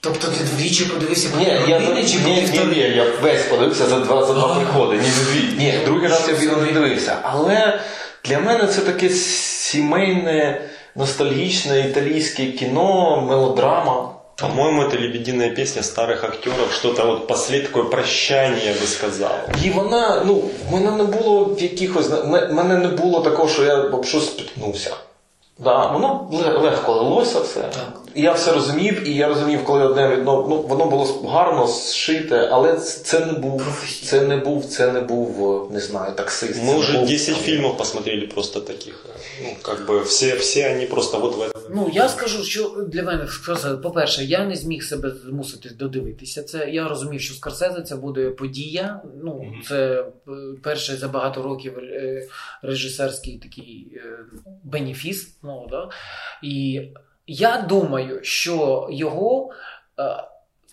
Тобто 0.00 0.28
ти 0.28 0.44
двічі 0.44 0.84
подивився 0.84 1.28
ні, 1.38 1.44
я, 1.44 1.78
ні, 1.78 2.08
чи 2.08 2.18
ні, 2.18 2.48
ні, 2.52 2.64
ні, 2.64 2.78
я 2.78 3.04
весь 3.22 3.42
подивився 3.42 3.86
за 3.86 4.00
два 4.00 4.26
за 4.26 4.32
два 4.34 4.54
приходи. 4.54 4.96
Ні, 4.96 5.08
дві. 5.24 5.58
Ні, 5.58 5.80
другий 5.84 6.08
раз 6.08 6.24
я 6.28 6.34
відео 6.34 6.56
не 6.56 6.72
дивився. 6.72 7.18
Але 7.22 7.80
для 8.24 8.38
мене 8.38 8.66
це 8.66 8.80
таке 8.80 9.08
сімейне 9.10 10.70
ностальгічне 10.95 11.79
італійське 11.79 12.45
кіно, 12.45 13.21
мелодрама. 13.29 14.09
По-моему, 14.41 14.81
это 14.81 14.97
лебединая 14.99 15.49
песня 15.49 15.83
старых 15.83 16.23
актеров, 16.23 16.71
что-то 16.71 17.05
вот 17.05 17.27
после 17.27 17.59
такое 17.59 17.83
прощание, 17.83 18.65
я 18.65 18.71
бы 18.73 18.87
сказал. 18.87 19.31
І 19.63 19.69
вона, 19.69 20.23
ну, 20.25 20.33
в 20.69 20.73
мене 20.73 20.91
не 20.91 21.03
було 21.03 21.45
в 21.45 21.61
якихось. 21.61 22.07
В 22.09 22.25
мене 22.53 22.77
не 22.77 22.87
було 22.87 23.19
такого, 23.19 23.49
що 23.49 23.63
я 23.63 23.75
об 23.81 24.05
щось 24.05 24.25
спіткнувся. 24.25 24.91
Да, 25.59 25.85
воно 25.87 26.29
ле- 26.33 26.59
легко 26.61 26.93
лилося 26.93 27.39
все. 27.39 27.59
Так. 27.59 27.93
І 28.15 28.21
я 28.21 28.31
все 28.31 28.51
розумів, 28.51 29.07
і 29.07 29.15
я 29.15 29.27
розумів, 29.27 29.63
коли 29.63 29.85
одне 29.85 30.15
відно, 30.15 30.45
ну, 30.49 30.61
воно 30.61 30.85
було 30.85 31.29
гарно 31.29 31.67
зшите, 31.67 32.49
але 32.51 32.77
це 32.77 33.25
не 33.25 33.33
був, 33.33 33.63
Професійно. 33.63 34.09
це 34.09 34.27
не 34.27 34.37
був, 34.37 34.65
це 34.65 34.91
не 34.91 35.01
був, 35.01 35.71
не 35.71 35.79
знаю, 35.79 36.15
таксист. 36.15 36.63
Мы 36.63 36.65
це 36.67 36.77
уже 36.77 36.97
був, 36.97 37.07
10 37.07 37.35
там, 37.35 37.43
фильмов 37.43 37.77
посмотрели 37.77 38.27
просто 38.27 38.61
таких. 38.61 39.05
Ну, 39.43 39.55
как 39.61 39.87
бы 39.87 40.03
все, 40.03 40.35
все 40.35 40.75
они 40.75 40.85
просто 40.85 41.19
вот 41.19 41.35
в 41.35 41.41
этом. 41.41 41.61
Ну, 41.73 41.89
я 41.93 42.09
скажу, 42.09 42.43
що 42.43 42.85
для 42.87 43.03
мене 43.03 43.27
Скорсезе, 43.27 43.77
по-перше, 43.77 44.23
я 44.23 44.45
не 44.45 44.55
зміг 44.55 44.83
себе 44.83 45.11
змусити 45.11 45.69
додивитися 45.69 46.43
це. 46.43 46.69
Я 46.69 46.87
розумів, 46.87 47.21
що 47.21 47.33
Скорсезе 47.33 47.81
це 47.81 47.95
буде 47.95 48.29
подія. 48.29 49.01
Ну, 49.23 49.53
це 49.67 50.05
е, 50.27 50.31
перший 50.63 50.95
за 50.95 51.07
багато 51.07 51.41
років 51.41 51.77
е, 51.77 52.27
режисерський 52.61 53.37
такий 53.37 53.87
е, 53.95 54.19
бенефіс. 54.63 55.35
Ну, 55.43 55.67
да? 55.69 55.89
І 56.43 56.81
я 57.26 57.66
думаю, 57.68 58.20
що 58.22 58.88
його 58.90 59.50
е, 59.98 60.24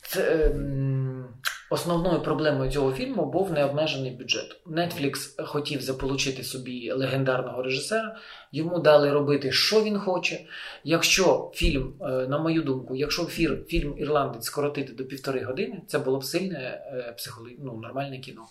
це, 0.02 0.46
ем, 0.46 1.26
основною 1.70 2.22
проблемою 2.22 2.72
цього 2.72 2.92
фільму 2.92 3.26
був 3.26 3.52
необмежений 3.52 4.12
бюджет. 4.12 4.62
Netflix 4.68 5.44
хотів 5.46 5.82
заполучити 5.82 6.44
собі 6.44 6.92
легендарного 6.92 7.64
режисера. 7.64 8.16
Йому 8.52 8.80
дали 8.80 9.12
робити, 9.12 9.52
що 9.52 9.84
він 9.84 10.00
хоче. 10.00 10.40
Якщо 10.84 11.52
фільм, 11.54 11.94
е, 12.02 12.06
на 12.06 12.38
мою 12.38 12.62
думку, 12.62 12.96
якщо 12.96 13.26
фір, 13.26 13.58
фільм 13.68 13.96
Ірландець 13.98 14.46
скоротити 14.46 14.94
до 14.94 15.06
півтори 15.06 15.44
години, 15.44 15.82
це 15.88 16.00
було 16.00 16.20
б 16.20 16.24
сильне 16.24 16.60
е, 16.60 17.14
психолог... 17.18 17.50
ну, 17.60 17.80
нормальне 17.84 18.20
кіно. 18.20 18.42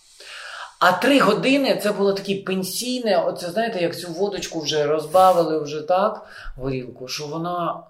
А 0.81 0.93
три 0.93 1.21
години 1.21 1.81
це 1.83 1.93
було 1.93 2.13
таке 2.13 2.43
пенсійне. 2.47 3.17
Оце 3.17 3.51
знаєте, 3.51 3.83
як 3.83 3.99
цю 3.99 4.09
водочку 4.09 4.61
вже 4.61 4.87
розбавили 4.87 5.63
вже 5.63 5.83
так, 5.83 6.27
горілку, 6.57 7.09
що 7.09 7.27
вона. 7.27 7.83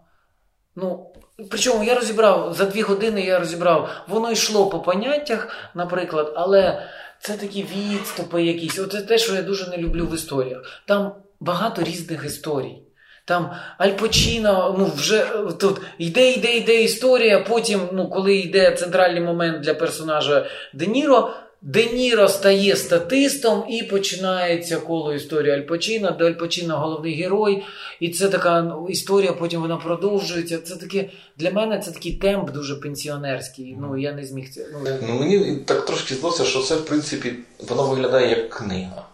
Ну, 0.76 1.10
причому 1.50 1.84
я 1.84 1.94
розібрав 1.94 2.54
за 2.54 2.64
дві 2.64 2.82
години, 2.82 3.20
я 3.20 3.38
розібрав, 3.38 3.90
воно 4.08 4.32
йшло 4.32 4.66
по 4.66 4.80
поняттях, 4.80 5.48
наприклад, 5.74 6.32
але 6.36 6.82
це 7.20 7.36
такі 7.36 7.66
відступи 7.74 8.42
якісь. 8.42 8.78
Оце 8.78 9.02
те, 9.02 9.18
що 9.18 9.34
я 9.34 9.42
дуже 9.42 9.70
не 9.70 9.76
люблю 9.76 10.06
в 10.06 10.14
історіях. 10.14 10.82
Там 10.86 11.14
багато 11.40 11.82
різних 11.82 12.24
історій. 12.24 12.82
Там 13.24 13.50
Аль 13.78 13.90
Пачіно, 13.90 14.74
ну 14.78 14.92
вже 14.96 15.18
е, 15.18 15.52
тут 15.60 15.80
йде, 15.98 16.32
йде, 16.32 16.56
йде 16.56 16.82
історія. 16.82 17.38
Потім, 17.38 17.80
ну, 17.92 18.08
коли 18.08 18.34
йде 18.36 18.70
центральний 18.70 19.20
момент 19.20 19.60
для 19.60 19.74
персонажа 19.74 20.46
Де 20.72 20.86
Ніро, 20.86 21.30
Де 21.64 21.86
Ніро 21.86 22.28
стає 22.28 22.76
статистом 22.76 23.64
і 23.68 23.82
починається 23.82 24.76
коло 24.76 25.14
історії 25.14 25.54
Аль 25.54 25.60
Пачіно, 25.60 26.16
де 26.18 26.24
Аль 26.24 26.32
Пачіно 26.32 26.78
головний 26.78 27.14
герой. 27.14 27.62
І 28.00 28.08
це 28.08 28.28
така 28.28 28.62
ну, 28.62 28.86
історія, 28.88 29.32
потім 29.32 29.60
вона 29.60 29.76
продовжується. 29.76 30.58
Це 30.58 30.76
таке 30.76 31.10
для 31.36 31.50
мене 31.50 31.78
це 31.78 31.90
такий 31.90 32.12
темп 32.12 32.50
дуже 32.50 32.76
пенсіонерський. 32.76 33.76
Ну 33.80 33.98
я 33.98 34.12
не 34.12 34.24
зміг 34.24 34.50
це. 34.50 34.66
Ну, 34.72 34.90
Ну 35.08 35.14
мені 35.14 35.56
так 35.64 35.86
трошки 35.86 36.14
здалося, 36.14 36.44
що 36.44 36.60
це 36.60 36.74
в 36.74 36.84
принципі 36.84 37.32
воно 37.68 37.86
виглядає 37.86 38.28
як 38.30 38.50
книга. 38.50 39.06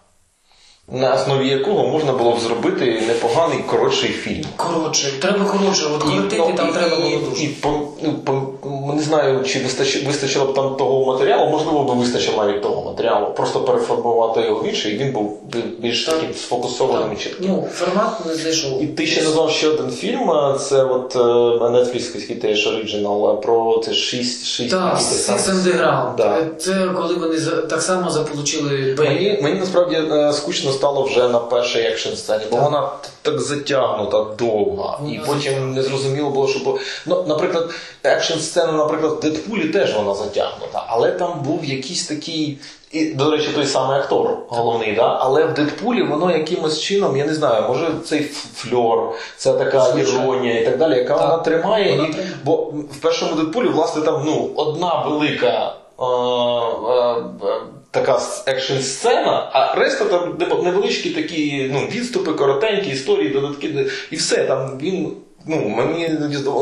На 0.93 1.15
основі 1.15 1.49
якого 1.49 1.87
можна 1.89 2.13
було 2.13 2.37
б 2.37 2.41
зробити 2.41 3.03
непоганий 3.07 3.59
коротший 3.59 4.11
фільм. 4.11 4.45
коротше, 4.57 5.13
треба 5.21 5.45
коротше, 5.45 5.87
от 5.87 6.03
коротити 6.03 6.37
ну, 6.49 6.53
там 6.57 6.69
і- 6.69 6.73
треба 6.73 6.97
було 6.97 7.09
і- 7.11 7.25
дуже. 7.31 7.45
І, 7.45 7.49
по, 7.49 7.89
ну, 8.03 8.15
по, 8.15 8.48
не 8.95 9.03
знаю, 9.03 9.45
чи 9.45 9.59
вистачило, 9.61 10.07
вистачило 10.07 10.45
б 10.45 10.55
там 10.55 10.77
того 10.77 11.05
матеріалу, 11.13 11.51
можливо, 11.51 11.85
б 11.85 11.99
вистачило 11.99 12.45
навіть 12.45 12.63
того 12.63 12.91
матеріалу. 12.91 13.27
Просто 13.37 13.61
переформувати 13.61 14.41
його 14.41 14.61
в 14.61 14.69
інший, 14.69 14.95
і 14.95 14.99
він 14.99 15.13
був 15.13 15.41
більш 15.79 16.05
Так. 16.05 16.15
таким 16.15 16.35
сфокусованим 16.35 17.13
і 17.13 17.17
чітким. 17.17 17.47
Ну, 17.49 17.69
формат 17.73 18.27
не 18.27 18.35
знайшов. 18.35 18.83
І 18.83 18.87
ти 18.87 19.07
ще 19.07 19.23
назвав 19.23 19.51
ще 19.51 19.69
один 19.69 19.91
фільм, 19.91 20.31
це 20.59 20.85
от 20.85 21.17
е, 21.17 21.19
Netflix 21.65 22.41
теж 22.41 22.67
оригінал 22.67 23.41
про 23.41 23.83
це 23.85 23.93
шість 23.95 24.47
шість 24.47 24.71
Так, 24.71 24.99
Six 24.99 25.51
Underground. 25.51 26.17
Да. 26.17 26.39
Це 26.59 26.89
коли 26.97 27.15
вони 27.15 27.37
так 27.71 27.83
само 27.83 28.11
заполучили 28.11 28.95
Мені, 28.99 29.31
Б. 29.31 29.43
мені 29.43 29.61
насправді 29.61 29.97
е, 29.97 30.33
скучно 30.33 30.73
стало 30.73 31.03
вже 31.03 31.29
на 31.29 31.39
першій 31.39 31.79
екшн 31.79 32.09
сцені, 32.15 32.45
бо 32.51 32.57
Так. 32.57 32.65
вона 32.65 32.91
так 33.23 33.41
затягнута 33.41 34.27
довга. 34.39 34.99
І 35.09 35.21
потім 35.27 35.75
не 35.75 35.83
зрозуміло 35.83 36.31
було, 36.31 36.49
що 36.49 36.61
бо 36.65 36.79
ну, 37.07 37.25
наприклад, 37.29 37.71
екшн 38.05 38.39
сцена, 38.39 38.73
наприклад, 38.79 39.13
в 39.13 39.21
Дедпулі 39.21 39.69
теж 39.69 39.95
вона 39.97 40.15
затягнута, 40.15 40.85
але 40.89 41.13
там 41.13 41.41
був 41.45 41.65
якийсь 41.65 42.07
такий. 42.07 42.59
І, 42.93 43.05
до 43.07 43.31
речі, 43.31 43.49
той 43.55 43.67
самий 43.67 43.99
актор 43.99 44.39
головний, 44.49 44.93
да? 44.93 45.19
але 45.21 45.45
в 45.45 45.55
Дедпулі 45.55 46.03
воно 46.03 46.37
якимось 46.37 46.81
чином, 46.81 47.17
я 47.17 47.27
не 47.27 47.35
знаю, 47.35 47.69
може 47.69 47.87
цей 48.05 48.23
фльор, 48.55 49.15
це 49.37 49.53
така 49.53 49.95
іронія 49.99 50.61
і 50.61 50.65
так 50.65 50.79
далі, 50.79 50.97
яка 50.99 51.15
Так. 51.15 51.31
вона 51.31 51.43
тримає. 51.43 51.97
Вона 51.97 52.09
і, 52.09 52.13
тримає. 52.13 52.33
бо 52.45 52.57
в 52.91 52.97
першому 53.03 53.35
Дедпулі, 53.35 53.69
власне, 53.69 54.03
там 54.03 54.23
ну, 54.27 54.51
одна 54.57 55.05
велика 55.07 55.75
е, 56.01 56.05
е, 56.05 57.49
е, 57.49 57.61
така 57.91 58.21
екшн 58.47 58.79
сцена, 58.79 59.51
а 59.53 59.75
решта 59.75 60.05
там 60.05 60.39
невеличкі 60.65 61.11
такі 61.11 61.71
ну, 61.73 61.81
відступи, 61.81 62.33
коротенькі 62.33 62.91
історії, 62.91 63.29
додатки, 63.29 63.87
і 64.11 64.17
все. 64.17 64.45
Там 64.45 64.79
він. 64.79 65.17
Ну, 65.47 65.69
мені 65.69 66.19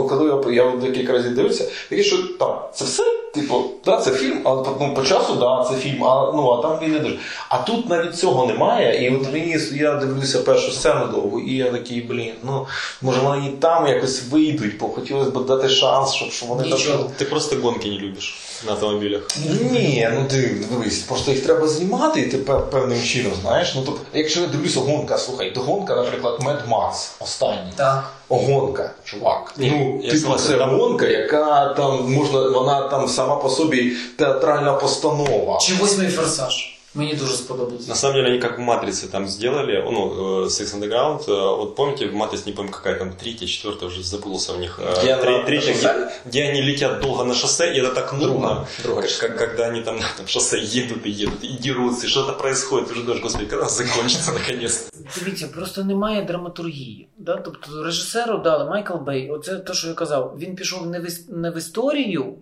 коли 0.09 0.55
я, 0.55 0.65
я 0.65 0.77
декілька 0.77 1.13
разів 1.13 1.35
дивився, 1.35 1.71
такі, 1.91 2.05
що 2.05 2.17
там 2.39 2.59
це 2.75 2.85
все, 2.85 3.03
типу, 3.35 3.65
да, 3.85 3.97
це 3.97 4.11
фільм, 4.11 4.41
але 4.45 4.69
ну, 4.81 4.95
по 4.95 5.03
часу, 5.03 5.35
да, 5.35 5.67
це 5.71 5.77
фільм, 5.77 6.05
а, 6.05 6.33
ну, 6.35 6.51
а 6.51 6.63
там 6.63 6.79
він 6.83 6.93
не 6.93 6.99
дуже. 6.99 7.19
А 7.49 7.59
тут 7.59 7.89
навіть 7.89 8.17
цього 8.17 8.47
немає. 8.47 9.05
І 9.07 9.17
от 9.17 9.33
мені 9.33 9.59
я 9.73 9.95
дивлюся 9.95 10.39
першу 10.39 10.73
сцену 10.73 11.07
довго, 11.07 11.41
і 11.41 11.57
я 11.57 11.71
такий, 11.71 12.01
блін, 12.01 12.33
ну 12.45 12.67
може 13.03 13.21
вони 13.21 13.53
там 13.61 13.87
якось 13.87 14.31
вийдуть, 14.31 14.79
бо 14.79 14.89
хотілося 14.89 15.31
б 15.31 15.47
дати 15.47 15.69
шанс, 15.69 16.15
щоб, 16.15 16.31
щоб 16.31 16.49
вони 16.49 16.63
Нічого. 16.63 16.99
там. 16.99 17.13
Ти 17.17 17.25
просто 17.25 17.57
гонки 17.57 17.89
не 17.89 17.99
любишь 17.99 18.35
на 18.67 18.73
автомобілях. 18.73 19.23
Ні, 19.73 20.09
ну 20.15 20.25
ти 20.31 20.57
дивись, 20.71 20.99
просто 20.99 21.31
їх 21.31 21.45
треба 21.45 21.69
знімати 21.69 22.21
і 22.21 22.27
ти 22.27 22.39
певним 22.71 23.03
чином, 23.03 23.33
знаєш. 23.43 23.75
Ну 23.75 23.83
тобто, 23.87 24.01
якщо 24.15 24.41
я 24.41 24.47
дивлюся 24.47 24.81
гонка, 24.81 25.19
слухай, 25.19 25.51
то 25.51 25.61
гонка, 25.61 25.97
наприклад, 25.97 26.41
Mad 26.41 26.69
Max 26.71 27.11
останній. 27.21 27.73
Так. 27.77 28.11
Гонка, 28.29 28.91
чувак. 29.05 29.55
Ні, 29.57 29.71
ну, 29.71 30.01
я 30.05 30.13
типу, 30.13 30.35
це 30.35 30.53
там- 30.57 30.79
гонка, 30.79 31.07
яка 31.07 31.75
там 31.77 32.13
можна, 32.13 32.41
вона 32.49 32.89
там 32.89 33.09
сама 33.09 33.37
по 33.37 33.49
собі 33.49 33.93
театральна 34.19 34.73
постанова. 34.73 35.59
Чи 35.59 35.75
восьмий 35.75 36.09
форсаж? 36.09 36.76
Мені 36.96 37.14
дуже 37.16 37.34
сподобався. 37.34 37.90
На 37.90 37.96
самом 37.96 38.16
деле 38.16 38.30
они 38.30 38.40
как 38.40 38.58
в 38.58 38.62
«Матрице» 38.62 39.08
там 39.08 39.28
сделали, 39.28 39.82
ну, 39.92 40.14
э, 40.14 40.46
Six 40.46 40.76
Underground, 40.80 41.26
э, 41.28 41.58
вот 41.58 41.76
помните, 41.76 42.08
в 42.08 42.14
«Матрице», 42.16 42.44
не 42.48 42.52
помню 42.54 42.72
какая 42.72 42.96
там, 43.00 43.12
третья, 43.24 43.48
четвертая, 43.48 43.90
уже 43.90 44.04
забылся 44.04 44.54
в 44.54 44.60
них, 44.60 44.80
э, 44.84 45.02
Где 45.04 45.16
тре- 45.18 45.38
на 45.38 45.44
третья, 45.46 45.74
шоссе? 45.74 45.94
где, 45.94 46.12
где 46.26 46.50
они 46.52 46.62
летят 46.62 47.00
долго 47.02 47.24
на 47.24 47.34
шоссе, 47.34 47.74
и 47.74 47.80
это 47.82 47.94
так 47.96 48.14
нудно, 48.14 48.28
Друга, 48.28 48.68
друга 48.84 49.02
как, 49.02 49.10
частина. 49.10 49.30
как- 49.30 49.38
когда 49.50 49.68
они 49.70 49.82
там 49.82 49.96
на 50.00 50.06
этом 50.16 50.28
шоссе 50.28 50.60
едут 50.82 51.06
и 51.06 51.10
едут, 51.24 51.44
и 51.44 51.48
дерутся, 51.64 52.06
и 52.08 52.10
что-то 52.10 52.34
происходит, 52.34 52.88
ты 52.90 52.92
уже 52.94 53.02
думаешь, 53.04 53.24
господи, 53.24 53.46
когда 53.46 53.70
закончится 53.70 54.32
наконец 54.34 54.90
Дивіться, 55.20 55.48
просто 55.48 55.84
немає 55.84 56.22
драматургії. 56.26 57.08
Да? 57.18 57.36
Тобто 57.38 57.84
режисеру 57.84 58.38
дали 58.38 58.66
Майкл 58.70 58.98
Бей, 58.98 59.30
оце 59.32 59.56
те, 59.56 59.74
що 59.74 59.88
я 59.88 59.94
казав, 59.94 60.36
він 60.40 60.56
пішов 60.56 60.88
не 60.88 61.00
в, 61.00 61.06
іс- 61.06 61.32
не 61.34 61.50
в 61.52 61.58
історію, 61.58 62.36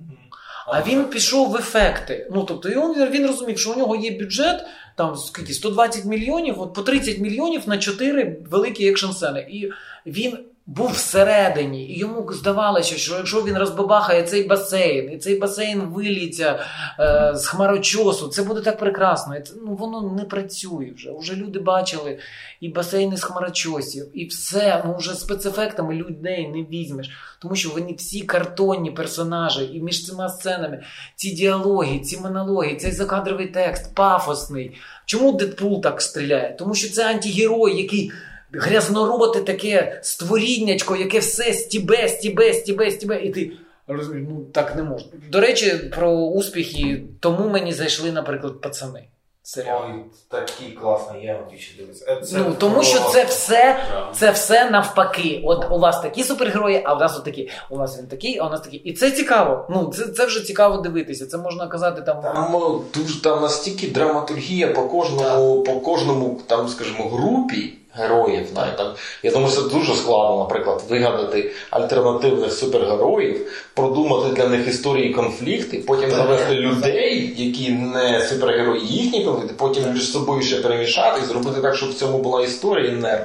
а 0.67 0.83
він 0.83 1.05
пішов 1.05 1.51
в 1.51 1.57
ефекти. 1.57 2.29
Ну 2.33 2.45
тобто, 2.45 2.69
і 2.69 2.75
він, 2.75 3.11
він 3.11 3.27
розумів, 3.27 3.59
що 3.59 3.73
у 3.73 3.77
нього 3.77 3.97
є 3.97 4.19
бюджет, 4.19 4.65
там 4.97 5.17
скільки 5.17 5.53
120 5.53 6.05
мільйонів, 6.05 6.61
от 6.61 6.75
по 6.75 6.83
30 6.83 7.19
мільйонів 7.19 7.69
на 7.69 7.79
4 7.79 8.37
великі 8.51 8.89
екшн 8.89 9.11
сцени. 9.11 9.47
І 9.51 9.71
він 10.07 10.39
був 10.67 10.91
всередині, 10.91 11.87
і 11.89 11.99
йому 11.99 12.33
здавалося, 12.33 12.97
що 12.97 13.15
якщо 13.15 13.43
він 13.43 13.59
розбабахає 13.59 14.23
цей 14.23 14.47
басейн, 14.47 15.13
і 15.13 15.19
цей 15.19 15.39
басейн 15.39 15.81
виліться 15.81 16.65
е, 17.01 17.33
з 17.37 17.47
хмарочосу, 17.47 18.29
це 18.29 18.43
буде 18.43 18.61
так 18.61 18.79
прекрасно. 18.79 19.37
І 19.37 19.43
це, 19.43 19.55
ну, 19.67 19.75
воно 19.75 20.15
не 20.17 20.25
працює 20.25 20.93
вже. 20.97 21.11
Уже 21.11 21.35
люди 21.35 21.59
бачили 21.59 22.19
і 22.61 22.69
басейни 22.69 23.17
з 23.17 23.23
хмарочосів, 23.23 24.07
і 24.15 24.27
все. 24.27 24.83
Ну 24.87 24.97
вже 24.97 25.15
спецефектами 25.15 25.95
людей 25.95 26.49
не 26.49 26.63
візьмеш, 26.63 27.11
тому 27.39 27.57
що 27.57 27.71
вони 27.71 27.95
всі 27.99 28.23
картонні 28.23 28.91
персонажі, 28.91 29.71
і 29.75 29.83
між 29.83 30.07
цими 30.07 30.29
сценами 30.29 30.83
ці 31.17 31.31
діалоги, 31.31 31.99
ці 31.99 32.21
монологи, 32.21 32.77
цей 32.77 32.93
закадровий 32.93 33.47
текст, 33.47 33.95
пафосний. 33.95 34.77
Чому 35.07 35.33
Дедпул 35.33 35.83
так 35.83 36.03
стріляє? 36.03 36.57
Тому 36.59 36.75
що 36.75 36.93
це 36.93 37.11
антигерой, 37.11 37.83
який. 37.83 38.13
Грязнороте 38.57 39.41
таке 39.41 40.01
створіннячко, 40.03 40.97
яке 40.97 41.19
все 41.19 41.53
стібе, 41.53 42.09
стібе, 42.09 42.55
стібе, 42.55 42.91
стібе, 42.91 43.21
і 43.21 43.31
ти 43.31 43.53
розумієш, 43.87 44.29
ну 44.31 44.45
так 44.53 44.77
не 44.77 44.83
можна. 44.83 45.09
До 45.31 45.41
речі, 45.41 45.71
про 45.97 46.11
успіхи, 46.13 47.03
тому 47.21 47.49
мені 47.49 47.73
зайшли, 47.73 48.13
наприклад, 48.13 48.61
пацани. 48.61 49.05
серіал. 49.43 49.83
Ой, 49.85 49.95
такі 50.29 50.65
класні, 50.81 51.25
я 51.25 51.41
двічі 51.51 51.75
дивився. 51.79 52.05
Е, 52.09 52.23
Ну, 52.33 52.55
тому 52.59 52.83
що 52.83 53.01
це 53.13 53.25
все, 53.25 53.79
це 54.15 54.31
все 54.31 54.71
навпаки. 54.71 55.41
От 55.45 55.67
у 55.71 55.79
вас 55.79 56.01
такі 56.03 56.23
супергерої, 56.25 56.83
а 56.85 56.95
у 56.95 56.99
нас 56.99 57.17
от 57.19 57.25
такі. 57.25 57.51
У 57.71 57.77
вас 57.77 57.99
він 57.99 58.07
такий, 58.07 58.39
а 58.39 58.47
у 58.47 58.51
нас 58.51 58.61
такий. 58.61 58.81
І 58.81 58.93
це 58.93 59.11
цікаво. 59.11 59.67
Ну, 59.71 59.93
це, 59.97 60.07
це 60.07 60.27
вже 60.27 60.41
цікаво 60.45 60.77
дивитися. 60.77 61.27
Це 61.27 61.39
можна 61.39 61.67
казати 61.67 62.03
там. 62.03 62.23
Там 62.23 62.81
дуже 62.95 63.23
там 63.23 63.43
настільки 63.43 63.89
драматургія 63.89 64.69
по 64.69 64.83
кожному, 64.83 65.63
по 65.63 65.73
кожному, 65.81 66.41
там, 66.47 66.69
скажімо, 66.69 67.09
групі 67.09 67.73
героїв. 67.97 68.47
Навіть 68.55 68.77
там 68.77 68.93
я 69.23 69.31
думаю, 69.31 69.53
це 69.53 69.63
дуже 69.63 69.95
складно, 69.95 70.39
наприклад, 70.39 70.83
вигадати 70.89 71.51
альтернативних 71.71 72.53
супергероїв, 72.53 73.53
продумати 73.75 74.35
для 74.35 74.49
них 74.49 74.69
історії 74.69 75.15
конфлікти, 75.15 75.85
потім 75.87 76.11
завести 76.11 76.55
людей, 76.55 77.35
які 77.37 77.71
не 77.71 78.27
супергерої, 78.31 78.87
їхні 78.87 79.25
конфлікти, 79.25 79.55
потім 79.59 79.93
між 79.93 80.13
собою 80.13 80.43
ще 80.43 80.57
перемішати 80.57 81.21
і 81.21 81.25
зробити 81.25 81.61
так, 81.61 81.77
щоб 81.77 81.91
в 81.91 81.95
цьому 81.95 82.19
була 82.19 82.43
історія 82.43 82.89
і 82.89 82.93
нерв. 82.93 83.25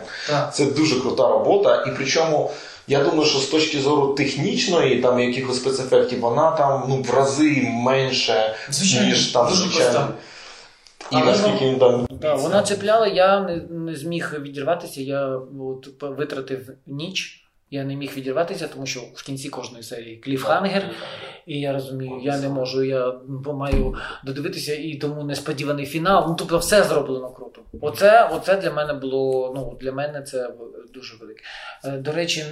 Це 0.54 0.66
дуже 0.66 1.00
крута 1.00 1.28
робота, 1.28 1.86
і 1.88 1.90
причому. 1.98 2.52
Я 2.92 3.04
думаю, 3.04 3.26
що 3.26 3.40
з 3.40 3.46
точки 3.46 3.80
зору 3.80 4.14
технічної, 4.14 5.02
там 5.02 5.20
якихось 5.20 5.56
спецефектів, 5.56 6.20
вона 6.20 6.52
там 6.52 6.84
ну 6.90 7.06
в 7.08 7.16
рази 7.16 7.68
менше, 7.84 8.56
Звичайно, 8.70 9.08
ніж 9.08 9.26
там 9.26 9.50
звичайно. 9.50 10.08
І 11.12 11.16
а 11.16 11.26
наскільки 11.26 11.70
він 11.70 11.80
там 11.80 12.08
Да, 12.12 12.36
вона 12.36 12.64
цепляла, 12.64 13.08
я 13.08 13.42
не, 13.42 13.56
не 13.56 13.96
зміг 13.96 14.40
відірватися. 14.42 15.02
Я 15.02 15.28
от, 15.60 16.02
витратив 16.02 16.70
ніч. 16.86 17.49
Я 17.72 17.84
не 17.84 17.96
міг 17.96 18.14
відірватися, 18.18 18.68
тому 18.68 18.86
що 18.86 19.00
в 19.14 19.24
кінці 19.24 19.50
кожної 19.50 19.84
серії 19.84 20.18
кліфхангер. 20.18 20.92
І 21.46 21.60
я 21.60 21.74
розумію, 21.74 22.22
я 22.24 22.38
не 22.38 22.50
можу, 22.50 22.84
я 22.84 23.14
маю 23.46 23.96
додивитися, 24.26 24.76
і 24.76 24.96
тому 24.96 25.24
несподіваний 25.24 25.86
фінал. 25.86 26.26
Ну 26.28 26.36
тобто, 26.40 26.58
все 26.58 26.84
зроблено 26.84 27.30
круто. 27.30 27.62
Оце, 27.82 28.30
оце 28.34 28.56
для 28.62 28.72
мене 28.72 28.94
було. 28.94 29.54
Ну 29.56 29.78
для 29.82 29.92
мене 29.92 30.22
це 30.22 30.54
дуже 30.94 31.18
велике. 31.18 31.44
Е, 31.86 31.98
До 31.98 32.12
речі, 32.12 32.46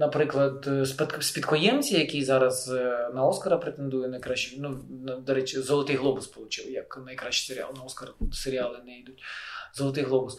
наприклад, 0.00 0.64
е, 0.66 0.70
«Спад- 0.70 1.22
спадкоємці, 1.22 1.98
який 1.98 2.24
зараз 2.24 2.68
е, 2.72 3.10
на 3.14 3.24
Оскара 3.26 3.56
претендує 3.56 4.08
найкраще. 4.08 4.56
Ну 4.58 4.78
до 5.26 5.34
речі, 5.34 5.60
Золотий 5.60 5.96
глобус 5.96 6.32
отримав, 6.36 6.72
як 6.72 7.00
найкращий 7.06 7.56
серіал 7.56 7.70
на 7.76 7.82
Оскар. 7.82 8.08
Серіали 8.32 8.78
не 8.86 8.98
йдуть. 8.98 9.22
Золотий 9.74 10.04
глобус. 10.04 10.36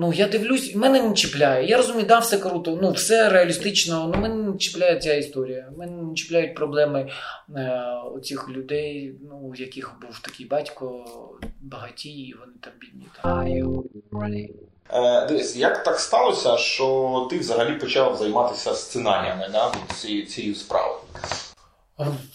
Ну, 0.00 0.12
я 0.12 0.28
дивлюсь, 0.28 0.74
мене 0.74 1.02
не 1.02 1.14
чіпляє. 1.14 1.66
Я 1.66 1.76
розумію, 1.76 2.06
да, 2.06 2.18
все 2.18 2.38
круто, 2.38 2.78
ну 2.82 2.92
все 2.92 3.28
реалістично, 3.28 4.10
ну 4.14 4.20
мене 4.20 4.34
не 4.34 4.58
чіпляє 4.58 4.98
ця 4.98 5.14
історія. 5.14 5.68
Мене 5.76 6.02
не 6.02 6.14
чіпляють 6.14 6.54
проблеми 6.54 7.10
е, 7.56 7.82
оцих 8.14 8.48
людей, 8.48 9.14
ну, 9.30 9.36
у 9.36 9.54
яких 9.54 9.92
був 10.02 10.18
такий 10.18 10.46
батько, 10.46 11.04
багаті, 11.60 12.08
і 12.08 12.34
вони 12.40 12.52
там 12.60 12.72
бідні. 12.80 13.06
Е, 14.92 15.26
дивись, 15.26 15.56
як 15.56 15.82
так 15.82 16.00
сталося, 16.00 16.56
що 16.56 17.26
ти 17.30 17.38
взагалі 17.38 17.78
почав 17.78 18.16
займатися 18.16 18.74
сценаріями 18.74 19.48
да, 19.52 19.66
от 19.66 19.96
цією, 19.96 20.26
цією 20.26 20.54
справою? 20.54 20.98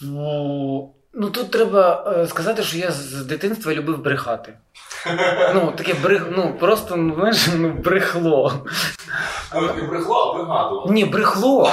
Ну, 0.00 0.94
ну 1.12 1.30
тут 1.30 1.50
треба 1.50 2.14
е, 2.16 2.26
сказати, 2.26 2.62
що 2.62 2.78
я 2.78 2.90
з 2.90 3.24
дитинства 3.24 3.74
любив 3.74 4.02
брехати. 4.02 4.52
Ну, 5.54 5.72
таке 5.76 5.94
брех, 5.94 6.26
ну 6.36 6.54
просто 6.60 6.96
ну, 6.96 7.14
знаєш, 7.14 7.48
ну, 7.56 7.72
брехло. 7.84 8.52
Але 9.50 9.74
не 9.74 9.82
брехло, 9.82 10.16
а 10.16 10.38
вигадував. 10.38 10.92
Ні, 10.92 11.04
брехло. 11.04 11.70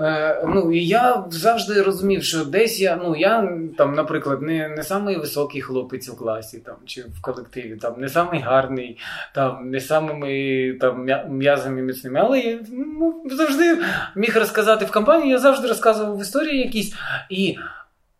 Е, 0.00 0.44
ну, 0.48 0.72
і 0.72 0.86
я 0.86 1.24
завжди 1.30 1.82
розумів, 1.82 2.24
що 2.24 2.44
десь 2.44 2.80
я, 2.80 2.96
ну 2.96 3.16
я 3.16 3.52
там, 3.78 3.94
наприклад, 3.94 4.42
не, 4.42 4.68
не 4.68 4.82
самий 4.82 5.16
високий 5.16 5.60
хлопець 5.60 6.08
у 6.08 6.16
класі 6.16 6.58
там, 6.58 6.74
чи 6.86 7.02
в 7.02 7.20
колективі, 7.20 7.76
там, 7.76 7.94
не 7.98 8.08
самий 8.08 8.40
гарний, 8.40 8.98
там, 9.34 9.70
не 9.70 9.80
самими 9.80 10.72
там, 10.80 11.06
м'язами 11.28 11.82
міцними, 11.82 12.20
але 12.20 12.40
я 12.40 12.58
ну, 12.72 13.22
завжди 13.30 13.78
міг 14.14 14.36
розказати 14.38 14.84
в 14.84 14.90
компанії, 14.90 15.30
я 15.30 15.38
завжди 15.38 15.68
розказував 15.68 16.20
історії 16.20 16.58
якісь. 16.58 16.94
І 17.30 17.56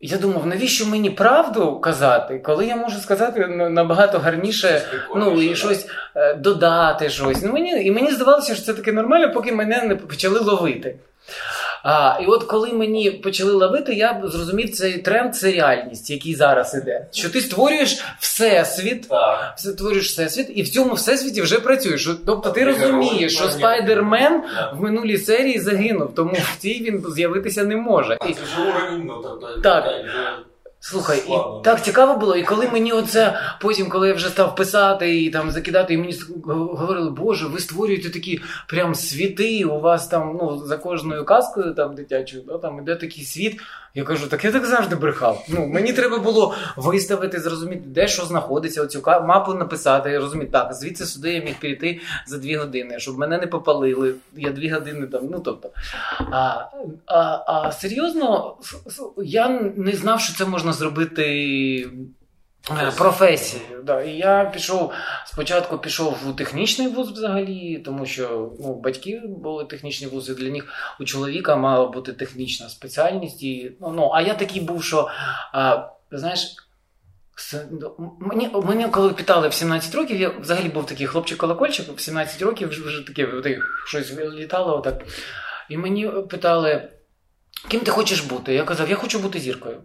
я 0.01 0.19
думав, 0.19 0.47
навіщо 0.47 0.87
мені 0.87 1.11
правду 1.11 1.81
казати, 1.81 2.39
коли 2.39 2.67
я 2.67 2.77
можу 2.77 2.99
сказати 3.01 3.47
набагато 3.49 4.19
гарніше 4.19 4.83
ну 5.17 5.43
і 5.43 5.57
щось 5.57 5.87
е, 6.17 6.35
додати 6.35 7.11
щось. 7.11 7.43
Ну 7.43 7.53
мені 7.53 7.85
і 7.85 7.91
мені 7.91 8.13
здавалося, 8.13 8.55
що 8.55 8.65
це 8.65 8.75
таке 8.75 8.93
нормально, 8.93 9.33
поки 9.35 9.53
мене 9.53 9.83
не 9.83 9.97
почали 9.97 10.41
ловити. 10.41 10.97
А, 11.83 12.19
і 12.23 12.27
от 12.27 12.45
коли 12.45 12.73
мені 12.73 13.11
почали 13.11 13.53
ловити, 13.53 13.95
я 13.95 14.23
зрозумів 14.25 14.71
цей 14.71 14.99
тренд, 14.99 15.37
серіальність, 15.37 16.11
який 16.11 16.35
зараз 16.35 16.75
іде. 16.75 17.07
Що 17.13 17.31
ти 17.31 17.41
створюєш 17.41 18.05
всесвіт, 18.21 19.07
все 19.57 19.71
створюєш 19.71 20.07
всесвіт, 20.11 20.47
і 20.55 20.63
в 20.63 20.69
цьому 20.69 20.95
всесвіті 20.95 21.43
вже 21.43 21.61
працюєш. 21.61 22.11
Тобто 22.27 22.51
ти 22.51 22.65
розумієш, 22.65 23.35
що 23.37 23.49
Spiderman 23.49 24.43
в 24.75 24.81
минулій 24.81 25.19
серії 25.19 25.59
загинув, 25.61 26.15
тому 26.15 26.33
в 26.33 26.57
цій 26.59 26.83
він 26.83 27.05
з'явитися 27.15 27.65
не 27.65 27.77
може. 27.77 28.19
Це 28.23 28.29
ж 28.29 28.71
уровень, 28.71 29.05
ну, 29.07 29.21
тобто, 29.23 29.61
Так. 29.61 29.85
Слухай, 30.81 31.23
і 31.29 31.65
так 31.65 31.85
цікаво 31.85 32.17
було, 32.17 32.37
і 32.37 32.43
коли 32.43 32.69
мені 32.69 32.93
оце 32.93 33.39
потім, 33.61 33.89
коли 33.89 34.09
я 34.09 34.15
вже 34.15 34.29
став 34.29 34.55
писати 34.55 35.23
і 35.23 35.31
там 35.31 35.51
закидати, 35.51 35.95
і 35.95 35.99
мені 35.99 36.15
говорили, 36.47 37.11
Боже, 37.11 37.47
ви 37.47 37.59
створюєте 37.61 38.11
такі 38.11 38.41
прям 38.67 38.95
світи, 38.95 39.65
у 39.65 39.81
вас 39.81 40.09
там 40.09 40.39
ну 40.41 40.59
за 40.67 40.77
кожною 40.77 41.25
казкою 41.25 41.75
там 41.75 41.95
дитячою, 41.95 42.43
да, 42.47 42.59
там 42.59 42.79
іде 42.79 42.97
такий 42.97 43.25
світ. 43.25 43.61
Я 43.95 44.05
кажу, 44.05 44.27
так 44.29 44.45
я 44.45 44.53
так 44.53 44.67
завжди 44.67 44.97
брехав. 44.97 45.45
Ну 45.49 45.67
мені 45.67 45.93
треба 45.93 46.19
було 46.19 46.55
виставити, 46.77 47.41
зрозуміти, 47.41 47.83
де 47.87 48.09
що 48.09 48.25
знаходиться, 48.25 48.83
оцю 48.83 49.03
мапу 49.07 49.55
написати, 49.55 50.19
розуміти, 50.19 50.51
так, 50.53 50.75
звідси 50.75 51.07
сюди 51.07 51.33
я 51.33 51.43
міг 51.43 51.55
перейти 51.61 52.01
за 52.27 52.39
дві 52.39 52.57
години, 52.57 52.99
щоб 52.99 53.19
мене 53.19 53.39
не 53.39 53.47
попалили. 53.47 54.15
Я 54.37 54.51
дві 54.51 54.71
години 54.71 55.07
там, 55.07 55.23
ну 55.31 55.41
тобто. 55.45 55.71
А, 56.31 56.65
а, 57.07 57.43
а 57.47 57.73
серйозно, 57.73 58.57
я 59.17 59.49
не 59.77 59.93
знав, 59.93 60.21
що 60.21 60.35
це 60.35 60.45
можна 60.45 60.68
зробити 60.73 61.25
е, 62.71 62.93
професією. 62.97 63.83
Да. 63.83 64.03
І 64.03 64.17
я 64.17 64.45
пішов 64.55 64.93
спочатку 65.27 65.79
пішов 65.79 66.17
у 66.31 66.33
технічний 66.33 66.89
вуз 66.89 67.11
взагалі, 67.11 67.79
тому 67.85 68.07
що 68.07 68.53
ну, 68.61 68.75
батьки 68.75 69.23
були 69.27 69.65
технічні 69.65 70.07
вузи. 70.07 70.35
Для 70.35 70.51
них 70.51 70.67
у 71.01 71.05
чоловіка 71.05 71.57
мала 71.57 71.87
бути 71.87 72.13
технічна 72.13 72.69
спеціальність. 72.69 73.43
І, 73.43 73.73
ну, 73.81 73.93
ну, 73.97 74.11
а 74.15 74.23
я 74.23 74.35
такий 74.35 74.61
був, 74.61 74.85
що 74.85 75.09
а, 75.53 75.89
знаєш. 76.13 76.57
Мені, 78.21 78.51
мені 78.65 78.89
коли 78.89 79.11
питали 79.11 79.49
в 79.49 79.55
17 79.55 79.95
років, 79.95 80.21
я 80.21 80.29
взагалі 80.29 80.69
був 80.69 80.87
такий 80.87 81.07
хлопчик-колокольчик, 81.07 81.95
в 81.95 82.01
17 82.01 82.43
років 82.43 82.69
вже 82.69 83.07
таке 83.07 83.29
щось 83.87 84.13
літало 84.19 84.79
отак. 84.79 85.05
І 85.69 85.77
мені 85.77 86.11
питали, 86.31 86.89
ким 87.69 87.81
ти 87.81 87.91
хочеш 87.91 88.21
бути? 88.21 88.55
Я 88.55 88.65
казав, 88.65 88.91
я 88.91 88.97
хочу 88.97 89.19
бути 89.19 89.41
зіркою. 89.41 89.83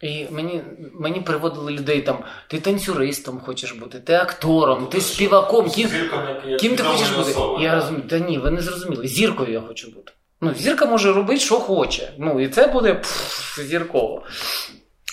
І 0.00 0.26
мені, 0.30 0.62
мені 0.94 1.20
приводили 1.20 1.72
людей 1.72 2.02
там, 2.02 2.18
ти 2.48 2.60
танцюристом 2.60 3.40
хочеш 3.40 3.72
бути, 3.72 4.00
ти 4.00 4.14
актором, 4.14 4.86
ти 4.86 5.00
співаком, 5.00 5.70
ким, 5.70 5.88
ким 6.60 6.76
ти 6.76 6.82
хочеш 6.82 7.10
бути? 7.10 7.34
Я 7.60 7.74
розумію, 7.74 8.04
та 8.08 8.18
ні, 8.18 8.38
ви 8.38 8.50
не 8.50 8.60
зрозуміли. 8.60 9.08
Зіркою 9.08 9.52
я 9.52 9.60
хочу 9.60 9.90
бути. 9.90 10.12
Ну, 10.40 10.54
зірка 10.54 10.86
може 10.86 11.12
робити, 11.12 11.40
що 11.40 11.54
хоче. 11.54 12.12
Ну, 12.18 12.40
і 12.40 12.48
це 12.48 12.66
буде 12.66 12.94
пф, 12.94 13.58
зірково. 13.68 14.22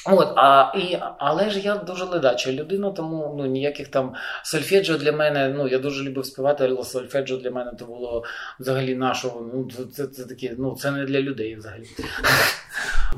От, 0.06 0.32
а, 0.36 0.72
і, 0.76 0.98
але 1.18 1.50
ж 1.50 1.60
я 1.60 1.74
дуже 1.76 2.04
ледача 2.04 2.52
людина, 2.52 2.90
тому 2.90 3.34
ну, 3.38 3.46
ніяких 3.46 3.88
там 3.88 4.12
сольфеджіо 4.44 4.98
для 4.98 5.12
мене, 5.12 5.54
ну 5.56 5.68
я 5.68 5.78
дуже 5.78 6.04
любив 6.04 6.26
співати, 6.26 6.64
але 6.64 6.84
сольфеджіо 6.84 7.36
для 7.36 7.50
мене 7.50 7.72
то 7.78 7.84
було 7.84 8.24
взагалі 8.60 8.94
нашого. 8.94 9.50
Ну, 9.54 9.68
це, 9.76 9.84
це, 9.84 10.06
це 10.06 10.24
таке, 10.24 10.54
ну 10.58 10.76
це 10.80 10.90
не 10.90 11.04
для 11.04 11.20
людей 11.20 11.56
взагалі. 11.56 11.84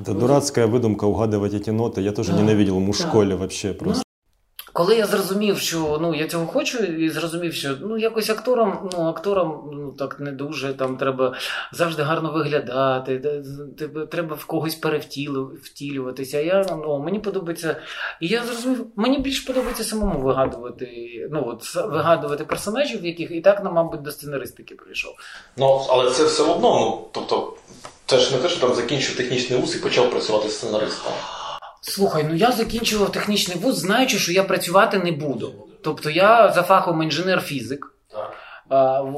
Это 0.01 0.15
дурацкая 0.15 0.67
выдумка 0.67 1.07
угадывать 1.07 1.55
эти 1.55 1.71
ноты. 1.71 2.01
Я 2.01 2.13
тоже 2.13 2.33
Да, 2.33 2.39
ненавидел 2.39 2.77
ему 2.77 2.93
в 2.93 2.99
да. 2.99 3.05
школе 3.05 3.35
вообще 3.35 3.73
просто. 3.73 4.03
Коли 4.76 4.96
я 4.96 5.06
зрозумів, 5.06 5.60
що 5.60 5.98
ну 6.02 6.16
я 6.16 6.28
цього 6.28 6.48
хочу, 6.48 6.78
і 6.78 7.10
зрозумів, 7.10 7.54
що 7.54 7.76
ну 7.82 7.98
якось 7.98 8.30
актором, 8.30 8.90
ну 8.94 9.08
актором 9.08 9.70
ну 9.74 9.92
так 9.92 10.20
не 10.20 10.32
дуже 10.32 10.74
там 10.74 10.98
треба 10.98 11.34
завжди 11.72 12.04
гарно 12.04 12.32
виглядати, 12.32 13.44
треба 14.12 14.36
в 14.36 14.46
когось 14.46 14.76
перевтілю- 14.82 15.50
втілюватися. 15.64 16.40
Я 16.40 16.66
ну 16.72 17.00
мені 17.00 17.20
подобається, 17.20 17.76
і 18.22 18.28
я 18.28 18.44
зрозумів, 18.44 18.88
мені 18.96 19.18
більше 19.18 19.48
подобається 19.48 19.84
самому 19.84 20.20
вигадувати. 20.20 20.88
Ну 21.32 21.44
от 21.48 21.76
вигадувати 21.76 22.46
персонажів, 22.46 23.06
яких 23.06 23.32
і 23.32 23.42
так, 23.42 23.62
ну, 23.64 23.72
мабуть, 23.72 24.02
до 24.02 24.12
сценаристики 24.12 24.76
прийшов. 24.76 25.14
Ну, 25.58 25.86
але 25.90 26.12
це 26.12 26.24
все 26.24 26.44
одно, 26.44 26.80
ну, 26.80 27.08
тобто, 27.12 27.54
це 28.06 28.18
ж 28.18 28.36
не 28.36 28.42
те, 28.42 28.50
що 28.50 28.68
там 28.68 28.76
закінчив 28.76 29.18
технічний 29.18 29.60
вуз 29.60 29.76
і 29.76 29.80
почав 29.80 30.10
працювати 30.10 30.50
сценаристом. 30.50 31.14
Слухай, 31.88 32.26
ну 32.30 32.36
я 32.36 32.52
закінчував 32.52 33.12
технічний 33.12 33.58
вуз, 33.58 33.78
знаючи, 33.78 34.18
що 34.18 34.32
я 34.32 34.44
працювати 34.44 34.98
не 34.98 35.12
буду. 35.12 35.68
Тобто 35.84 36.10
я 36.10 36.52
за 36.52 36.64
фахом 36.64 37.02
інженер-фізик. 37.02 37.80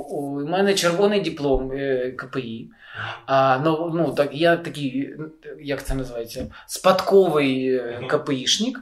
У 0.10 0.40
мене 0.48 0.74
червоний 0.74 1.22
диплом 1.22 1.72
е, 1.72 2.12
КПІ. 2.12 2.70
А, 3.26 3.60
ну, 3.66 3.92
ну, 3.96 4.12
так, 4.12 4.30
Я 4.32 4.58
такий, 4.58 5.10
як 5.62 5.84
це 5.84 5.96
називається, 5.96 6.46
спадковий 6.68 7.76
е, 7.76 8.02
КПІшник, 8.08 8.80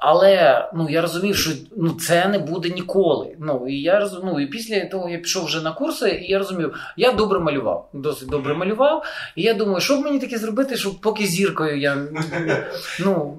але 0.00 0.68
ну, 0.74 0.90
я 0.90 1.00
розумів, 1.00 1.36
що 1.36 1.50
ну, 1.76 1.90
це 1.90 2.28
не 2.28 2.38
буде 2.38 2.68
ніколи. 2.68 3.36
Ну, 3.38 3.66
І 3.68 3.80
я 3.80 4.00
розумів, 4.00 4.24
ну, 4.32 4.40
і 4.40 4.46
після 4.46 4.84
того 4.84 5.08
я 5.08 5.18
пішов 5.18 5.44
вже 5.44 5.60
на 5.60 5.72
курси, 5.72 6.10
і 6.10 6.30
я 6.30 6.38
розумів, 6.38 6.74
я 6.96 7.12
добре 7.12 7.38
малював, 7.38 7.88
досить 7.92 8.28
добре 8.28 8.54
малював. 8.54 9.04
І 9.36 9.42
я 9.42 9.54
думаю, 9.54 9.80
що 9.80 9.96
б 9.96 10.04
мені 10.04 10.18
таке 10.18 10.38
зробити, 10.38 10.76
щоб 10.76 11.00
поки 11.00 11.26
зіркою 11.26 11.80
я 11.80 11.96
ну, 13.00 13.38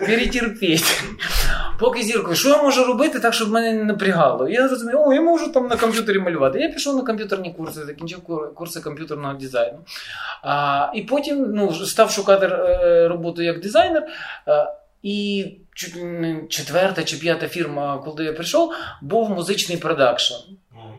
перетерпіти. 0.06 0.84
Поки 1.80 2.02
зіркою, 2.02 2.36
що 2.36 2.48
я 2.48 2.62
можу 2.62 2.84
робити 2.84 3.20
так, 3.20 3.34
щоб 3.34 3.50
мене 3.50 3.72
не 3.72 3.84
напрягало? 3.84 4.48
Я 4.48 4.68
розумію, 4.68 5.02
о, 5.06 5.12
я 5.12 5.20
можу 5.20 5.52
там 5.52 5.66
на 5.66 5.76
комп'ютері 5.76 6.18
малювати. 6.18 6.60
Я 6.60 6.68
пішов 6.68 6.96
на 6.96 7.02
комп'ютерні 7.02 7.54
курси, 7.54 7.84
закінчив 7.84 8.20
курси 8.54 8.80
комп'ютерного 8.80 9.34
дизайну. 9.34 9.78
А, 10.42 10.90
І 10.94 11.02
потім 11.02 11.46
ну, 11.54 11.74
став 11.74 12.10
шукати 12.10 12.46
е, 12.46 13.08
роботу 13.08 13.42
як 13.42 13.60
дизайнер. 13.60 14.06
І 15.02 15.46
четверта 16.48 17.04
чи 17.04 17.16
п'ята 17.16 17.48
фірма, 17.48 18.02
коли 18.04 18.24
я 18.24 18.32
прийшов, 18.32 18.72
був 19.02 19.30
музичний 19.30 19.78
продакшн. 19.78 20.34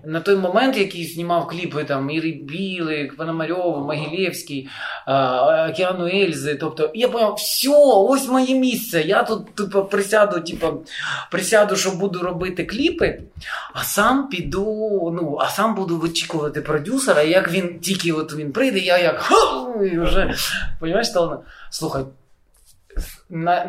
На 0.03 0.21
той 0.21 0.35
момент, 0.35 0.77
який 0.77 1.05
знімав 1.05 1.47
кліпи 1.47 1.83
там 1.83 2.09
Ірі 2.09 2.31
Білик, 2.31 3.17
Пономарьов, 3.17 3.85
Могилєвський, 3.85 4.69
Океану 5.69 6.07
Ельзи. 6.07 6.55
Тобто 6.55 6.91
я 6.93 7.07
поняв, 7.07 7.33
все, 7.33 7.69
ось 7.95 8.27
моє 8.27 8.55
місце. 8.55 9.01
Я 9.01 9.23
тут 9.23 9.55
типу, 9.55 9.85
присяду, 9.85 10.41
типу, 10.41 10.85
присяду, 11.31 11.75
що 11.75 11.91
буду 11.91 12.19
робити 12.19 12.65
кліпи, 12.65 13.21
а 13.73 13.83
сам 13.83 14.29
піду, 14.29 15.11
ну, 15.21 15.37
а 15.41 15.49
сам 15.49 15.75
буду 15.75 15.97
вичікувати 15.97 16.61
продюсера. 16.61 17.21
Як 17.21 17.51
він 17.51 17.79
тільки 17.79 18.11
от 18.11 18.33
він 18.33 18.51
прийде, 18.51 18.79
я 18.79 18.97
як 18.97 19.31
і 19.93 19.99
вже 19.99 20.35
Понимаєш, 20.79 21.07
стало. 21.07 21.43
Слухай, 21.69 22.03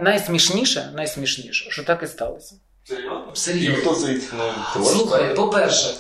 найсмішніше, 0.01 0.93
найсмішніше, 0.95 1.71
що 1.71 1.85
так 1.85 2.03
і 2.03 2.07
сталося. 2.07 2.55
Серйозно? 2.85 3.33
Хто 3.83 3.95
Слухай, 4.85 5.35
по-перше, 5.35 5.95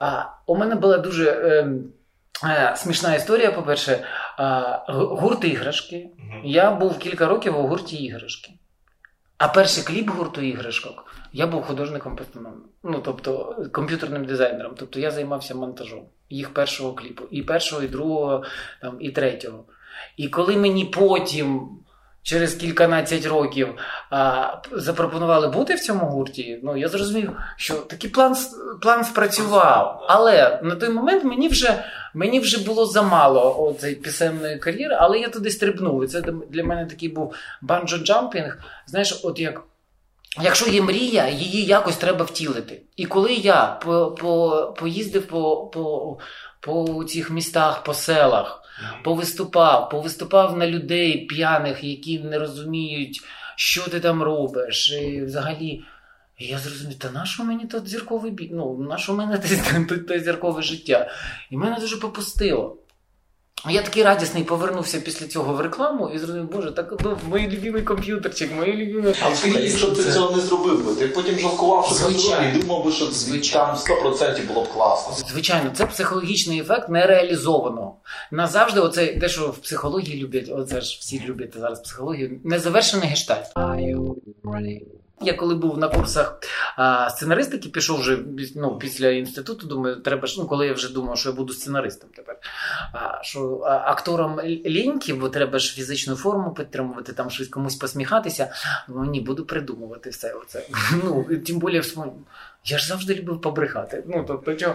а, 0.00 0.24
у 0.46 0.56
мене 0.56 0.74
була 0.74 0.98
дуже 0.98 1.30
е, 1.30 1.68
е, 2.44 2.74
смішна 2.76 3.14
історія. 3.14 3.52
По-перше, 3.52 3.92
е, 3.92 4.04
гурт 4.88 5.44
іграшки. 5.44 6.10
Я 6.44 6.70
був 6.70 6.98
кілька 6.98 7.26
років 7.26 7.58
у 7.58 7.66
гурті 7.66 7.96
іграшки. 7.96 8.52
А 9.38 9.48
перший 9.48 9.84
кліп 9.84 10.10
гурту 10.10 10.40
іграшок 10.40 11.04
я 11.32 11.46
був 11.46 11.62
художником. 11.62 12.18
Ну, 12.82 13.00
тобто 13.04 13.56
комп'ютерним 13.72 14.24
дизайнером. 14.24 14.74
Тобто 14.78 15.00
я 15.00 15.10
займався 15.10 15.54
монтажом 15.54 16.04
їх 16.30 16.54
першого 16.54 16.92
кліпу. 16.92 17.24
І 17.30 17.42
першого, 17.42 17.82
і 17.82 17.88
другого, 17.88 18.44
там, 18.82 18.96
і 19.00 19.10
третього. 19.10 19.64
І 20.16 20.28
коли 20.28 20.56
мені 20.56 20.84
потім 20.84 21.68
через 22.24 22.54
кільканадцять 22.54 23.26
років 23.26 23.68
а, 24.10 24.48
запропонували 24.72 25.48
бути 25.48 25.74
в 25.74 25.80
цьому 25.80 26.06
гурті, 26.06 26.60
ну 26.62 26.76
я 26.76 26.88
зрозумів, 26.88 27.36
що 27.56 27.74
такий 27.74 28.10
план 28.10 28.36
план 28.82 29.04
спрацював. 29.04 30.06
Але 30.08 30.60
на 30.62 30.74
той 30.74 30.88
момент 30.88 31.24
мені 31.24 31.48
вже 31.48 31.84
мені 32.14 32.40
вже 32.40 32.64
було 32.64 32.86
замало 32.86 33.76
цієї 33.80 33.98
пісенної 33.98 34.58
кар'єри, 34.58 34.96
але 35.00 35.18
я 35.18 35.28
туди 35.28 35.50
стрибнув. 35.50 36.04
І 36.04 36.06
це 36.06 36.20
для 36.50 36.64
мене 36.64 36.86
такий 36.86 37.08
був 37.08 37.34
банджо-джампінг. 37.62 38.52
Знаєш, 38.86 39.20
от 39.22 39.40
як. 39.40 39.62
Якщо 40.42 40.70
є 40.70 40.82
мрія, 40.82 41.28
її 41.28 41.64
якось 41.64 41.96
треба 41.96 42.24
втілити. 42.24 42.82
І 42.96 43.06
коли 43.06 43.32
я 43.32 43.78
по, 43.84 44.10
по, 44.10 44.74
поїздив 44.78 45.26
по, 45.26 45.56
по, 45.56 46.18
по 46.60 47.04
цих 47.04 47.30
містах, 47.30 47.82
по 47.82 47.94
селах, 47.94 48.63
повиступав, 49.02 49.88
повиступав 49.88 50.58
на 50.58 50.66
людей 50.66 51.26
п'яних, 51.26 51.84
які 51.84 52.18
не 52.18 52.38
розуміють, 52.38 53.22
що 53.56 53.90
ти 53.90 54.00
там 54.00 54.22
робиш. 54.22 54.92
І 54.92 55.22
взагалі, 55.22 55.84
я 56.38 56.58
зрозумів, 56.58 56.98
та 56.98 57.10
нащо 57.10 57.44
мені 57.44 57.66
тут 57.66 57.88
зірковий 57.88 58.30
бій? 58.30 58.50
Ну, 58.52 58.86
на 58.90 58.98
що 58.98 59.12
те, 59.12 59.18
мене 59.18 59.38
те 60.08 60.20
зіркове 60.20 60.62
життя? 60.62 61.10
І 61.50 61.56
мене 61.56 61.76
дуже 61.80 61.96
попустило. 61.96 62.76
Я 63.70 63.82
такий 63.82 64.02
радісний 64.02 64.44
повернувся 64.44 65.00
після 65.00 65.26
цього 65.26 65.54
в 65.54 65.60
рекламу 65.60 66.10
і 66.14 66.18
зрозумів, 66.18 66.50
боже, 66.52 66.72
так 66.72 66.94
ну, 67.04 67.18
мій 67.32 67.48
любимий 67.48 67.82
комп'ютерчик, 67.82 68.52
мої 68.52 68.72
любимі. 68.72 69.14
А 69.22 69.34
слухай, 69.34 69.64
якщо 69.64 69.90
ти 69.90 70.12
цього 70.12 70.36
не 70.36 70.42
зробив 70.42 70.86
би, 70.86 70.94
ти 70.94 71.08
потім 71.08 71.38
жалкував, 71.38 71.86
що 71.86 71.94
Звичайно. 71.94 72.58
і 72.58 72.62
думав 72.62 72.84
би, 72.84 72.92
що 72.92 73.06
Звичайно. 73.06 73.78
там 73.86 73.96
100% 74.12 74.46
було 74.46 74.64
б 74.64 74.68
класно. 74.68 75.26
Звичайно, 75.28 75.70
це 75.74 75.86
психологічний 75.86 76.60
ефект 76.60 76.88
нереалізованого. 76.88 77.96
Назавжди, 78.30 78.80
оце 78.80 79.06
те, 79.06 79.28
що 79.28 79.48
в 79.48 79.58
психології 79.58 80.22
люблять, 80.22 80.50
оце 80.52 80.80
ж 80.80 80.98
всі 81.00 81.22
люблять 81.26 81.54
зараз 81.58 81.80
психологію, 81.80 82.40
незавершений 82.44 83.08
гештальт. 83.08 83.46
Я 85.20 85.34
коли 85.34 85.54
був 85.54 85.78
на 85.78 85.88
курсах 85.88 86.38
а, 86.76 87.10
сценаристики, 87.10 87.68
пішов 87.68 88.00
вже 88.00 88.18
ну, 88.56 88.78
після 88.78 89.08
інституту, 89.08 89.66
думаю, 89.66 89.96
треба 89.96 90.26
ж, 90.26 90.40
ну, 90.40 90.46
коли 90.46 90.66
я 90.66 90.72
вже 90.72 90.92
думав, 90.92 91.18
що 91.18 91.28
я 91.28 91.34
буду 91.34 91.52
сценаристом 91.52 92.10
тепер. 92.16 92.36
А, 92.92 93.22
що 93.22 93.62
а, 93.66 93.70
Акторам 93.70 94.40
ліньки, 94.44 95.14
бо 95.14 95.28
треба 95.28 95.58
ж 95.58 95.74
фізичну 95.74 96.16
форму 96.16 96.54
підтримувати, 96.54 97.12
там 97.12 97.30
щось 97.30 97.48
комусь 97.48 97.76
посміхатися. 97.76 98.52
Ну, 98.88 99.04
ні, 99.04 99.20
буду 99.20 99.44
придумувати 99.44 100.10
все. 100.10 100.32
оце. 100.32 100.66
Ну, 101.04 101.26
Тим 101.46 101.58
більше, 101.58 102.02
я 102.64 102.78
ж 102.78 102.86
завжди 102.86 103.14
любив 103.14 103.40
побрехати. 103.40 104.04
Ну, 104.06 104.24
тобто, 104.28 104.54
чого? 104.54 104.74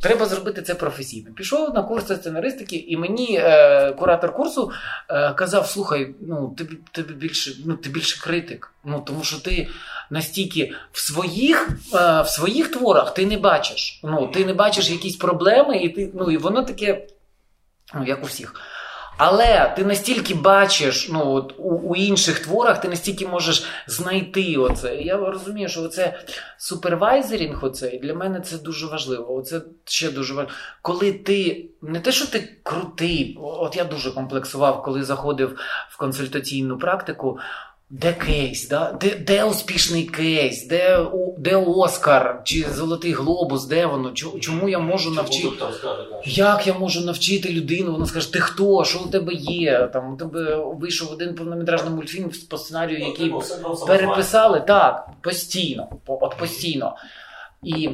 Треба 0.00 0.26
зробити 0.26 0.62
це 0.62 0.74
професійно. 0.74 1.32
Пішов 1.32 1.74
на 1.74 1.82
курси 1.82 2.16
сценаристики, 2.16 2.76
і 2.76 2.96
мені 2.96 3.40
е, 3.42 3.92
куратор 3.92 4.34
курсу 4.34 4.72
е, 5.08 5.32
казав: 5.32 5.66
слухай, 5.66 6.14
ну 6.20 6.54
ти, 6.58 6.64
ти 6.92 7.02
більше 7.02 7.52
ну, 7.66 7.76
ти 7.76 7.90
більше 7.90 8.20
критик. 8.20 8.72
Ну, 8.84 9.00
Тому 9.06 9.24
що 9.24 9.40
ти 9.40 9.68
настільки 10.10 10.72
в 10.92 11.00
своїх 11.00 11.68
е, 11.94 12.22
в 12.22 12.28
своїх 12.28 12.70
творах 12.70 13.14
ти 13.14 13.26
не 13.26 13.38
бачиш. 13.38 14.00
Ну, 14.04 14.26
Ти 14.26 14.44
не 14.44 14.54
бачиш 14.54 14.90
якісь 14.90 15.16
проблеми, 15.16 15.76
і 15.76 15.88
ти, 15.88 16.10
ну, 16.14 16.30
і 16.30 16.36
воно 16.36 16.62
таке, 16.62 17.06
ну, 17.94 18.04
як 18.04 18.22
у 18.22 18.26
всіх. 18.26 18.54
Але 19.22 19.72
ти 19.76 19.84
настільки 19.84 20.34
бачиш 20.34 21.08
ну, 21.12 21.32
от, 21.32 21.54
у 21.58 21.70
у 21.70 21.96
інших 21.96 22.38
творах, 22.38 22.80
ти 22.80 22.88
настільки 22.88 23.26
можеш 23.26 23.64
знайти 23.86 24.56
оце. 24.56 24.96
Я 24.96 25.16
розумію, 25.16 25.68
що 25.68 25.82
оце 25.82 26.20
супервайзерінг, 26.58 27.64
оце, 27.64 27.98
для 28.02 28.14
мене 28.14 28.40
це 28.40 28.58
дуже 28.58 28.86
важливо. 28.86 29.34
Оце 29.34 29.60
ще 29.84 30.10
дуже 30.10 30.34
важливо. 30.34 30.58
Коли 30.82 31.12
ти 31.12 31.66
не 31.82 32.00
те, 32.00 32.12
що 32.12 32.26
ти 32.26 32.56
крутий, 32.62 33.38
от 33.42 33.76
я 33.76 33.84
дуже 33.84 34.10
комплексував, 34.10 34.82
коли 34.82 35.04
заходив 35.04 35.58
в 35.90 35.96
консультаційну 35.96 36.78
практику. 36.78 37.38
Де 37.92 38.12
кейс, 38.12 38.68
да? 38.68 38.92
де 39.00 39.14
де 39.14 39.44
успішний 39.44 40.04
кейс, 40.04 40.66
де 40.66 41.06
де 41.38 41.56
Оскар 41.56 42.40
чи 42.44 42.66
Золотий 42.74 43.12
Глобус, 43.12 43.64
де 43.64 43.86
воно? 43.86 44.12
Чому 44.12 44.68
я 44.68 44.78
можу 44.78 45.10
навчити? 45.10 45.64
Як 46.24 46.66
я 46.66 46.74
можу 46.74 47.00
навчити 47.00 47.52
людину? 47.52 47.92
Вона 47.92 48.06
скаже, 48.06 48.32
ти 48.32 48.40
хто? 48.40 48.84
Що 48.84 48.98
у 48.98 49.08
тебе 49.08 49.32
є? 49.34 49.90
Там 49.92 50.14
У 50.14 50.16
тебе 50.16 50.64
вийшов 50.80 51.12
один 51.12 51.34
повнометражний 51.34 51.94
мультфільм 51.94 52.30
по 52.50 52.58
сценарію, 52.58 52.98
ну, 53.00 53.06
який 53.06 53.34
переписали 53.86 54.60
так, 54.60 55.08
постійно. 55.20 55.88
От 56.06 56.36
постійно. 56.36 56.96
І 57.62 57.90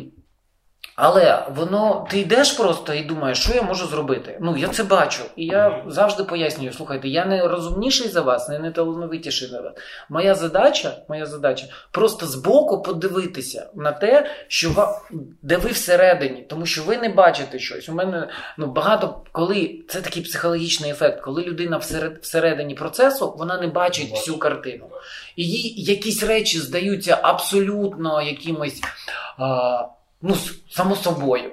але 0.96 1.46
воно, 1.54 2.06
ти 2.10 2.18
йдеш 2.18 2.52
просто 2.52 2.94
і 2.94 3.02
думаєш, 3.02 3.38
що 3.38 3.54
я 3.54 3.62
можу 3.62 3.86
зробити. 3.86 4.38
Ну, 4.40 4.56
я 4.56 4.68
це 4.68 4.84
бачу. 4.84 5.22
І 5.36 5.46
я 5.46 5.84
завжди 5.86 6.24
пояснюю: 6.24 6.72
слухайте, 6.72 7.08
я 7.08 7.24
не 7.24 7.48
розумніший 7.48 8.08
за 8.08 8.20
вас, 8.20 8.48
не 8.48 8.58
неталановитіший 8.58 9.48
за 9.48 9.60
вас. 9.60 9.72
Моя 10.08 10.34
задача 10.34 10.92
моя 11.08 11.26
задача 11.26 11.66
просто 11.90 12.26
збоку 12.26 12.82
подивитися 12.82 13.70
на 13.74 13.92
те, 13.92 14.30
що 14.48 14.70
ва... 14.70 15.00
де 15.42 15.56
ви 15.56 15.70
всередині, 15.70 16.42
тому 16.42 16.66
що 16.66 16.82
ви 16.82 16.96
не 16.96 17.08
бачите 17.08 17.58
щось. 17.58 17.88
У 17.88 17.92
мене 17.92 18.28
ну, 18.58 18.66
багато 18.66 19.22
коли 19.32 19.84
це 19.88 20.00
такий 20.00 20.22
психологічний 20.22 20.90
ефект, 20.90 21.20
коли 21.20 21.42
людина 21.42 21.76
всеред... 21.76 22.18
всередині 22.22 22.74
процесу, 22.74 23.34
вона 23.38 23.60
не 23.60 23.66
бачить 23.66 24.10
всю 24.10 24.38
картину. 24.38 24.88
І 25.36 25.44
їй 25.44 25.82
якісь 25.82 26.22
речі 26.22 26.58
здаються 26.58 27.18
абсолютно 27.22 28.22
якимось. 28.22 28.80
А 29.38 29.82
ну, 30.22 30.36
само 30.70 30.96
собою. 30.96 31.50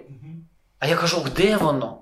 А 0.80 0.88
я 0.88 0.96
кажу, 0.96 1.26
де 1.36 1.58
воно? 1.58 1.98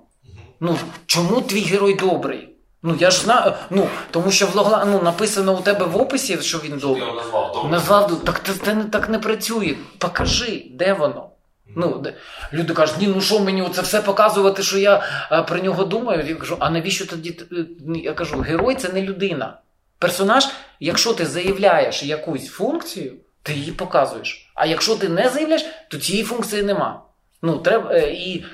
Ну, 0.60 0.78
Чому 1.06 1.40
твій 1.40 1.60
герой 1.60 1.94
добрий? 1.94 2.48
Ну, 2.82 2.96
я 3.00 3.10
ж 3.10 3.20
знаю, 3.20 3.52
ну, 3.70 3.88
тому 4.10 4.30
що 4.30 4.46
в 4.46 4.56
Логла, 4.56 4.84
ну, 4.84 5.02
написано 5.02 5.58
у 5.58 5.60
тебе 5.60 5.86
в 5.86 5.96
описі, 5.96 6.38
що 6.40 6.58
він 6.58 6.78
добрий. 6.78 7.14
Назвав, 7.16 7.68
назвав 7.70 8.24
так 8.24 8.42
це, 8.46 8.52
це 8.64 8.74
не 8.74 8.84
так 8.84 9.08
не 9.08 9.18
працює. 9.18 9.74
Покажи, 9.98 10.66
де 10.70 10.92
воно. 10.92 11.28
Ну, 11.76 11.98
де? 11.98 12.14
Люди 12.52 12.74
кажуть, 12.74 12.96
ні, 13.00 13.06
ну 13.06 13.20
що 13.20 13.40
мені 13.40 13.68
це 13.74 13.82
все 13.82 14.00
показувати, 14.02 14.62
що 14.62 14.78
я 14.78 15.02
а, 15.30 15.42
про 15.42 15.58
нього 15.58 15.84
думаю. 15.84 16.26
Я 16.28 16.34
кажу, 16.34 16.56
а 16.60 16.70
навіщо 16.70 17.06
тоді? 17.06 17.40
Я 18.04 18.12
кажу, 18.12 18.40
герой 18.40 18.74
це 18.74 18.88
не 18.88 19.02
людина. 19.02 19.58
Персонаж, 19.98 20.48
якщо 20.80 21.14
ти 21.14 21.26
заявляєш 21.26 22.02
якусь 22.02 22.46
функцію, 22.46 23.12
ти 23.42 23.52
її 23.52 23.72
показуєш. 23.72 24.50
А 24.54 24.66
якщо 24.66 24.96
ти 24.96 25.08
не 25.08 25.28
заявляєш, 25.28 25.64
то 25.88 25.98
цієї 25.98 26.24
функції 26.24 26.62
нема. 26.62 27.02
Ну, 27.42 27.58
треба, 27.58 27.94
е, 27.94 28.12
і, 28.12 28.44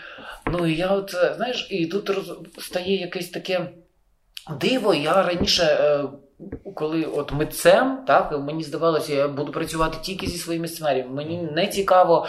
ну, 0.46 0.66
і 0.66 0.76
я 0.76 0.88
от, 0.88 1.14
е, 1.14 1.34
знаєш, 1.36 1.68
і 1.70 1.86
тут 1.86 2.10
роз, 2.10 2.32
стає 2.58 3.00
якесь 3.00 3.28
таке 3.28 3.68
диво. 4.60 4.94
Я 4.94 5.22
раніше, 5.22 5.62
е, 5.62 6.04
коли 6.74 7.04
от 7.04 7.32
митцем, 7.32 8.04
так, 8.06 8.38
мені 8.38 8.62
здавалося, 8.62 9.14
я 9.14 9.28
буду 9.28 9.52
працювати 9.52 9.98
тільки 10.02 10.26
зі 10.26 10.38
своїми 10.38 10.68
сценаріями. 10.68 11.14
Мені 11.14 11.42
не 11.42 11.66
цікаво 11.66 12.26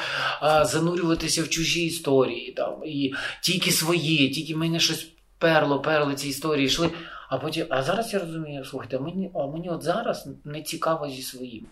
занурюватися 0.62 1.44
в 1.44 1.50
чужі 1.50 1.86
історії, 1.86 2.52
там, 2.52 2.82
і 2.86 3.14
тільки 3.42 3.72
свої, 3.72 4.30
тільки 4.30 4.56
мене 4.56 4.80
щось 4.80 5.12
перло, 5.38 5.82
перло 5.82 6.14
ці 6.14 6.30
історії 6.30 6.66
йшли. 6.66 6.90
А 7.30 7.38
потім, 7.38 7.68
а 7.70 7.84
зараз 7.84 8.14
я 8.14 8.20
розумію, 8.20 8.66
слухайте, 8.66 9.00
мені, 9.00 9.32
а 9.36 9.48
мені 9.48 9.70
от 9.70 9.84
зараз 9.84 10.30
не 10.46 10.62
цікаво 10.62 11.10
зі 11.10 11.22
своїм. 11.22 11.66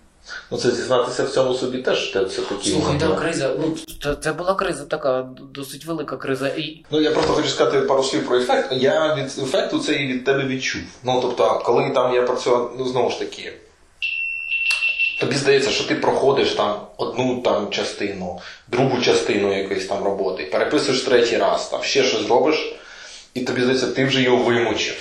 Ну 0.51 0.57
це 0.57 0.71
зізнатися 0.71 1.23
в 1.23 1.30
цьому 1.30 1.53
собі 1.53 1.78
теж 1.78 2.11
це 2.11 2.41
такі. 2.41 2.71
Слухай, 2.71 2.99
там 2.99 3.15
криза. 3.15 3.55
Ну 3.59 3.78
це, 4.03 4.15
це 4.15 4.34
була 4.34 4.55
криза 4.55 4.86
така, 4.86 5.30
досить 5.53 5.86
велика 5.86 6.17
криза. 6.17 6.47
І 6.47 6.86
Ну 6.91 7.01
я 7.01 7.11
просто 7.11 7.34
хочу 7.34 7.49
сказати 7.49 7.82
пару 7.82 8.03
слів 8.03 8.28
про 8.28 8.38
ефект. 8.38 8.71
Я 8.71 9.15
від 9.15 9.25
ефекту 9.43 9.80
це 9.80 9.93
і 9.93 10.07
від 10.07 10.25
тебе 10.25 10.45
відчув. 10.45 10.82
Ну 11.03 11.19
тобто, 11.21 11.61
коли 11.65 11.89
там 11.89 12.15
я 12.15 12.21
працював, 12.21 12.75
ну 12.80 12.86
знову 12.86 13.09
ж 13.09 13.19
таки. 13.19 13.53
Тобі 15.19 15.36
здається, 15.36 15.69
що 15.71 15.84
ти 15.84 15.95
проходиш 15.95 16.51
там 16.51 16.82
одну 16.97 17.41
там 17.41 17.69
частину, 17.69 18.39
другу 18.67 19.01
частину 19.01 19.57
якоїсь 19.57 19.86
там 19.88 20.03
роботи, 20.03 20.49
переписуєш 20.51 21.01
третій 21.01 21.38
раз, 21.38 21.69
там 21.69 21.84
ще 21.84 22.03
щось 22.03 22.28
робиш, 22.28 22.75
і 23.34 23.41
тобі 23.41 23.61
здається, 23.61 23.88
ти 23.88 24.05
вже 24.05 24.21
його 24.21 24.38
вимучив. 24.38 24.95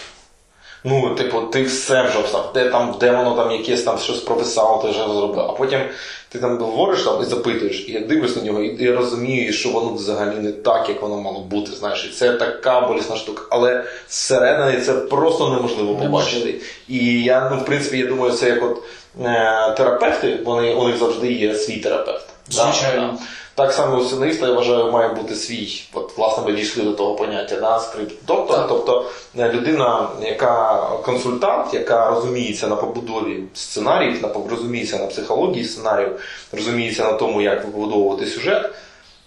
Ну, 0.85 1.15
типу, 1.15 1.41
ти 1.41 1.63
все 1.63 2.03
вже 2.03 2.19
обстав, 2.19 2.51
де 2.55 2.71
там, 2.71 2.97
де 3.01 3.11
воно 3.11 3.37
там 3.37 3.51
якесь 3.51 3.83
там 3.83 3.99
щось 3.99 4.19
прописало, 4.19 4.83
ти 4.83 4.89
вже 4.89 4.99
зробив. 4.99 5.41
А 5.41 5.53
потім 5.53 5.81
ти 6.29 6.39
там 6.39 6.59
говориш 6.59 7.03
там 7.03 7.23
і 7.23 7.25
запитуєш, 7.25 7.85
і 7.89 7.93
я 7.93 8.01
дивлюсь 8.01 8.37
на 8.37 8.43
нього, 8.43 8.63
і 8.63 8.85
я 8.85 8.97
розумію, 8.97 9.53
що 9.53 9.69
воно 9.69 9.93
взагалі 9.93 10.37
не 10.39 10.53
так, 10.53 10.89
як 10.89 11.03
воно 11.03 11.21
мало 11.21 11.41
бути. 11.41 11.73
Знаєш, 11.73 12.11
і 12.11 12.15
це 12.15 12.33
така 12.33 12.81
болісна 12.81 13.17
штука. 13.17 13.43
Але 13.51 13.85
зсередини 14.09 14.81
це 14.81 14.93
просто 14.93 15.49
неможливо 15.49 15.95
побачити. 15.95 16.55
І 16.89 17.23
я, 17.23 17.51
ну, 17.51 17.57
в 17.57 17.65
принципі, 17.65 17.99
я 17.99 18.07
думаю, 18.07 18.33
це 18.33 18.49
як 18.49 18.63
от 18.63 18.83
е, 19.25 19.75
терапевти, 19.77 20.39
вони 20.45 20.75
у 20.75 20.89
них 20.89 20.97
завжди 20.97 21.33
є 21.33 21.55
свій 21.55 21.77
терапевт. 21.77 22.27
Звичайно. 22.51 23.19
Да, 23.19 23.19
так 23.57 23.73
само 23.73 23.97
у 24.01 24.05
сценариста, 24.05 24.47
я 24.47 24.53
вважаю, 24.53 24.93
має 24.93 25.09
бути 25.09 25.35
свій. 25.35 25.83
От, 25.95 26.19
власне, 26.19 26.45
ми 26.45 26.53
дійшли 26.53 26.83
до 26.85 26.93
того 26.93 27.15
поняття 27.15 27.61
да, 27.61 27.79
скрипт-доктор, 27.81 28.67
тобто 28.69 29.11
е, 29.39 29.53
людина, 29.53 30.09
яка 30.23 30.83
консультант, 31.05 31.75
яка 31.75 32.11
розуміється 32.11 32.69
на 32.69 32.77
побудові 32.77 33.43
сценаріїв, 33.55 34.23
на 34.23 34.29
розуміється 34.51 34.99
на 34.99 35.07
психології 35.07 35.65
сценаріїв, 35.65 36.21
розуміється 36.53 37.05
на 37.05 37.13
тому, 37.13 37.43
як 37.43 37.63
побудовувати 37.73 38.27
сюжет, 38.27 38.71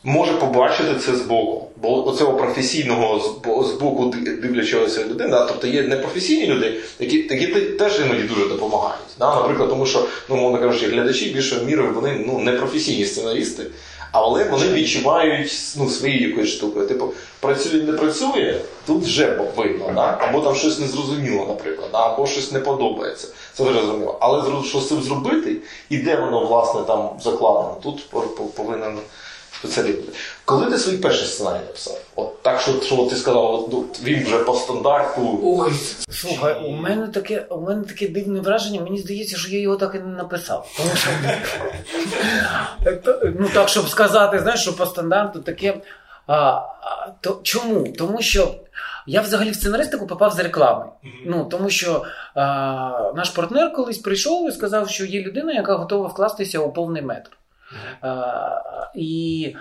може 0.03 0.33
побачити 0.33 0.95
це 1.05 1.15
збоку. 1.15 1.67
Бо 1.81 2.07
оцього 2.07 2.33
професійного 2.33 3.17
збо- 3.17 3.63
збоку 3.63 4.05
ди- 4.05 4.31
дивлячогося 4.35 5.03
людини, 5.05 5.29
да, 5.29 5.45
тобто 5.45 5.67
є 5.67 5.81
непрофесійні 5.83 6.47
люди, 6.47 6.77
які, 6.99 7.17
які 7.17 7.47
те- 7.47 7.61
теж 7.61 7.99
іноді 7.99 8.23
дуже 8.23 8.47
допомагають. 8.47 8.99
Да? 9.19 9.35
Наприклад, 9.35 9.69
тому 9.69 9.85
що, 9.85 10.05
ну, 10.29 10.35
мовно 10.35 10.59
кажучи, 10.59 10.87
глядачі 10.87 11.29
більшою 11.29 11.65
мірою 11.65 11.93
вони 11.93 12.23
ну, 12.27 12.39
непрофесійні 12.39 13.05
сценаристи. 13.05 13.63
Але 14.11 14.43
вони 14.43 14.67
відчувають 14.67 15.73
ну, 15.77 15.89
своєю 15.89 16.29
якоюсь 16.29 16.49
штукою. 16.49 16.87
Типу, 16.87 17.13
працює, 17.39 17.81
не 17.81 17.93
працює, 17.93 18.55
тут 18.87 19.03
вже 19.03 19.39
видно, 19.55 19.91
да? 19.95 20.17
або 20.21 20.41
там 20.41 20.55
щось 20.55 20.79
незрозуміло, 20.79 21.45
наприклад, 21.47 21.89
або 21.91 22.27
щось 22.27 22.51
не 22.51 22.59
подобається. 22.59 23.27
Це 23.53 23.63
вже 23.63 23.73
зрозуміло. 23.73 24.17
Але 24.21 24.63
що 24.65 24.79
з 24.79 24.87
цим 24.87 25.01
зробити, 25.01 25.55
і 25.89 25.97
де 25.97 26.15
воно 26.15 26.45
власне 26.45 26.81
там 26.81 27.09
закладено, 27.23 27.77
тут 27.83 28.09
по- 28.09 28.21
по- 28.21 28.43
повинен 28.43 28.97
спеціаліст. 29.59 29.99
Коли 30.45 30.71
ти 30.71 30.77
свій 30.77 30.97
перший 30.97 31.27
сценарій 31.27 31.59
написав? 31.65 32.01
От 32.15 32.43
так, 32.43 32.61
що, 32.61 32.81
що 32.81 32.95
ти 32.95 33.15
сказав, 33.15 33.53
от, 33.53 33.71
ну, 33.71 33.85
він 34.03 34.23
вже 34.23 34.39
по 34.39 34.55
стандарту. 34.55 35.39
Ой, 35.43 35.71
слухай, 36.09 36.61
у 36.65 36.71
мене 36.71 37.07
таке, 37.07 37.45
у 37.49 37.61
мене 37.61 37.83
таке 37.83 38.07
дивне 38.07 38.39
враження. 38.39 38.81
Мені 38.81 38.97
здається, 38.97 39.37
що 39.37 39.51
я 39.51 39.59
його 39.59 39.75
так 39.75 39.95
і 39.95 39.99
не 39.99 40.15
написав. 40.17 40.71
Тому 40.77 40.89
що 40.95 41.09
ну 43.39 43.49
так, 43.53 43.69
щоб 43.69 43.87
сказати, 43.87 44.39
знаєш, 44.39 44.61
що 44.61 44.75
по 44.75 44.85
стандарту 44.85 45.39
таке. 45.39 45.81
А, 46.27 46.35
а, 46.35 47.11
то, 47.21 47.39
чому? 47.43 47.93
Тому 47.97 48.21
що 48.21 48.55
я 49.07 49.21
взагалі 49.21 49.51
в 49.51 49.55
сценаристику 49.55 50.07
попав 50.07 50.33
з 50.33 50.39
реклами. 50.39 50.85
Ну 51.25 51.45
тому 51.45 51.69
що 51.69 52.05
а, 52.35 53.11
наш 53.15 53.29
партнер 53.29 53.73
колись 53.73 53.97
прийшов 53.97 54.49
і 54.49 54.51
сказав, 54.51 54.89
що 54.89 55.05
є 55.05 55.21
людина, 55.21 55.53
яка 55.53 55.75
готова 55.75 56.07
вкластися 56.07 56.59
у 56.59 56.73
повний 56.73 57.01
метр. 57.01 57.38
А, 58.01 58.91
і 58.95 59.55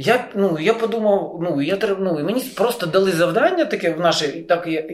я, 0.00 0.28
ну, 0.34 0.58
я 0.60 0.74
подумав, 0.74 1.38
ну, 1.42 1.62
я, 1.62 1.78
ну, 1.98 2.24
мені 2.24 2.40
просто 2.40 2.86
дали 2.86 3.12
завдання 3.12 3.64
таке 3.64 3.90
в 3.90 4.00
нашій, 4.00 4.42
так 4.42 4.66
я, 4.66 4.84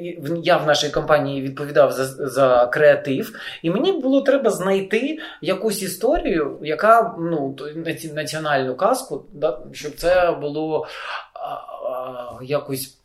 я 0.42 0.56
в 0.56 0.66
нашій 0.66 0.90
компанії 0.90 1.42
відповідав 1.42 1.92
за, 1.92 2.04
за 2.28 2.66
креатив, 2.66 3.38
і 3.62 3.70
мені 3.70 3.92
було 3.92 4.20
треба 4.20 4.50
знайти 4.50 5.18
якусь 5.42 5.82
історію, 5.82 6.58
яка 6.62 7.14
ну, 7.18 7.56
національну 8.14 8.74
казку, 8.76 9.24
да, 9.32 9.60
щоб 9.72 9.94
це 9.94 10.30
було 10.40 10.86
а, 11.34 11.48
а, 11.48 12.38
якось. 12.42 13.03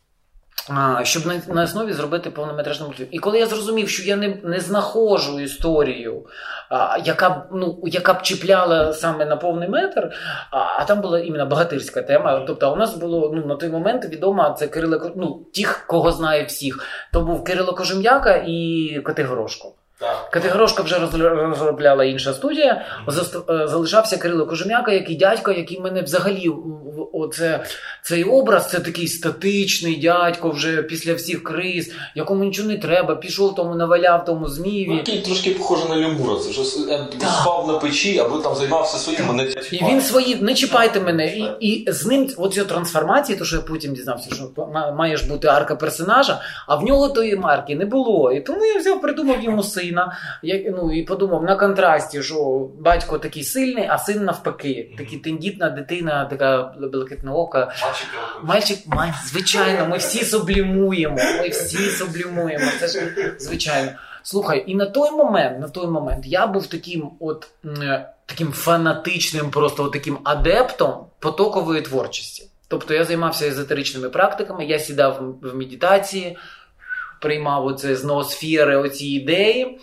Щоб 1.02 1.26
на, 1.26 1.54
на 1.54 1.62
основі 1.62 1.92
зробити 1.92 2.30
повнометражний 2.30 2.86
мультфільм. 2.86 3.08
І 3.10 3.18
коли 3.18 3.38
я 3.38 3.46
зрозумів, 3.46 3.88
що 3.88 4.02
я 4.02 4.16
не, 4.16 4.36
не 4.44 4.60
знаходжу 4.60 5.40
історію, 5.40 6.26
а, 6.68 6.98
яка, 7.04 7.30
б, 7.30 7.34
ну, 7.52 7.78
яка 7.84 8.12
б 8.12 8.22
чіпляла 8.22 8.92
саме 8.92 9.24
на 9.24 9.36
повний 9.36 9.68
метр, 9.68 10.12
а, 10.50 10.56
а 10.58 10.84
там 10.84 11.00
була 11.00 11.20
іменно 11.20 11.46
богатирська 11.46 12.02
тема. 12.02 12.44
Тобто, 12.46 12.72
у 12.72 12.76
нас 12.76 12.96
було 12.96 13.32
ну, 13.34 13.46
на 13.46 13.56
той 13.56 13.68
момент 13.68 14.04
відомо 14.04 14.56
це 14.58 14.66
Кирило 14.66 15.12
ну, 15.16 15.46
тих, 15.54 15.84
кого 15.86 16.12
знає 16.12 16.44
всіх. 16.44 16.86
То 17.12 17.20
був 17.20 17.44
Кирило 17.44 17.72
Кожем'яка 17.72 18.44
і 18.46 19.00
Категорошко. 19.04 19.72
Категорошка 20.30 20.82
вже 20.82 20.98
розробляла 20.98 22.04
інша 22.04 22.32
студія. 22.32 22.84
Е, 23.08 23.68
Залишався 23.68 24.16
Кирило 24.16 24.46
Кожем'яка, 24.46 24.92
який 24.92 25.16
дядько, 25.16 25.52
який 25.52 25.80
мене 25.80 26.02
взагалі 26.02 26.50
оце, 27.12 27.64
цей 28.02 28.24
образ, 28.24 28.70
це 28.70 28.80
такий 28.80 29.08
статичний 29.08 29.96
дядько 29.96 30.50
вже 30.50 30.82
після 30.82 31.14
всіх 31.14 31.44
криз, 31.44 31.92
якому 32.14 32.44
нічого 32.44 32.68
не 32.68 32.78
треба, 32.78 33.16
пішов 33.16 33.54
тому, 33.54 33.74
наваляв 33.74 34.24
тому 34.24 34.46
Ну, 34.88 34.96
який 34.96 35.18
трошки 35.18 35.50
похоже 35.50 35.88
на 35.88 35.94
Лемура. 35.94 36.40
Це 36.40 36.52
щось 36.52 36.88
е, 36.88 37.06
спав 37.42 37.68
на 37.68 37.74
печі, 37.74 38.18
або 38.18 38.38
там 38.38 38.54
займався 38.54 38.98
своїм, 38.98 39.36
не 39.36 39.44
І 39.70 39.84
він 39.84 40.00
свої, 40.00 40.34
не 40.34 40.54
чіпайте 40.54 41.00
мене. 41.00 41.26
І, 41.26 41.44
і 41.60 41.92
з 41.92 42.06
ним 42.06 42.28
оцю 42.36 42.64
трансформації, 42.64 43.38
то 43.38 43.44
що 43.44 43.56
я 43.56 43.62
потім 43.62 43.94
дізнався, 43.94 44.34
що 44.34 44.66
має 44.96 45.16
ж 45.16 45.28
бути 45.28 45.48
арка 45.48 45.76
персонажа, 45.76 46.40
а 46.66 46.76
в 46.76 46.84
нього 46.84 47.08
тої 47.08 47.36
марки 47.36 47.76
не 47.76 47.84
було. 47.84 48.32
І 48.32 48.40
тому 48.40 48.64
я 48.64 48.78
взяв, 48.78 49.00
придумав 49.00 49.44
йому 49.44 49.62
сина. 49.90 50.18
Я, 50.42 50.70
ну, 50.70 50.92
і 50.92 51.02
подумав 51.02 51.42
на 51.42 51.56
контрасті, 51.56 52.22
що 52.22 52.68
батько 52.78 53.18
такий 53.18 53.44
сильний, 53.44 53.86
а 53.90 53.98
син 53.98 54.24
навпаки. 54.24 54.94
Такий 54.98 55.18
тендітна 55.18 55.70
дитина, 55.70 56.24
така 56.24 56.74
блакитноока. 56.92 57.72
Мальчик, 58.42 58.78
май, 58.86 59.12
звичайно, 59.24 59.86
ми 59.88 59.96
всі 59.96 60.24
сублімуємо. 60.24 61.16
Ми 61.40 61.48
всі 61.48 61.90
сублімуємо. 61.90 62.64
Це 62.80 62.86
ж 62.86 63.02
звичайно. 63.38 63.90
Слухай, 64.22 64.64
і 64.66 64.74
на 64.74 64.86
той 64.86 65.10
момент, 65.10 65.60
на 65.60 65.68
той 65.68 65.86
момент 65.86 66.26
я 66.26 66.46
був 66.46 66.66
таким, 66.66 67.10
от 67.20 67.48
таким 68.26 68.52
фанатичним, 68.52 69.50
просто 69.50 69.84
от 69.84 69.92
таким 69.92 70.18
адептом 70.24 71.06
потокової 71.18 71.82
творчості. 71.82 72.46
Тобто 72.68 72.94
я 72.94 73.04
займався 73.04 73.46
езотеричними 73.46 74.08
практиками, 74.08 74.64
я 74.64 74.78
сідав 74.78 75.36
в 75.42 75.54
медитації, 75.54 76.36
приймав 77.20 77.66
оце 77.66 77.96
з 77.96 78.04
ноосфери 78.04 78.76
оці 78.76 79.06
ідеї, 79.06 79.78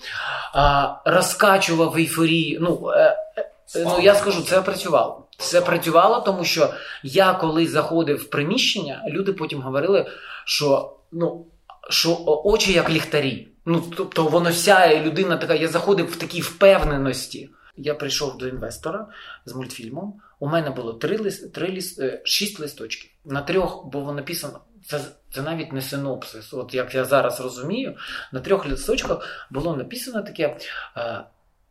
а, 0.53 0.95
розкачував 1.05 1.97
ейфорію. 1.97 2.59
Ну, 2.61 2.89
е, 2.89 3.17
е, 3.37 3.85
ну 3.85 3.99
я 4.01 4.15
скажу, 4.15 4.41
це 4.41 4.61
працювало. 4.61 5.27
Це 5.37 5.61
працювало, 5.61 6.21
тому 6.21 6.43
що 6.43 6.73
я 7.03 7.33
коли 7.33 7.67
заходив 7.67 8.17
в 8.17 8.29
приміщення, 8.29 9.03
люди 9.07 9.33
потім 9.33 9.61
говорили, 9.61 10.05
що 10.45 10.93
ну 11.11 11.45
що 11.89 12.17
очі 12.25 12.73
як 12.73 12.89
ліхтарі. 12.89 13.47
Ну 13.65 13.83
тобто 13.97 14.23
воно 14.23 14.51
сяє, 14.51 15.03
людина 15.03 15.37
така. 15.37 15.53
Я 15.53 15.67
заходив 15.67 16.05
в 16.05 16.15
такій 16.15 16.41
впевненості. 16.41 17.49
Я 17.77 17.93
прийшов 17.95 18.37
до 18.37 18.47
інвестора 18.47 19.07
з 19.45 19.55
мультфільмом. 19.55 20.13
У 20.39 20.47
мене 20.47 20.69
було 20.69 20.93
три 20.93 21.17
лист, 21.17 21.53
три 21.53 21.73
лист, 21.73 21.99
е, 21.99 22.21
шість 22.23 22.59
листочків. 22.59 23.11
На 23.25 23.41
трьох 23.41 23.85
було 23.85 24.13
написано. 24.13 24.59
Це, 24.87 24.99
це 25.33 25.41
навіть 25.41 25.73
не 25.73 25.81
синопсис. 25.81 26.53
От 26.53 26.73
як 26.73 26.95
я 26.95 27.05
зараз 27.05 27.39
розумію, 27.39 27.95
на 28.31 28.39
трьох 28.39 28.65
листочках 28.65 29.47
було 29.49 29.75
написано 29.75 30.21
таке. 30.21 30.57
Е, 30.97 31.23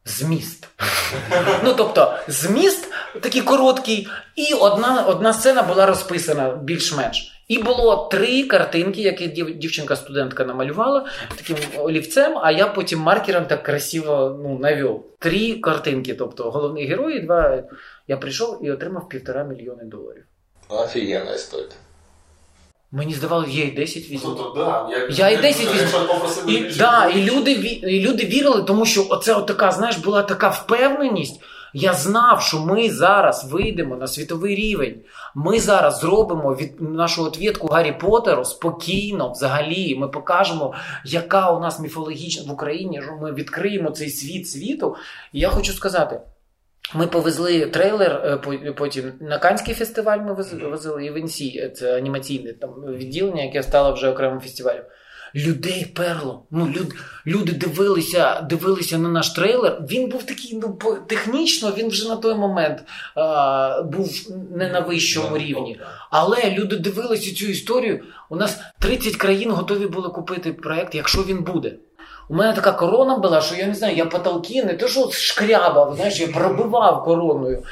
Зміст. 0.05 0.69
Ну, 1.65 1.75
тобто, 1.77 2.19
зміст 2.29 2.89
такий 3.21 3.41
короткий, 3.41 4.09
і 4.37 4.55
одна, 4.55 5.07
одна 5.07 5.33
сцена 5.33 5.63
була 5.63 5.87
розписана 5.87 6.57
більш-менш. 6.57 7.45
І 7.49 7.59
було 7.63 8.09
три 8.11 8.43
картинки, 8.43 9.03
які 9.03 9.27
дівчинка-студентка 9.29 10.45
намалювала 10.45 11.07
таким 11.37 11.57
олівцем, 11.79 12.39
а 12.43 12.51
я 12.51 12.67
потім 12.67 12.99
маркером 12.99 13.45
так 13.45 13.63
красиво 13.63 14.39
ну, 14.43 14.59
навів. 14.59 15.05
Три 15.19 15.55
картинки. 15.55 16.15
Тобто 16.15 16.51
головний 16.51 16.87
герой, 16.87 17.17
і 17.17 17.21
два. 17.21 17.63
Я 18.09 18.17
прийшов 18.17 18.65
і 18.65 18.71
отримав 18.71 19.09
півтора 19.09 19.45
мільйони 19.45 19.85
доларів. 19.85 20.25
Офігенна 20.69 21.35
історія. 21.35 21.69
Мені 22.93 23.15
здавалося, 23.15 23.51
я 23.53 23.65
і 23.65 23.71
10 23.71 24.11
візьму. 24.11 24.35
Тобто, 24.35 24.53
да, 24.57 25.09
Я 25.11 25.31
і 25.31 25.37
10 25.37 25.67
візьму. 25.75 26.53
І, 26.53 26.79
да, 26.79 27.07
і, 27.07 27.23
люди, 27.23 27.53
і 27.53 28.01
люди 28.01 28.25
вірили, 28.25 28.63
тому 28.63 28.87
що 28.87 29.07
оце 29.11 29.35
от 29.35 29.47
така, 29.47 29.73
знаєш, 29.73 29.97
була 29.97 30.23
така 30.23 30.49
впевненість. 30.49 31.41
Я 31.79 31.95
знав, 31.95 32.43
що 32.43 32.61
ми 32.61 32.91
зараз 32.91 33.53
вийдемо 33.53 33.97
на 33.97 34.07
світовий 34.07 34.55
рівень. 34.55 35.01
Ми 35.35 35.61
зараз 35.61 36.01
зробимо 36.01 36.55
від 36.55 36.81
нашу 36.81 37.25
отвідку 37.25 37.67
Гаррі 37.67 37.93
Поттеру 37.93 38.45
спокійно, 38.45 39.33
взагалі. 39.33 39.95
Ми 39.95 40.09
покажемо, 40.09 40.75
яка 41.05 41.51
у 41.51 41.61
нас 41.61 41.81
міфологічна 41.81 42.45
в 42.49 42.55
Україні. 42.55 43.03
що 43.03 43.13
Ми 43.13 43.33
відкриємо 43.33 43.91
цей 43.91 44.11
світ 44.11 44.49
світу. 44.49 44.97
І 45.33 45.41
я 45.41 45.49
хочу 45.49 45.73
сказати. 45.73 46.21
Ми 46.95 47.07
повезли 47.07 47.67
трейлер, 47.67 48.41
е, 48.47 48.73
потім 48.73 49.13
на 49.21 49.39
Канський 49.39 49.75
фестиваль 49.75 50.19
ми 50.19 50.35
возили 50.71 51.07
і 51.07 51.11
в 51.11 51.19
ІНСІ, 51.19 51.73
це 51.77 51.97
анімаційне 51.97 52.53
там 52.53 52.71
відділення, 52.71 53.43
яке 53.43 53.63
стало 53.63 53.93
вже 53.93 54.09
окремим 54.09 54.41
фестивалем. 54.41 54.83
Людей 55.35 55.93
перло. 55.95 56.47
Ну, 56.51 56.67
люд, 56.67 56.95
Люди 57.27 57.53
дивилися 57.53 58.41
дивилися 58.41 58.99
на 58.99 59.09
наш 59.09 59.31
трейлер. 59.31 59.83
Він 59.91 60.09
був 60.09 60.23
такий, 60.23 60.61
ну 60.63 60.79
технічно, 61.07 61.73
він 61.77 61.89
вже 61.89 62.09
на 62.09 62.17
той 62.17 62.35
момент 62.35 62.85
а, 63.15 63.83
був 63.83 64.11
не 64.57 64.69
на 64.69 64.81
вищому 64.81 65.39
рівні. 65.39 65.81
Але 66.11 66.51
люди 66.51 66.77
дивилися 66.77 67.35
цю 67.35 67.47
історію. 67.47 68.05
У 68.31 68.37
нас 68.37 68.61
30 68.79 69.17
країн 69.17 69.51
готові 69.51 69.87
були 69.87 70.09
купити 70.09 70.53
проект, 70.53 70.95
якщо 70.95 71.23
він 71.23 71.45
буде. 71.45 71.77
У 72.29 72.35
мене 72.35 72.53
така 72.53 72.73
корона 72.73 73.19
була, 73.19 73.41
що 73.41 73.55
я 73.55 73.67
не 73.67 73.75
знаю, 73.75 73.97
я 73.97 74.07
потолки 74.07 74.65
не 74.65 74.75
те, 74.75 74.89
що 74.89 75.11
шкрябав, 75.11 75.95
знаєш, 75.97 76.21
я 76.21 76.29
пробивав 76.29 77.05
короною. 77.05 77.63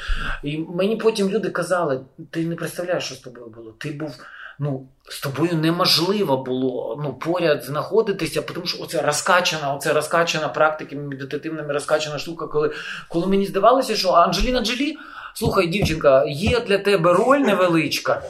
І 0.43 0.57
мені 0.57 0.95
потім 0.95 1.29
люди 1.29 1.49
казали: 1.49 1.99
ти 2.31 2.45
не 2.45 2.55
представляєш, 2.55 3.03
що 3.03 3.15
з 3.15 3.19
тобою 3.19 3.47
було. 3.47 3.71
Ти 3.71 3.91
був. 3.91 4.15
Ну, 4.59 4.87
з 5.09 5.21
тобою 5.21 5.55
неможливо 5.55 6.37
було 6.37 6.99
ну, 7.03 7.13
поряд 7.13 7.63
знаходитися, 7.63 8.41
тому 8.41 8.65
що 8.65 8.83
оце 8.83 9.01
розкачана, 9.01 9.73
оце 9.73 9.93
розкачана 9.93 10.47
практиками 10.47 11.01
медитативними 11.01 11.73
розкачана 11.73 12.19
штука, 12.19 12.47
коли 12.47 12.71
коли 13.09 13.27
мені 13.27 13.45
здавалося, 13.45 13.95
що 13.95 14.09
Анджеліна 14.09 14.61
Джолі, 14.61 14.97
слухай, 15.33 15.67
дівчинка, 15.67 16.25
є 16.27 16.59
для 16.59 16.77
тебе 16.77 17.13
роль 17.13 17.39
невеличка. 17.39 18.23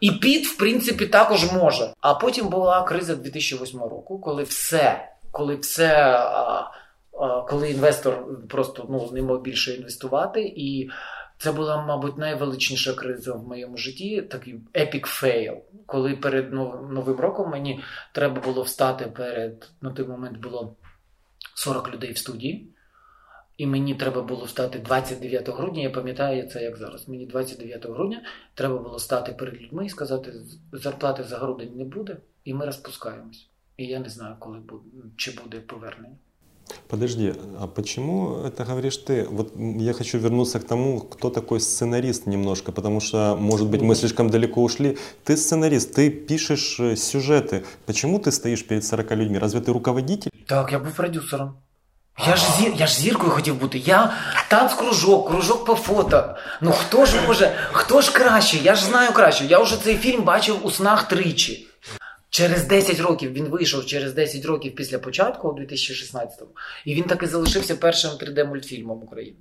І 0.00 0.10
Піт, 0.10 0.46
в 0.46 0.56
принципі, 0.56 1.06
також 1.06 1.52
може. 1.52 1.90
А 2.00 2.14
потім 2.14 2.48
була 2.48 2.82
криза 2.82 3.14
2008 3.14 3.80
року, 3.80 4.18
коли 4.18 4.42
все 4.42 5.11
коли 5.32 5.56
все, 5.56 6.18
коли 7.48 7.70
інвестор 7.70 8.24
просто 8.48 8.86
ну, 8.90 9.10
не 9.12 9.22
мог 9.22 9.42
більше 9.42 9.74
інвестувати, 9.74 10.42
і 10.56 10.90
це 11.38 11.52
була, 11.52 11.86
мабуть, 11.86 12.18
найвеличніша 12.18 12.92
криза 12.92 13.32
в 13.32 13.46
моєму 13.46 13.76
житті, 13.76 14.22
такий 14.22 14.54
epic 14.74 15.22
fail, 15.22 15.56
коли 15.86 16.16
перед 16.16 16.52
новим 16.52 17.16
роком 17.20 17.50
мені 17.50 17.84
треба 18.12 18.40
було 18.40 18.62
встати 18.62 19.06
перед 19.06 19.70
на 19.80 19.90
той 19.90 20.06
момент 20.06 20.38
було 20.38 20.76
40 21.54 21.92
людей 21.92 22.12
в 22.12 22.18
студії. 22.18 22.68
І 23.56 23.66
мені 23.66 23.94
треба 23.94 24.22
було 24.22 24.44
встати 24.44 24.78
29 24.78 25.48
грудня. 25.48 25.82
Я 25.82 25.90
пам'ятаю 25.90 26.48
це 26.48 26.62
як 26.62 26.76
зараз. 26.76 27.08
Мені 27.08 27.26
29 27.26 27.86
грудня 27.86 28.22
треба 28.54 28.78
було 28.78 28.98
стати 28.98 29.32
перед 29.32 29.62
людьми 29.62 29.86
і 29.86 29.88
сказати, 29.88 30.32
зарплати 30.72 31.22
за 31.22 31.38
грудень 31.38 31.76
не 31.76 31.84
буде, 31.84 32.16
і 32.44 32.54
ми 32.54 32.66
розпускаємось. 32.66 33.51
И 33.81 33.85
я 33.85 33.99
не 33.99 34.09
знаю, 34.09 34.35
коли 34.39 34.59
буде, 34.59 34.83
чи 35.17 35.31
буде 35.31 35.59
повернення. 35.59 36.15
Подожди, 36.87 37.33
а 37.59 37.67
почему 37.67 38.43
это 38.45 38.65
говоришь 38.65 38.97
ты? 38.97 39.27
Вот 39.29 39.53
я 39.79 39.93
хочу 39.93 40.19
вернуться 40.19 40.59
к 40.59 40.63
тому, 40.63 40.99
кто 40.99 41.29
такой 41.29 41.59
сценарист 41.59 42.27
немножко, 42.27 42.71
потому 42.71 43.01
что, 43.01 43.37
может 43.39 43.67
быть, 43.67 43.81
мы 43.81 43.95
слишком 43.95 44.29
далеко 44.29 44.61
ушли. 44.61 44.97
Ты 45.23 45.37
сценарист, 45.37 45.95
ты 45.95 46.09
пишешь 46.09 46.79
э, 46.79 46.95
сюжеты. 46.95 47.63
Почему 47.85 48.19
ты 48.19 48.31
стоишь 48.31 48.65
перед 48.67 48.83
40 48.83 49.11
людьми? 49.11 49.39
Разве 49.39 49.61
ты 49.61 49.71
руководитель? 49.73 50.31
Так, 50.45 50.71
я 50.71 50.79
був 50.79 50.93
продюсером. 50.95 51.53
Я 52.27 52.35
ж 52.35 52.45
зір, 52.59 52.73
я 52.77 52.87
ж 52.87 53.01
зіркою 53.01 53.31
хотів 53.31 53.55
бути. 53.55 53.77
Я 53.77 54.13
танцкружок, 54.49 55.27
кружок 55.27 55.65
по 55.65 55.75
фото. 55.75 56.35
Ну 56.61 56.71
хто 56.71 57.05
ж 57.05 57.21
може, 57.27 57.55
хто 57.71 58.01
ж 58.01 58.13
краще? 58.13 58.57
Я 58.57 58.75
ж 58.75 58.85
знаю 58.85 59.13
краще. 59.13 59.45
Я 59.45 59.59
вже 59.59 59.83
цей 59.83 59.97
фільм 59.97 60.21
бачив 60.21 60.55
у 60.63 60.71
снах 60.71 61.07
тричі. 61.07 61.67
Через 62.34 62.64
10 62.64 63.00
років 63.00 63.32
він 63.32 63.44
вийшов 63.44 63.86
через 63.86 64.12
10 64.12 64.44
років 64.44 64.74
після 64.74 64.98
початку, 64.98 65.48
у 65.48 65.52
2016-му, 65.60 66.48
і 66.84 66.94
він 66.94 67.04
таки 67.04 67.26
залишився 67.26 67.76
першим 67.76 68.10
3D-мультфільмом 68.10 69.04
України. 69.04 69.36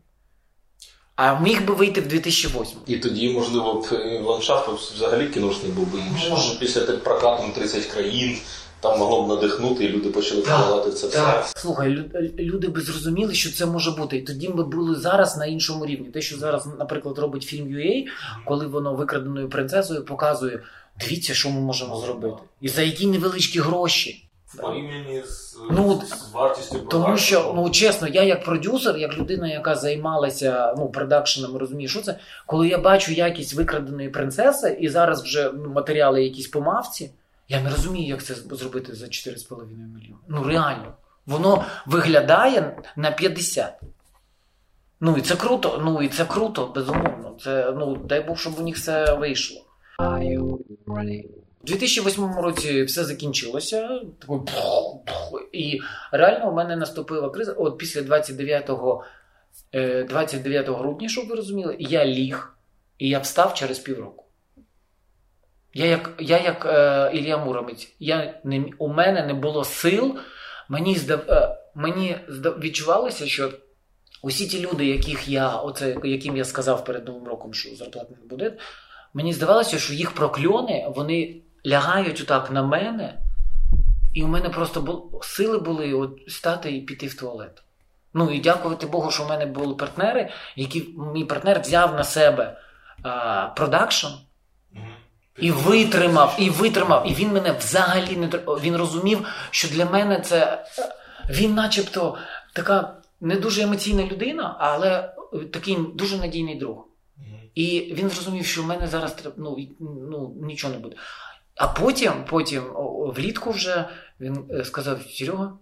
А 1.16 1.40
міг 1.40 1.66
би 1.66 1.74
вийти 1.74 2.02
в 2.02 2.08
2008 2.08 2.78
І 2.88 2.98
тоді, 2.98 3.30
можливо, 3.30 3.86
ландшафт 4.24 4.94
взагалі 4.96 5.28
кіношний 5.28 5.72
був 5.72 5.94
би 5.94 6.00
інший. 6.00 6.30
Може. 6.30 6.60
Після 6.60 6.82
прокату 6.82 7.44
30 7.56 7.86
країн. 7.86 8.38
Там 8.80 9.00
могло 9.00 9.24
б 9.24 9.30
надихнути, 9.30 9.86
і 9.86 9.90
люди 9.90 10.10
почали 10.10 10.42
вкладати 10.42 10.92
це 10.92 11.08
так. 11.08 11.44
все. 11.44 11.60
Слухай, 11.60 11.90
люди 12.40 12.68
би 12.68 12.82
зрозуміли, 12.82 13.34
що 13.34 13.52
це 13.52 13.66
може 13.66 13.92
бути. 13.92 14.18
І 14.18 14.22
тоді 14.22 14.50
ми 14.50 14.64
були 14.64 14.96
зараз 14.96 15.38
на 15.38 15.46
іншому 15.46 15.86
рівні. 15.86 16.10
Те, 16.10 16.22
що 16.22 16.38
зараз, 16.38 16.68
наприклад, 16.80 17.18
робить 17.18 17.44
фільм 17.44 17.68
UA, 17.68 18.06
коли 18.46 18.68
воно 18.68 18.94
викраденою 18.94 19.50
принцесою 19.50 20.06
показує 20.06 20.64
Дивіться, 21.00 21.34
що 21.34 21.50
ми 21.50 21.62
можемо 21.62 21.98
зробити. 21.98 22.38
І 22.62 22.70
за 22.70 22.82
які 22.82 23.08
невеличкі 23.08 23.60
гроші. 23.60 24.30
порівнянні 24.62 25.24
з, 25.26 25.58
ну, 25.72 26.02
з 26.06 26.32
вартістю 26.32 26.80
Тому 26.80 27.18
що, 27.18 27.54
ну 27.56 27.70
чесно, 27.70 28.08
я 28.08 28.24
як 28.24 28.44
продюсер, 28.44 28.98
як 28.98 29.18
людина, 29.18 29.48
яка 29.48 29.76
займалася 29.76 30.76
ну, 30.78 30.90
продакшеном, 30.90 31.58
розумію, 31.58 31.90
що 31.90 32.02
це, 32.02 32.20
коли 32.46 32.68
я 32.68 32.78
бачу 32.78 33.12
якість 33.12 33.54
викраденої 33.54 34.10
принцеси, 34.10 34.78
і 34.82 34.90
зараз 34.90 35.24
вже 35.24 35.52
ну, 35.54 35.70
матеріали 35.70 36.24
якісь 36.24 36.48
по 36.48 36.62
мавці, 36.62 37.12
я 37.50 37.62
не 37.62 37.70
розумію, 37.70 38.08
як 38.08 38.24
це 38.24 38.34
зробити 38.34 38.96
за 38.96 39.06
4,5 39.06 39.66
мільйони. 39.68 40.16
Ну 40.28 40.44
реально. 40.44 40.94
Воно 41.26 41.66
виглядає 41.86 42.84
на 42.96 43.12
50. 43.12 43.80
Ну 45.00 45.18
і 45.18 45.22
це 45.22 45.36
круто, 45.36 45.82
ну 45.84 46.02
і 46.02 46.10
це 46.10 46.26
круто, 46.26 46.72
безумовно. 46.76 47.38
Це 47.42 47.74
ну 47.78 47.96
дай 47.96 48.22
Бог, 48.22 48.38
щоб 48.38 48.60
у 48.60 48.62
них 48.62 48.76
все 48.76 49.14
вийшло. 49.14 49.66
У 51.64 51.68
2008 51.68 52.36
році 52.40 52.84
все 52.84 53.04
закінчилося. 53.04 54.02
І 55.52 55.80
реально 56.12 56.52
у 56.52 56.54
мене 56.54 56.76
наступила 56.76 57.30
криза. 57.30 57.52
От 57.52 57.78
після 57.78 58.02
29 58.02 58.72
29 60.08 60.70
е, 60.70 60.72
грудня, 60.72 61.10
щоб 61.10 61.28
ви 61.28 61.36
розуміли, 61.36 61.76
я 61.80 62.06
ліг 62.06 62.58
і 62.98 63.10
я 63.10 63.20
встав 63.20 63.54
через 63.54 63.80
півроку. 63.80 64.26
Я 65.74 65.86
як 65.86 66.14
я 66.20 66.40
як 66.40 66.66
е, 66.66 67.12
Ілля 67.18 67.38
Муромець, 67.38 67.96
я 68.00 68.40
не, 68.44 68.66
у 68.78 68.88
мене 68.88 69.26
не 69.26 69.34
було 69.34 69.64
сил. 69.64 70.18
Мені 70.70 70.96
здав, 70.96 71.20
е, 71.30 71.58
мені 71.76 72.18
здав, 72.28 72.60
відчувалося, 72.60 73.28
що 73.28 73.52
усі 74.22 74.48
ті 74.48 74.60
люди, 74.60 74.86
яких 74.86 75.28
я, 75.28 75.56
оце, 75.56 75.98
яким 76.04 76.38
я 76.38 76.46
сказав 76.46 76.86
перед 76.86 77.08
Новим 77.08 77.28
роком, 77.28 77.54
що 77.54 77.76
зарплат 77.76 78.12
не 78.12 78.18
буде, 78.30 78.58
Мені 79.14 79.34
здавалося, 79.34 79.80
що 79.80 79.94
їх 79.94 80.12
прокльони 80.12 80.88
вони 80.96 81.42
лягають 81.68 82.22
отак 82.22 82.52
на 82.52 82.64
мене, 82.64 83.18
і 84.14 84.24
у 84.24 84.28
мене 84.28 84.50
просто 84.50 84.82
бу... 84.82 85.20
сили 85.24 85.60
були 85.60 85.94
от 85.94 86.20
стати 86.28 86.78
і 86.78 86.82
піти 86.82 87.08
в 87.08 87.14
туалет. 87.14 87.64
Ну 88.14 88.32
і 88.32 88.40
дякувати 88.40 88.88
Богу, 88.88 89.12
що 89.12 89.24
в 89.24 89.30
мене 89.30 89.46
були 89.46 89.76
партнери, 89.76 90.30
які 90.56 90.90
мій 91.14 91.26
партнер 91.26 91.62
взяв 91.62 91.96
на 91.96 92.04
себе 92.04 92.58
а, 93.04 93.46
продакшн. 93.56 94.08
І 95.40 95.52
витримав, 95.52 96.36
і 96.40 96.50
витримав, 96.50 97.12
і 97.12 97.14
він 97.14 97.34
мене 97.34 97.52
взагалі 97.52 98.18
не 98.18 98.28
він 98.62 98.76
розумів, 98.76 99.28
що 99.52 99.68
для 99.68 99.86
мене 99.86 100.20
це 100.20 100.66
він, 101.30 101.54
начебто, 101.54 102.18
така 102.54 102.96
не 103.22 103.36
дуже 103.36 103.62
емоційна 103.62 104.04
людина, 104.04 104.56
але 104.60 105.14
такий 105.54 105.78
дуже 105.96 106.18
надійний 106.18 106.56
друг. 106.56 106.91
І 107.56 107.94
він 107.98 108.10
зрозумів, 108.10 108.46
що 108.46 108.64
в 108.64 108.66
мене 108.66 108.88
зараз 108.88 109.16
ну, 109.38 109.58
ну, 109.80 110.36
нічого 110.42 110.74
не 110.74 110.80
буде. 110.80 110.96
А 111.56 111.68
потім, 111.68 112.14
потім, 112.30 112.64
влітку 113.16 113.52
вже 113.52 113.90
він 114.20 114.46
е, 114.52 114.66
сказав: 114.66 115.02
Серега, 115.02 115.54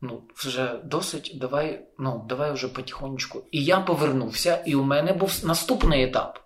ну, 0.00 0.22
вже 0.36 0.80
досить, 0.84 1.36
давай 1.40 1.80
ну, 1.98 2.24
давай 2.28 2.52
вже 2.52 2.68
потихонечку. 2.68 3.42
І 3.50 3.64
я 3.64 3.80
повернувся, 3.80 4.62
і 4.66 4.74
у 4.74 4.82
мене 4.82 5.12
був 5.12 5.40
наступний 5.44 6.04
етап. 6.04 6.40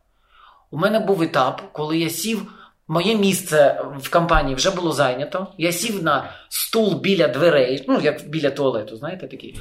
У 0.71 0.79
мене 0.79 1.01
був 1.01 1.23
етап, 1.23 1.63
коли 1.73 1.99
я 1.99 2.11
сів. 2.11 2.53
Моє 2.91 3.17
місце 3.17 3.85
в 3.99 4.11
компанії 4.11 4.55
вже 4.55 4.71
було 4.71 4.93
зайнято. 4.93 5.47
Я 5.59 5.73
сів 5.73 6.03
на 6.03 6.33
стул 6.49 7.01
біля 7.01 7.29
дверей, 7.29 7.85
ну, 7.89 8.01
як 8.01 8.29
біля 8.29 8.51
туалету, 8.51 8.97
знаєте, 8.97 9.29
такий. 9.29 9.61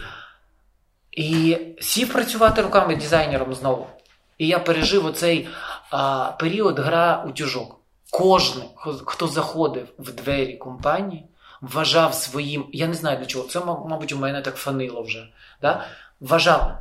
І 1.11 1.57
сів 1.79 2.13
працювати 2.13 2.61
руками 2.61 2.95
дизайнером 2.95 3.53
знову. 3.53 3.87
І 4.37 4.47
я 4.47 4.59
пережив 4.59 5.05
оцей 5.05 5.47
а, 5.91 6.31
період 6.39 6.79
гра 6.79 7.23
у 7.27 7.31
тюжок. 7.31 7.75
кожен, 8.11 8.63
хто 9.05 9.27
заходив 9.27 9.87
в 9.99 10.11
двері 10.11 10.53
компанії, 10.53 11.25
вважав 11.61 12.13
своїм, 12.13 12.65
я 12.73 12.87
не 12.87 12.93
знаю 12.93 13.17
для 13.17 13.25
чого, 13.25 13.47
це, 13.47 13.59
мабуть, 13.59 14.13
у 14.13 14.17
мене 14.17 14.41
так 14.41 14.55
фанило 14.55 15.01
вже. 15.01 15.27
Да? 15.61 15.85
Вважав. 16.21 16.71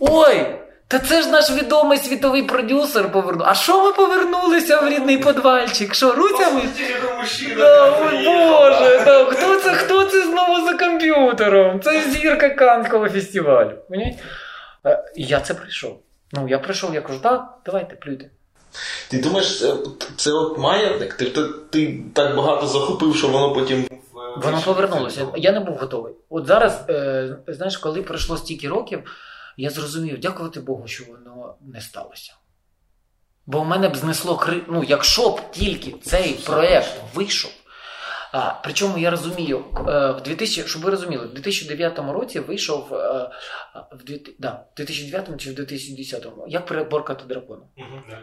Ой! 0.00 0.56
Та 0.88 0.98
це 0.98 1.22
ж 1.22 1.28
наш 1.30 1.50
відомий 1.50 1.98
світовий 1.98 2.42
продюсер 2.42 3.12
повернув. 3.12 3.46
А 3.46 3.54
що 3.54 3.86
ми 3.86 3.92
повернулися 3.92 4.80
в 4.80 4.88
рідний 4.88 5.18
подвальчик? 5.18 5.94
Що, 5.94 6.12
руцями? 6.12 6.60
Да, 7.56 7.90
Боже, 8.24 9.02
да, 9.04 9.24
хто 9.24 9.56
це 9.56 9.70
хто 9.74 10.04
це 10.04 10.22
знову 10.22 10.66
за 10.66 10.78
комп'ютером? 10.78 11.80
Це 11.80 12.10
зірка 12.10 12.48
Канського 12.48 13.08
фестивалю. 13.08 13.72
Е, 14.86 15.04
я 15.16 15.40
це 15.40 15.54
прийшов. 15.54 16.00
Ну, 16.32 16.48
я 16.48 16.58
прийшов, 16.58 16.94
я 16.94 17.00
кажу, 17.00 17.20
так, 17.20 17.58
давайте, 17.66 17.96
плюйте. 17.96 18.30
Ти 19.10 19.20
думаєш, 19.20 19.64
це 20.16 20.32
от 20.32 20.58
маятник? 20.58 21.14
Ти, 21.14 21.24
ти, 21.24 21.42
ти 21.70 22.02
так 22.14 22.36
багато 22.36 22.66
захопив, 22.66 23.16
що 23.16 23.28
воно 23.28 23.54
потім. 23.54 23.88
Воно 24.36 24.62
повернулося. 24.64 25.26
Я 25.36 25.52
не 25.52 25.60
був 25.60 25.76
готовий. 25.76 26.14
От 26.28 26.46
зараз, 26.46 26.84
е, 26.88 27.36
знаєш, 27.48 27.76
коли 27.76 28.02
пройшло 28.02 28.36
стільки 28.36 28.68
років 28.68 29.02
я 29.60 29.70
зрозумів, 29.70 30.20
дякувати 30.20 30.60
Богу, 30.60 30.88
що 30.88 31.04
воно 31.04 31.54
не 31.60 31.80
сталося. 31.80 32.34
Бо 33.46 33.60
в 33.60 33.66
мене 33.66 33.88
б 33.88 33.96
знесло 33.96 34.36
кри... 34.36 34.62
ну, 34.68 34.84
якщо 34.84 35.30
б 35.30 35.50
тільки 35.50 35.94
цей 36.02 36.32
проєкт 36.32 37.00
вийшов. 37.14 37.50
А, 38.32 38.52
Причому 38.64 38.98
я 38.98 39.10
розумію, 39.10 39.64
е, 39.76 40.10
в 40.10 40.20
2000, 40.22 40.68
щоб 40.68 40.82
ви 40.82 40.90
розуміли, 40.90 41.26
в 41.26 41.34
2009 41.34 41.98
році 42.12 42.40
вийшов 42.40 42.94
е, 42.94 43.30
в 43.92 44.04
2000, 44.04 44.36
да, 44.38 44.64
2009 44.76 45.40
чи 45.40 45.50
в 45.50 45.54
2010 45.54 46.26
як 46.48 46.66
приборкати 46.66 47.24
дракона. 47.24 47.62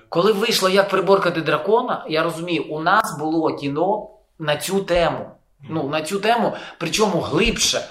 Коли 0.09 0.31
вийшло 0.31 0.69
як 0.69 0.89
приборкати 0.89 1.41
дракона, 1.41 2.05
я 2.09 2.23
розумію, 2.23 2.63
у 2.63 2.79
нас 2.79 3.17
було 3.19 3.55
кіно 3.55 4.09
на 4.39 4.57
цю 4.57 4.83
тему. 4.83 5.31
Ну, 5.69 5.89
На 5.89 6.01
цю 6.01 6.19
тему, 6.19 6.53
причому 6.77 7.19
глибше. 7.19 7.81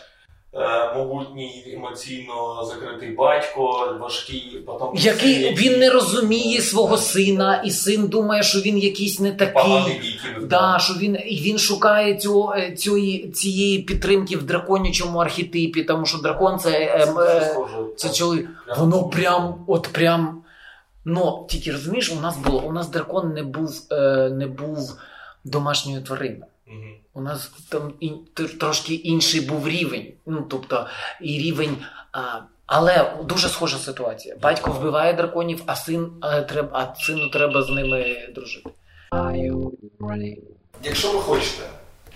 Е, 0.59 0.95
могутній 0.95 1.65
емоційно 1.77 2.65
закритий 2.65 3.11
батько, 3.11 3.97
важкий 4.01 4.63
потім 4.67 4.89
який 4.95 5.35
син, 5.35 5.55
він 5.55 5.79
не 5.79 5.91
розуміє 5.91 6.61
свого 6.61 6.97
сина, 6.97 7.63
і 7.65 7.71
син 7.71 8.07
думає, 8.07 8.43
що 8.43 8.61
він 8.61 8.79
якийсь 8.79 9.21
не 9.21 9.33
такий. 9.33 10.01
Да, 10.43 10.79
що 10.79 10.95
він 10.95 11.19
і 11.27 11.41
він 11.41 11.59
шукає 11.59 12.19
е, 12.57 12.71
цієї, 12.71 13.29
цієї 13.29 13.79
підтримки 13.79 14.37
в 14.37 14.43
драконячому 14.43 15.19
архетипі, 15.19 15.83
тому 15.83 16.07
що 16.07 16.19
дракон 16.19 16.59
це, 16.59 16.71
це, 16.71 17.23
е, 17.23 17.57
це 17.97 18.09
чоловік. 18.09 18.49
Воно 18.79 19.05
прям, 19.05 19.65
от 19.67 19.89
прям. 19.93 20.43
Ну 21.05 21.47
тільки 21.49 21.73
розумієш, 21.73 22.13
у 22.19 22.21
нас 22.21 22.37
було 22.37 22.61
у 22.61 22.73
нас 22.73 22.89
дракон 22.89 23.33
не 23.33 23.43
був 23.43 23.83
е, 23.91 24.31
не 24.31 24.47
був 24.47 24.99
домашньою 25.45 26.03
твариною. 26.03 26.45
У 27.17 27.21
нас 27.21 27.51
там 27.69 27.93
і, 28.01 28.13
трошки 28.61 28.95
інший 28.95 29.41
був 29.41 29.69
рівень. 29.69 30.13
Ну, 30.27 30.47
тобто, 30.51 30.87
і 31.21 31.39
рівень. 31.39 31.77
А, 32.13 32.41
але 32.67 33.17
дуже 33.25 33.49
схожа 33.49 33.79
ситуація. 33.79 34.37
Батько 34.43 34.71
вбиває 34.71 35.13
драконів, 35.13 35.63
а 35.67 35.77
син 35.77 36.13
а, 36.21 36.41
треба, 36.41 36.69
а 36.73 37.01
сину 37.01 37.29
треба 37.29 37.63
з 37.63 37.71
ними 37.71 38.29
дружити. 38.35 38.71
Якщо 40.83 41.13
ви 41.13 41.21
хочете 41.21 41.63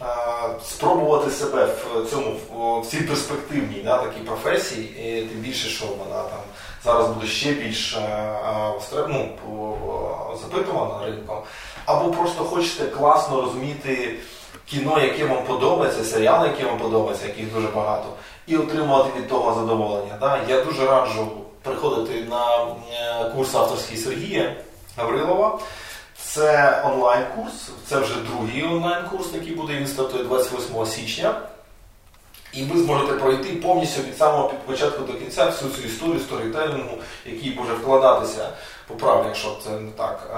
а, 0.01 0.49
спробувати 0.65 1.31
себе 1.31 1.67
в 1.67 2.11
цьому 2.11 2.37
в 2.81 2.87
цій 2.87 3.01
перспективній 3.01 3.83
да, 3.85 4.03
такій 4.03 4.21
професії, 4.21 4.89
і 4.89 5.27
тим 5.27 5.39
більше, 5.39 5.69
що 5.69 5.87
вона 5.87 6.23
там 6.23 6.41
зараз 6.85 7.09
буде 7.09 7.27
ще 7.27 7.53
більш 7.53 7.99
ну, 9.09 9.29
запитувана 10.43 11.07
ринком, 11.07 11.43
або 11.87 12.11
просто 12.11 12.45
хочете 12.45 12.87
класно 12.87 13.41
розуміти 13.41 14.19
кіно, 14.71 15.01
яке 15.01 15.27
вам 15.27 15.45
подобається, 15.45 16.05
серіали, 16.05 16.49
які 16.49 16.65
вам 16.65 16.79
подобаються, 16.79 17.27
яких 17.27 17.55
дуже 17.55 17.69
багато, 17.69 18.07
і 18.47 18.57
отримувати 18.57 19.19
від 19.19 19.29
того 19.29 19.55
задоволення. 19.55 20.17
Да? 20.21 20.41
Я 20.49 20.65
дуже 20.65 20.87
раджу 20.87 21.31
приходити 21.63 22.25
на 22.25 22.59
е, 22.93 23.31
курс 23.37 23.55
авторський 23.55 23.97
Сергія 23.97 24.57
Гаврилова. 24.97 25.59
Це 26.17 26.83
онлайн-курс, 26.87 27.71
це 27.87 27.99
вже 27.99 28.15
другий 28.15 28.65
онлайн-курс, 28.65 29.35
який 29.35 29.55
буде 29.55 29.73
він 29.73 29.87
стартує 29.87 30.25
28 30.25 30.87
січня. 30.87 31.35
І 32.53 32.65
ви 32.65 32.81
зможете 32.81 33.13
пройти 33.13 33.49
повністю 33.53 34.03
від 34.03 34.19
самого 34.19 34.53
початку 34.67 35.05
до 35.05 35.19
кінця 35.19 35.47
всю 35.47 35.71
цю 35.71 35.83
історію 35.83 36.21
сторітелінгу, 36.21 36.99
який 37.27 37.55
може 37.55 37.75
вкладатися, 37.75 38.49
поправ, 38.87 39.25
якщо 39.27 39.59
це 39.65 39.71
не 39.71 39.91
так, 39.91 40.31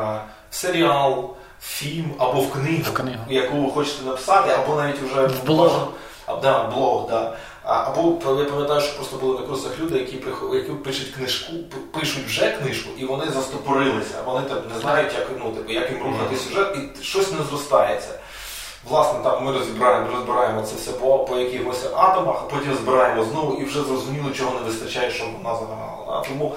в 0.51 0.55
серіал, 0.55 1.35
фільм 1.63 2.15
або 2.19 2.41
в 2.41 2.53
книгу, 2.53 2.83
в 2.83 2.95
книгу. 2.95 3.25
яку 3.29 3.57
ви 3.57 3.71
хочете 3.73 4.05
написати, 4.05 4.51
або 4.51 4.77
навіть 4.77 5.03
вже 5.03 5.27
в 5.27 5.47
блог. 5.47 5.89
А, 6.27 6.37
да, 6.37 6.65
блог, 6.65 7.09
да. 7.09 7.37
Або 7.65 8.19
я 8.39 8.45
пам'ятаю, 8.45 8.81
що 8.81 8.97
просто 8.97 9.17
були 9.17 9.41
на 9.41 9.47
курсах 9.47 9.81
люди, 9.81 9.99
які 9.99 10.19
які 10.55 10.73
пишуть 10.73 11.15
книжку, 11.15 11.53
пишуть 11.93 12.27
вже 12.27 12.51
книжку, 12.51 12.91
і 12.99 13.05
вони 13.05 13.31
застопорилися. 13.31 14.23
Вони 14.27 14.49
так 14.49 14.63
не 14.75 14.81
знають, 14.81 15.13
як 15.15 15.27
ну, 15.39 15.51
типу, 15.51 15.73
як 15.73 15.91
їм 15.91 16.03
рухати 16.03 16.37
сюжет, 16.37 16.77
і 16.77 17.03
щось 17.03 17.33
не 17.33 17.39
зростається. 17.49 18.19
Власне, 18.89 19.19
там 19.23 19.45
ми 19.45 19.53
розбираємо 19.53 20.07
розбираємо 20.17 20.63
це 20.63 20.77
все 20.77 20.93
по 20.93 21.19
по 21.19 21.37
якихось 21.39 21.85
атомах, 21.95 22.37
а 22.45 22.55
потім 22.55 22.75
збираємо 22.75 23.25
знову 23.25 23.55
і 23.55 23.65
вже 23.65 23.83
зрозуміло, 23.83 24.31
чого 24.31 24.61
не 24.61 24.67
вистачає, 24.67 25.11
щоб 25.11 25.29
вона 25.33 25.57
загнала. 25.57 26.25
Тому 26.29 26.55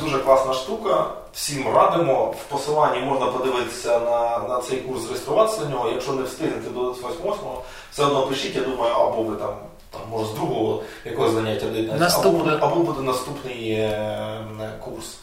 дуже 0.00 0.18
класна 0.18 0.54
штука. 0.54 1.06
Всім 1.32 1.74
радимо. 1.74 2.34
В 2.40 2.44
посиланні 2.44 3.00
можна 3.00 3.26
подивитися 3.26 3.98
на 3.98 4.38
на 4.48 4.60
цей 4.60 4.78
курс, 4.78 5.06
реєструватися 5.06 5.64
на 5.64 5.70
нього. 5.70 5.90
Якщо 5.90 6.12
не 6.12 6.22
встигнете 6.22 6.70
до 6.70 6.80
28-го, 6.92 7.62
все 7.92 8.04
одно 8.04 8.26
пишіть, 8.26 8.56
я 8.56 8.62
думаю, 8.62 8.94
або 8.94 9.22
ви 9.22 9.36
там, 9.36 9.54
там 9.90 10.00
може 10.10 10.24
з 10.26 10.34
другого 10.34 10.82
якогось 11.04 11.32
заняття 11.32 11.66
доєднаєтеся, 11.66 12.20
або 12.24 12.50
або 12.60 12.76
буде 12.76 13.00
наступний 13.00 13.70
е, 13.70 14.72
курс. 14.84 15.16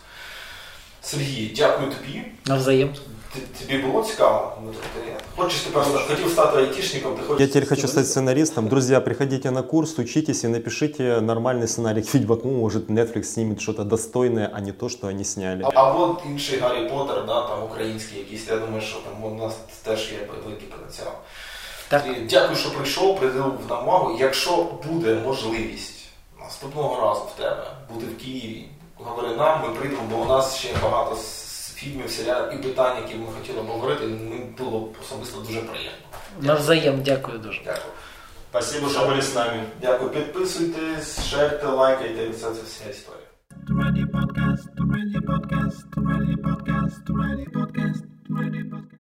Сергій, 1.01 1.53
дякую 1.57 1.91
тобі. 1.91 2.23
Навзаєм. 2.45 2.89
Тебе 3.58 3.78
было 3.78 4.04
цікаво? 4.04 4.58
Хочешь 5.36 5.60
ты 5.60 5.70
просто 5.70 5.98
хотел 5.98 6.28
стать 6.28 6.54
айтишником, 6.54 7.16
ты 7.16 7.22
хочешь... 7.22 7.40
Я 7.40 7.46
теперь 7.46 7.66
хочу 7.66 7.88
стать 7.88 8.06
сценаристом. 8.06 8.68
Друзья, 8.68 9.00
приходите 9.00 9.50
на 9.50 9.62
курс, 9.62 9.98
учитесь 9.98 10.44
и 10.44 10.48
напишите 10.48 11.20
нормальный 11.20 11.66
сценарий 11.66 12.02
к 12.02 12.14
Ведьмаку. 12.14 12.48
Может, 12.48 12.90
Netflix 12.90 13.24
снимет 13.24 13.60
что-то 13.60 13.84
достойное, 13.84 14.50
а 14.52 14.60
не 14.60 14.72
то, 14.72 14.88
что 14.90 15.06
они 15.06 15.24
сняли. 15.24 15.62
А, 15.62 15.70
а 15.74 15.92
вот 15.92 16.22
інший 16.26 16.58
Гаррі 16.58 16.88
Поттер, 16.88 17.26
да, 17.26 17.48
там 17.48 17.62
український 17.62 18.18
якийсь, 18.18 18.48
я 18.48 18.56
думаю, 18.56 18.82
що 18.82 18.98
там 18.98 19.32
у 19.32 19.34
нас 19.34 19.54
теж 19.82 20.12
є 20.12 20.28
великий 20.44 20.68
потенціал. 20.68 21.12
Так. 21.88 22.04
Дякую, 22.30 22.56
що 22.56 22.70
прийшов, 22.70 23.18
приділив 23.18 23.52
нам 23.68 23.88
увагу. 23.88 24.16
Якщо 24.20 24.66
буде 24.88 25.14
можливість 25.14 26.08
наступного 26.40 27.00
разу 27.00 27.20
в 27.20 27.38
тебе 27.38 27.66
бути 27.94 28.06
в 28.06 28.16
Києві, 28.24 28.68
говори 28.96 29.36
нам, 29.36 29.60
ми 29.62 29.74
прийдемо, 29.74 30.02
бо 30.10 30.16
у 30.16 30.24
нас 30.24 30.56
ще 30.56 30.68
багато 30.82 31.16
фільмів, 31.77 32.09
серіалів 32.09 32.59
і 32.59 32.63
питань, 32.63 32.97
які 33.03 33.15
ми 33.15 33.25
хотіли 33.39 33.59
обговорити, 33.59 34.07
мені 34.07 34.41
було 34.57 34.93
особисто 35.01 35.39
дуже 35.39 35.59
приємно. 35.61 35.97
Навзаєм, 36.41 37.01
дякую 37.03 37.39
дуже. 37.39 37.61
Дякую. 37.65 37.93
Спасибо, 38.49 38.89
що 38.89 39.05
були 39.05 39.21
з 39.21 39.35
нами. 39.35 39.63
Дякую. 39.81 40.09
Підписуйтесь, 40.09 41.27
шерте, 41.29 41.67
лайкайте, 41.67 42.29
це 42.29 42.51
вся 42.51 42.89
історія. 42.89 43.23
Ready 43.69 44.05
podcast, 44.17 44.67
ready 44.93 45.19
podcast, 45.31 45.89
ready 46.07 46.37
podcast, 46.47 47.03
ready 47.07 47.47
podcast, 47.57 48.03
ready 48.29 48.63
podcast. 48.71 48.87